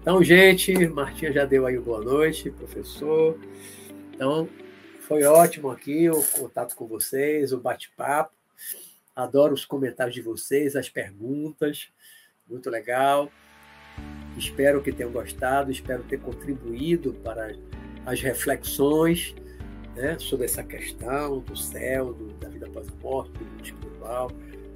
Então, 0.00 0.20
gente, 0.24 0.76
Martinha 0.88 1.32
já 1.32 1.44
deu 1.44 1.66
aí 1.66 1.78
boa 1.78 2.02
noite, 2.02 2.50
professor. 2.50 3.38
Então, 4.12 4.48
foi 5.02 5.22
ótimo 5.22 5.70
aqui 5.70 6.10
o 6.10 6.20
contato 6.24 6.74
com 6.74 6.88
vocês, 6.88 7.52
o 7.52 7.60
bate-papo. 7.60 8.34
Adoro 9.14 9.54
os 9.54 9.64
comentários 9.64 10.16
de 10.16 10.22
vocês, 10.22 10.74
as 10.74 10.88
perguntas. 10.88 11.88
Muito 12.48 12.68
legal. 12.68 13.30
Espero 14.36 14.82
que 14.82 14.92
tenham 14.92 15.10
gostado, 15.10 15.70
espero 15.70 16.02
ter 16.02 16.20
contribuído 16.20 17.14
para 17.14 17.52
as 18.04 18.20
reflexões 18.20 19.34
né, 19.94 20.18
sobre 20.18 20.44
essa 20.46 20.62
questão 20.62 21.38
do 21.38 21.56
céu, 21.56 22.12
do, 22.12 22.32
da 22.34 22.48
vida 22.48 22.66
após 22.66 22.88
a 22.88 22.92
morte, 23.02 23.32
do 23.32 23.44
mundo 23.44 23.64
espiritual, 23.64 24.30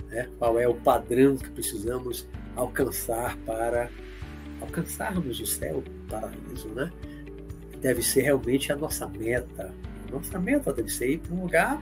né, 0.06 0.28
qual 0.38 0.58
é 0.58 0.66
o 0.66 0.74
padrão 0.74 1.36
que 1.36 1.50
precisamos 1.50 2.26
alcançar 2.56 3.36
para 3.38 3.90
alcançarmos 4.60 5.40
o 5.40 5.46
céu, 5.46 5.78
o 5.78 6.08
paraíso, 6.08 6.68
né? 6.68 6.90
Deve 7.80 8.02
ser 8.02 8.22
realmente 8.22 8.72
a 8.72 8.76
nossa 8.76 9.06
meta. 9.06 9.72
A 10.08 10.12
nossa 10.12 10.38
meta 10.38 10.72
deve 10.72 10.88
ser 10.88 11.10
ir 11.10 11.18
para 11.18 11.34
um 11.34 11.42
lugar 11.42 11.80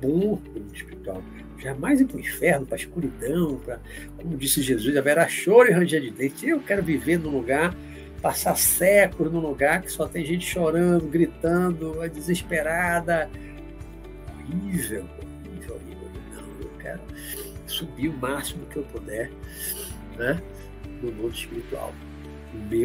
bom 0.00 0.40
no 0.54 0.72
espiritual. 0.72 1.22
Jamais 1.58 2.00
ir 2.00 2.06
para 2.06 2.16
o 2.16 2.20
inferno, 2.20 2.66
para 2.66 2.76
a 2.76 2.78
escuridão, 2.78 3.56
para, 3.64 3.80
como 4.16 4.36
disse 4.36 4.60
Jesus, 4.60 4.96
haverá 4.96 5.26
choro 5.28 5.70
e 5.70 5.72
ranger 5.72 6.00
de 6.00 6.10
dente. 6.10 6.48
Eu 6.48 6.60
quero 6.60 6.82
viver 6.82 7.18
num 7.18 7.30
lugar, 7.30 7.74
passar 8.20 8.56
séculos 8.56 9.32
num 9.32 9.40
lugar 9.40 9.82
que 9.82 9.90
só 9.90 10.06
tem 10.06 10.24
gente 10.24 10.46
chorando, 10.46 11.06
gritando, 11.06 12.02
é 12.02 12.08
desesperada. 12.08 13.30
Horrível, 14.28 15.06
horrível, 15.18 15.74
horrível. 15.76 16.08
Não, 16.34 16.62
eu 16.62 16.70
quero 16.78 17.00
subir 17.66 18.08
o 18.08 18.16
máximo 18.18 18.66
que 18.66 18.76
eu 18.76 18.82
puder 18.84 19.30
né, 20.18 20.42
no 21.02 21.12
mundo 21.12 21.34
espiritual. 21.34 21.94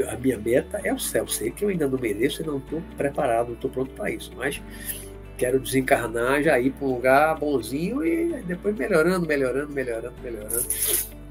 A 0.10 0.16
minha 0.18 0.38
meta 0.38 0.82
é 0.84 0.94
o 0.94 1.00
céu. 1.00 1.28
Sei 1.28 1.52
que 1.52 1.64
eu 1.64 1.70
ainda 1.70 1.88
não 1.88 2.00
mereço 2.00 2.42
e 2.42 2.46
não 2.46 2.58
estou 2.58 2.82
preparado, 2.98 3.50
não 3.50 3.56
estou 3.56 3.70
pronto 3.70 3.92
para 3.92 4.10
isso, 4.10 4.32
mas 4.36 4.60
quero 5.40 5.58
desencarnar, 5.58 6.44
já 6.44 6.60
ir 6.60 6.72
para 6.72 6.86
um 6.86 6.96
lugar 6.96 7.40
bonzinho 7.40 8.06
e 8.06 8.44
depois 8.44 8.76
melhorando, 8.76 9.26
melhorando, 9.26 9.72
melhorando, 9.72 10.16
melhorando. 10.22 10.68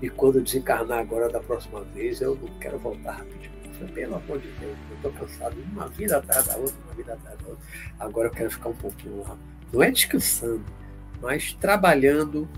E 0.00 0.08
quando 0.08 0.40
desencarnar 0.40 1.00
agora 1.00 1.28
da 1.28 1.40
próxima 1.40 1.82
vez, 1.94 2.22
eu 2.22 2.34
não 2.34 2.48
quero 2.58 2.78
voltar 2.78 3.18
rapidinho. 3.18 3.58
Pelo 3.94 4.16
amor 4.16 4.40
de 4.40 4.48
Deus, 4.52 4.76
eu 4.90 4.96
estou 4.96 5.12
cansado 5.12 5.56
uma 5.72 5.86
vida 5.88 6.16
atrás 6.16 6.46
da 6.46 6.56
outra, 6.56 6.74
uma 6.86 6.94
vida 6.94 7.12
atrás 7.12 7.38
da 7.38 7.48
outra. 7.48 7.64
Agora 8.00 8.28
eu 8.28 8.32
quero 8.32 8.50
ficar 8.50 8.70
um 8.70 8.76
pouquinho 8.76 9.22
lá. 9.22 9.36
Não 9.72 9.82
é 9.82 9.90
descansando, 9.90 10.64
mas 11.20 11.52
trabalhando 11.52 12.48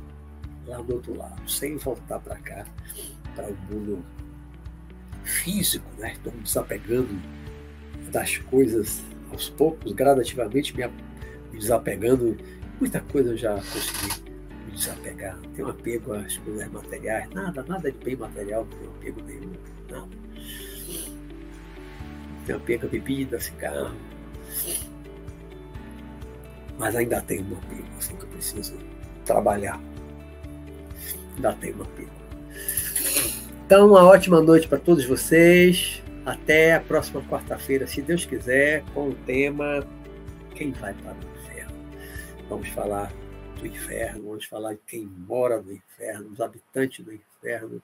lá 0.67 0.81
do 0.81 0.95
outro 0.95 1.17
lado, 1.17 1.51
sem 1.51 1.77
voltar 1.77 2.21
para 2.21 2.37
cá, 2.37 2.65
para 3.35 3.49
o 3.49 3.57
mundo 3.71 4.05
físico, 5.25 5.85
né? 5.99 6.13
Estou 6.13 6.33
me 6.33 6.41
desapegando 6.41 7.21
das 8.11 8.39
coisas 8.39 9.03
aos 9.31 9.51
poucos, 9.51 9.93
gradativamente 9.93 10.75
me, 10.75 10.85
desapegando. 11.61 12.37
Muita 12.81 13.01
coisa 13.01 13.31
eu 13.31 13.37
já 13.37 13.55
consegui 13.55 14.31
me 14.66 14.73
desapegar. 14.73 15.37
Não 15.37 15.51
tenho 15.53 15.69
apego 15.69 16.12
às 16.15 16.37
coisas 16.39 16.69
materiais, 16.73 17.31
nada, 17.31 17.62
nada 17.69 17.93
de 17.93 17.99
bem 17.99 18.16
material, 18.16 18.66
não 18.70 18.78
tenho 18.78 18.91
apego 18.91 19.23
nenhum, 19.23 19.53
nada. 19.89 20.09
Não 22.39 22.45
tenho 22.47 22.59
apego 22.59 22.87
a 22.87 22.89
bebida, 22.89 23.39
cigarro. 23.39 23.95
Mas 26.78 26.97
ainda 26.97 27.20
tenho 27.20 27.45
um 27.45 27.59
apego, 27.59 27.89
assim 27.99 28.16
que 28.16 28.23
eu 28.23 28.28
preciso 28.28 28.74
trabalhar. 29.27 29.78
Ainda 31.37 31.53
tenho 31.53 31.78
um 31.78 31.82
apego. 31.82 32.11
Então, 33.66 33.89
uma 33.89 34.05
ótima 34.05 34.41
noite 34.41 34.66
para 34.66 34.78
todos 34.78 35.05
vocês. 35.05 36.03
Até 36.24 36.74
a 36.74 36.81
próxima 36.81 37.23
quarta-feira, 37.23 37.87
se 37.87 38.03
Deus 38.03 38.27
quiser, 38.27 38.85
com 38.93 39.09
o 39.09 39.15
tema 39.15 39.87
Quem 40.55 40.70
vai 40.73 40.93
para? 40.95 41.30
Vamos 42.51 42.69
falar 42.71 43.13
do 43.61 43.65
inferno, 43.65 44.25
vamos 44.25 44.45
falar 44.45 44.73
de 44.73 44.81
quem 44.85 45.07
mora 45.07 45.63
no 45.63 45.73
inferno, 45.73 46.31
os 46.31 46.41
habitantes 46.41 47.05
do 47.05 47.15
inferno, 47.15 47.81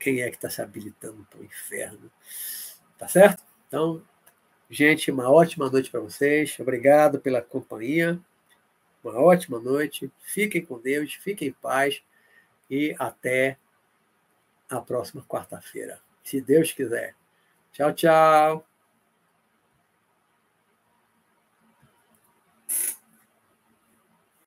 quem 0.00 0.22
é 0.22 0.30
que 0.30 0.36
está 0.36 0.48
se 0.48 0.62
habilitando 0.62 1.26
para 1.28 1.40
o 1.40 1.44
inferno. 1.44 2.10
Tá 2.96 3.06
certo? 3.06 3.42
Então, 3.66 4.02
gente, 4.70 5.10
uma 5.10 5.30
ótima 5.30 5.68
noite 5.68 5.90
para 5.90 6.00
vocês. 6.00 6.58
Obrigado 6.58 7.20
pela 7.20 7.42
companhia. 7.42 8.18
Uma 9.04 9.20
ótima 9.20 9.60
noite. 9.60 10.10
Fiquem 10.22 10.64
com 10.64 10.80
Deus, 10.80 11.12
fiquem 11.12 11.48
em 11.48 11.52
paz 11.52 12.02
e 12.70 12.96
até 12.98 13.58
a 14.70 14.80
próxima 14.80 15.22
quarta-feira, 15.22 16.00
se 16.24 16.40
Deus 16.40 16.72
quiser. 16.72 17.14
Tchau, 17.72 17.92
tchau. 17.92 18.67